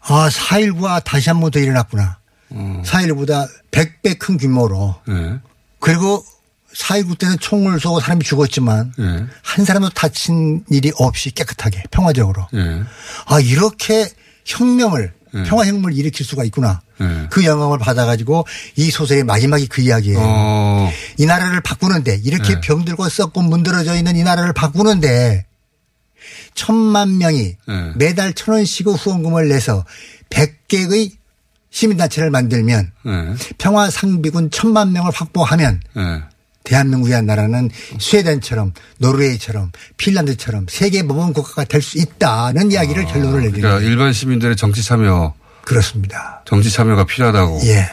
아, 0.00 0.28
4.19가 0.28 1.04
다시 1.04 1.28
한 1.30 1.38
번 1.40 1.50
더 1.52 1.60
일어났구나. 1.60 2.18
어. 2.50 2.82
4.19보다 2.84 3.48
100배 3.70 4.18
큰 4.18 4.36
규모로. 4.36 4.96
네. 5.06 5.38
그리고 5.78 6.24
4.19 6.74 7.18
때는 7.18 7.38
총을 7.38 7.78
쏘고 7.78 8.00
사람이 8.00 8.24
죽었지만, 8.24 8.92
네. 8.98 9.26
한 9.42 9.64
사람도 9.64 9.90
다친 9.90 10.64
일이 10.70 10.90
없이 10.96 11.30
깨끗하게, 11.30 11.84
평화적으로. 11.90 12.48
네. 12.52 12.82
아, 13.26 13.38
이렇게 13.40 14.08
혁명을, 14.46 15.12
네. 15.34 15.42
평화혁명을 15.44 15.92
일으킬 15.96 16.24
수가 16.26 16.44
있구나. 16.44 16.80
네. 16.98 17.26
그 17.30 17.44
영감을 17.44 17.78
받아가지고 17.78 18.46
이 18.76 18.90
소설의 18.90 19.24
마지막이 19.24 19.66
그 19.66 19.80
이야기예요. 19.82 20.18
어, 20.20 20.90
이 21.18 21.26
나라를 21.26 21.60
바꾸는데 21.60 22.20
이렇게 22.24 22.54
네. 22.54 22.60
병들고 22.60 23.08
썩고 23.08 23.42
문드러져 23.42 23.94
있는 23.96 24.16
이 24.16 24.22
나라를 24.22 24.52
바꾸는데 24.52 25.44
천만 26.54 27.18
명이 27.18 27.56
네. 27.68 27.92
매달 27.96 28.32
천 28.34 28.54
원씩 28.54 28.86
후원금을 28.86 29.48
내서 29.48 29.84
100개의 30.30 31.12
시민단체를 31.70 32.30
만들면 32.30 32.92
네. 33.04 33.34
평화 33.58 33.90
상비군 33.90 34.50
천만 34.50 34.92
명을 34.92 35.10
확보하면 35.12 35.80
네. 35.96 36.02
대한민국이란 36.64 37.26
나라는 37.26 37.70
스웨덴처럼 37.98 38.72
노르웨이처럼 38.98 39.72
핀란드처럼 39.96 40.66
세계 40.68 41.02
모범 41.02 41.32
국가가 41.32 41.64
될 41.64 41.82
수 41.82 41.98
있다는 41.98 42.70
이야기를 42.70 43.04
결론을 43.06 43.40
내리는 43.40 43.52
그러니까 43.52 43.78
거예요. 43.78 43.90
일반 43.90 44.12
시민들의 44.12 44.54
정치 44.56 44.82
참여, 44.84 45.34
그렇습니다. 45.64 46.42
정치 46.44 46.70
참여가 46.70 47.04
필요하다고. 47.04 47.60
예. 47.64 47.90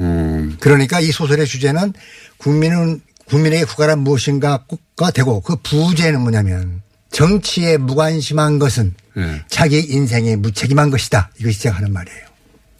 음, 0.00 0.56
그러니까 0.60 0.98
이 1.00 1.12
소설의 1.12 1.46
주제는 1.46 1.92
국민은 2.38 3.00
국민에게 3.26 3.64
국가란 3.64 4.00
무엇인가가 4.00 5.10
되고 5.14 5.40
그 5.40 5.56
부제는 5.56 6.20
뭐냐면 6.20 6.82
정치에 7.10 7.76
무관심한 7.76 8.58
것은 8.58 8.94
예. 9.16 9.44
자기 9.48 9.80
인생에 9.80 10.36
무책임한 10.36 10.90
것이다. 10.90 11.30
이것이 11.40 11.56
시작하는 11.58 11.92
말이에요. 11.92 12.28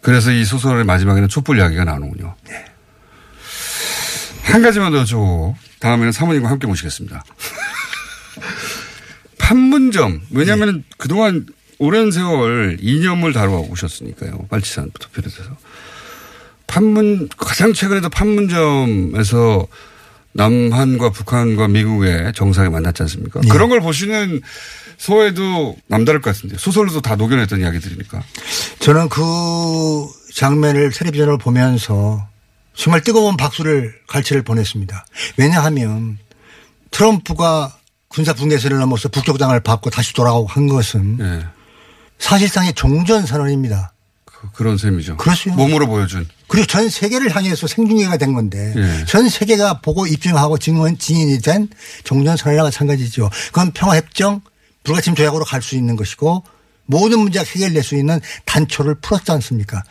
그래서 0.01 0.31
이 0.31 0.45
소설의 0.45 0.85
마지막에는 0.85 1.27
촛불 1.27 1.57
이야기가 1.57 1.83
나오는군요. 1.83 2.35
네. 2.47 2.65
한 4.43 4.61
가지만 4.61 4.91
더 4.91 5.03
여쭤보고 5.03 5.55
다음에는 5.79 6.11
사모님과 6.11 6.49
함께 6.49 6.67
모시겠습니다. 6.67 7.23
판문점. 9.37 10.21
왜냐하면 10.31 10.83
그동안 10.97 11.45
오랜 11.79 12.11
세월 12.11 12.77
이념을 12.79 13.33
다뤄오셨으니까요. 13.33 14.47
빨치산 14.49 14.91
부터 14.91 15.09
비롯해서. 15.09 15.55
판문, 16.67 17.29
가장 17.37 17.73
최근에도 17.73 18.09
판문점에서 18.09 19.67
남한과 20.33 21.09
북한과 21.09 21.67
미국의 21.67 22.33
정상이 22.35 22.69
만났지 22.69 23.03
않습니까? 23.03 23.41
예. 23.43 23.47
그런 23.49 23.69
걸 23.69 23.81
보시는 23.81 24.41
소에도 24.97 25.75
남다를 25.87 26.21
것 26.21 26.35
같은데 26.35 26.57
소설로도 26.57 27.01
다 27.01 27.15
녹여냈던 27.15 27.61
이야기들이니까. 27.61 28.21
저는 28.79 29.09
그 29.09 29.21
장면을 30.35 30.91
텔레비전을 30.91 31.37
보면서 31.37 32.27
정말 32.75 33.01
뜨거운 33.01 33.37
박수를 33.37 33.93
갈채를 34.07 34.43
보냈습니다. 34.43 35.05
왜냐하면 35.37 36.17
트럼프가 36.91 37.75
군사 38.07 38.33
분계선을 38.33 38.77
넘어서 38.77 39.09
북격당을 39.09 39.61
받고 39.61 39.89
다시 39.89 40.13
돌아오고 40.13 40.47
한 40.47 40.67
것은 40.67 41.17
예. 41.21 41.45
사실상의 42.17 42.73
종전 42.73 43.25
선언입니다. 43.25 43.93
그, 44.53 44.63
런 44.63 44.77
셈이죠. 44.77 45.17
그렇죠. 45.17 45.51
몸으로 45.51 45.87
보여준. 45.87 46.27
그리고 46.47 46.65
전 46.65 46.89
세계를 46.89 47.35
향해서 47.35 47.67
생중계가 47.67 48.17
된 48.17 48.33
건데 48.33 48.73
예. 48.75 49.05
전 49.05 49.27
세계가 49.27 49.81
보고 49.81 50.07
입증하고 50.07 50.57
증언 50.57 50.97
증인이 50.97 51.39
된 51.41 51.67
종전 52.03 52.37
선언과 52.37 52.63
마찬가지죠. 52.63 53.29
그건 53.47 53.71
평화협정 53.71 54.41
불가침 54.83 55.15
조약으로 55.15 55.45
갈 55.45 55.61
수 55.61 55.75
있는 55.75 55.95
것이고 55.95 56.43
모든 56.85 57.19
문제가 57.19 57.45
해결될 57.45 57.83
수 57.83 57.95
있는 57.95 58.19
단초를 58.45 58.95
풀었지 58.95 59.31
않습니까? 59.33 59.83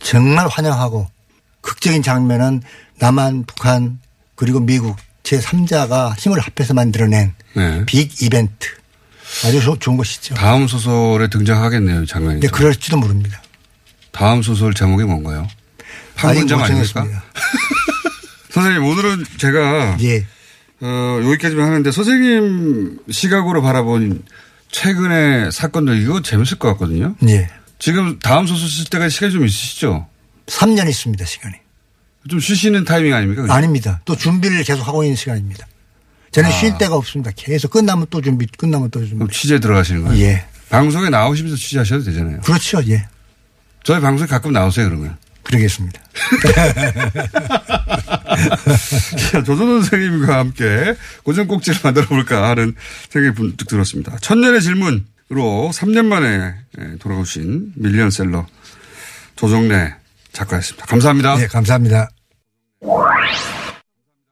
정말 0.00 0.48
환영하고 0.48 1.08
극적인 1.60 2.02
장면은 2.02 2.62
남한, 2.98 3.44
북한 3.46 4.00
그리고 4.34 4.60
미국 4.60 4.96
제3자가 5.22 6.18
힘을 6.18 6.40
합해서 6.40 6.74
만들어낸 6.74 7.34
네. 7.54 7.84
빅 7.86 8.22
이벤트. 8.22 8.68
아주 9.44 9.60
좋- 9.60 9.80
좋은 9.80 9.96
것이죠. 9.96 10.34
다음 10.34 10.66
소설에 10.66 11.28
등장하겠네요, 11.28 12.06
장면이. 12.06 12.40
네, 12.40 12.48
그럴지도 12.48 12.96
모릅니다. 12.98 13.42
다음 14.12 14.42
소설 14.42 14.74
제목이 14.74 15.04
뭔가요? 15.04 15.48
못 16.22 16.28
아닙니까? 16.28 17.04
선생님, 18.50 18.84
오늘은 18.84 19.24
제가 19.38 19.96
예. 20.02 20.24
어, 20.80 21.20
여기까지만 21.24 21.66
하는데 21.66 21.90
선생님 21.90 22.98
시각으로 23.10 23.62
바라본 23.62 24.22
최근의 24.70 25.50
사건들 25.52 26.00
이거 26.00 26.22
재밌을 26.22 26.58
것 26.58 26.68
같거든요. 26.72 27.16
예. 27.28 27.48
지금 27.80 28.18
다음 28.20 28.46
소설 28.46 28.68
쓸 28.68 28.84
때가 28.86 29.08
시간이 29.08 29.32
좀 29.32 29.44
있으시죠? 29.44 30.06
3년 30.46 30.88
있습니다, 30.88 31.24
시간이. 31.24 31.54
좀 32.30 32.38
쉬시는 32.40 32.84
타이밍 32.84 33.12
아닙니까? 33.14 33.42
그죠? 33.42 33.52
아닙니다. 33.52 34.00
또 34.04 34.16
준비를 34.16 34.62
계속 34.62 34.86
하고 34.86 35.02
있는 35.02 35.16
시간입니다. 35.16 35.66
저는 36.34 36.50
아. 36.50 36.52
쉴 36.52 36.76
데가 36.76 36.96
없습니다. 36.96 37.30
계속 37.36 37.70
끝나면 37.70 38.08
또 38.10 38.20
준비, 38.20 38.46
끝나면 38.46 38.90
또 38.90 38.98
준비. 38.98 39.14
그럼 39.14 39.30
취재 39.30 39.60
들어가시는 39.60 40.02
거예요? 40.02 40.20
예. 40.24 40.44
방송에 40.68 41.08
나오시면서 41.08 41.56
취재하셔도 41.56 42.02
되잖아요. 42.02 42.40
그렇죠. 42.40 42.82
예. 42.88 43.06
저희 43.84 44.00
방송에 44.00 44.26
가끔 44.26 44.52
나오세요, 44.52 44.88
그러면. 44.88 45.16
그러겠습니다. 45.44 46.00
자, 49.30 49.44
조선 49.44 49.82
선생님과 49.82 50.38
함께 50.38 50.96
고전 51.22 51.46
꼭지를 51.46 51.78
만들어 51.84 52.06
볼까 52.06 52.48
하는 52.48 52.74
생각이 53.10 53.40
문득 53.40 53.68
들었습니다. 53.68 54.16
천년의 54.20 54.60
질문으로 54.60 55.70
3년 55.72 56.06
만에 56.06 56.54
예, 56.80 56.96
돌아오신 56.98 57.74
밀리언셀러 57.76 58.44
조정래 59.36 59.94
작가였습니다. 60.32 60.86
감사합니다. 60.86 61.36
네, 61.36 61.46
감사합니다. 61.46 62.08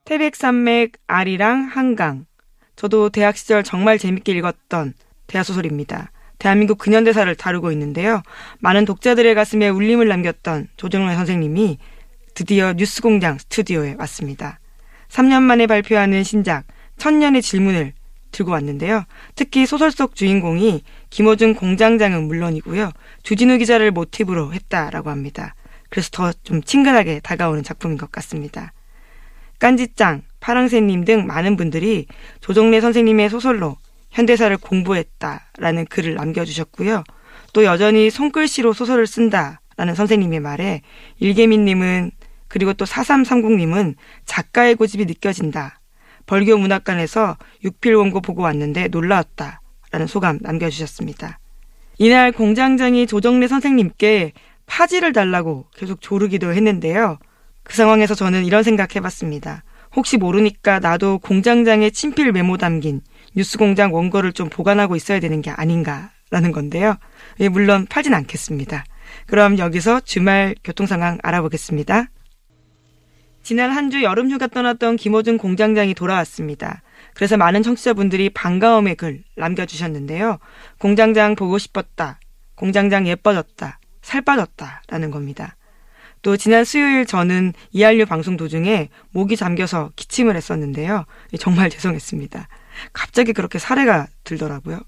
태백산맥, 0.05 0.93
아리랑, 1.07 1.69
한강. 1.71 2.25
저도 2.75 3.09
대학 3.09 3.37
시절 3.37 3.63
정말 3.63 3.97
재밌게 3.97 4.33
읽었던 4.33 4.93
대하 5.27 5.43
소설입니다. 5.43 6.11
대한민국 6.39 6.77
근현대사를 6.77 7.33
다루고 7.35 7.71
있는데요. 7.71 8.21
많은 8.59 8.83
독자들의 8.83 9.33
가슴에 9.33 9.69
울림을 9.69 10.09
남겼던 10.09 10.67
조정래 10.75 11.15
선생님이 11.15 11.77
드디어 12.33 12.73
뉴스공장 12.73 13.37
스튜디오에 13.37 13.95
왔습니다. 13.99 14.59
3년 15.07 15.41
만에 15.43 15.67
발표하는 15.67 16.23
신작 16.23 16.65
천년의 16.97 17.41
질문을 17.41 17.93
들고 18.31 18.51
왔는데요. 18.51 19.05
특히 19.35 19.65
소설 19.65 19.91
속 19.91 20.15
주인공이 20.15 20.83
김호준 21.11 21.55
공장장은 21.55 22.27
물론이고요. 22.27 22.91
주진우 23.21 23.57
기자를 23.59 23.91
모티브로 23.91 24.53
했다라고 24.53 25.11
합니다. 25.11 25.55
그래서 25.89 26.09
더 26.11 26.33
좀 26.43 26.61
친근하게 26.61 27.21
다가오는 27.21 27.63
작품인 27.63 27.97
것 27.97 28.11
같습니다. 28.11 28.73
깐지짱, 29.63 30.23
파랑새님 30.41 31.05
등 31.05 31.25
많은 31.25 31.55
분들이 31.55 32.05
조정래 32.41 32.81
선생님의 32.81 33.29
소설로 33.29 33.77
현대사를 34.11 34.57
공부했다라는 34.57 35.85
글을 35.85 36.15
남겨주셨고요. 36.15 37.05
또 37.53 37.63
여전히 37.63 38.09
손글씨로 38.09 38.73
소설을 38.73 39.07
쓴다라는 39.07 39.95
선생님의 39.95 40.41
말에 40.41 40.81
일개민님은 41.19 42.11
그리고 42.49 42.73
또 42.73 42.83
4330님은 42.83 43.95
작가의 44.25 44.75
고집이 44.75 45.05
느껴진다. 45.05 45.79
벌교 46.25 46.57
문학관에서 46.57 47.37
육필 47.63 47.95
원고 47.95 48.19
보고 48.19 48.41
왔는데 48.41 48.89
놀라웠다 48.89 49.61
라는 49.91 50.07
소감 50.07 50.39
남겨주셨습니다. 50.41 51.39
이날 51.99 52.33
공장장이 52.33 53.07
조정래 53.07 53.47
선생님께 53.47 54.33
파지를 54.65 55.13
달라고 55.13 55.67
계속 55.73 56.01
조르기도 56.01 56.51
했는데요. 56.51 57.17
그 57.63 57.75
상황에서 57.75 58.15
저는 58.15 58.45
이런 58.45 58.63
생각 58.63 58.95
해봤습니다. 58.95 59.63
혹시 59.95 60.17
모르니까 60.17 60.79
나도 60.79 61.19
공장장의 61.19 61.91
친필 61.91 62.31
메모 62.31 62.57
담긴 62.57 63.01
뉴스공장 63.35 63.93
원고를 63.93 64.33
좀 64.33 64.49
보관하고 64.49 64.95
있어야 64.95 65.19
되는 65.19 65.41
게 65.41 65.51
아닌가라는 65.51 66.51
건데요. 66.51 66.97
예, 67.39 67.49
물론 67.49 67.85
팔진 67.87 68.13
않겠습니다. 68.13 68.83
그럼 69.27 69.57
여기서 69.59 69.99
주말 70.01 70.55
교통 70.63 70.87
상황 70.87 71.17
알아보겠습니다. 71.21 72.07
지난 73.43 73.71
한 73.71 73.91
주 73.91 74.01
여름 74.03 74.31
휴가 74.31 74.47
떠났던 74.47 74.95
김호준 74.95 75.37
공장장이 75.37 75.93
돌아왔습니다. 75.93 76.81
그래서 77.13 77.37
많은 77.37 77.61
청취자분들이 77.61 78.29
반가움의 78.29 78.95
글 78.95 79.23
남겨주셨는데요. 79.35 80.39
공장장 80.79 81.35
보고 81.35 81.57
싶었다. 81.57 82.19
공장장 82.55 83.05
예뻐졌다. 83.07 83.79
살 84.01 84.21
빠졌다. 84.21 84.81
라는 84.87 85.11
겁니다. 85.11 85.55
또 86.23 86.37
지난 86.37 86.63
수요일 86.63 87.05
저는 87.05 87.53
이한류 87.71 88.05
방송 88.05 88.37
도중에 88.37 88.89
목이 89.11 89.35
잠겨서 89.35 89.91
기침을 89.95 90.35
했었는데요. 90.35 91.05
정말 91.37 91.69
죄송했습니다. 91.69 92.47
갑자기 92.93 93.33
그렇게 93.33 93.59
사례가 93.59 94.07
들더라고요. 94.23 94.79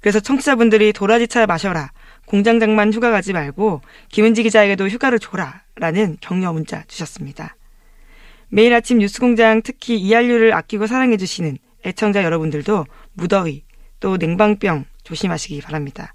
그래서 0.00 0.20
청취자분들이 0.20 0.92
도라지차 0.92 1.46
마셔라. 1.46 1.90
공장장만 2.26 2.92
휴가 2.92 3.10
가지 3.10 3.32
말고 3.32 3.82
김은지 4.08 4.42
기자에게도 4.44 4.88
휴가를 4.88 5.18
줘라. 5.18 5.62
라는 5.76 6.16
격려 6.20 6.52
문자 6.52 6.84
주셨습니다. 6.86 7.56
매일 8.48 8.72
아침 8.72 8.98
뉴스공장 8.98 9.62
특히 9.62 9.98
이한류를 9.98 10.54
아끼고 10.54 10.86
사랑해주시는 10.86 11.58
애청자 11.84 12.22
여러분들도 12.22 12.86
무더위 13.14 13.64
또 13.98 14.16
냉방병 14.16 14.84
조심하시기 15.02 15.60
바랍니다. 15.62 16.14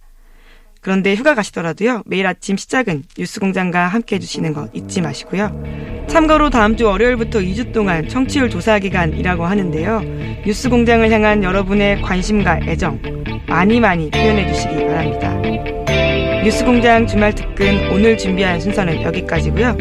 그런데 0.82 1.16
휴가 1.16 1.36
가시더라도요 1.36 2.04
매일 2.06 2.28
아침 2.28 2.58
시작은 2.58 3.04
뉴스공장과 3.18 3.88
함께 3.88 4.16
해주시는 4.16 4.54
거 4.54 4.70
잊지 4.74 5.02
마시고요. 5.02 5.52
참고로 6.08 6.50
다음 6.50 6.76
주 6.76 6.86
월요일부터 6.86 7.40
2주 7.40 7.72
동안 7.72 8.08
청취율 8.08 8.50
조사 8.50 8.80
기간이라고 8.80 9.46
하는데요. 9.46 10.02
뉴스공장을 10.46 11.12
향한 11.12 11.44
여러분의 11.44 12.02
관심과 12.02 12.62
애정 12.64 13.00
많이 13.48 13.80
많이 13.80 14.10
표현해 14.10 14.52
주시기 14.52 14.76
바랍니다. 14.86 15.40
뉴스공장 16.44 17.06
주말 17.06 17.36
특근 17.36 17.92
오늘 17.92 18.18
준비한 18.18 18.60
순서는 18.60 19.02
여기까지고요. 19.04 19.78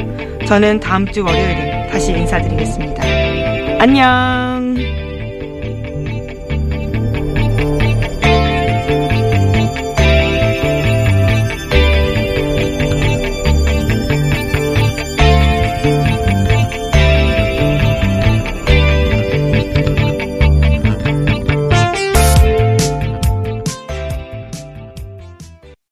저는 0.47 0.81
다음 0.81 1.11
주 1.13 1.25
월요일에 1.25 1.89
다시 1.91 2.13
인사드리겠습니다. 2.13 3.03
안녕. 3.81 4.48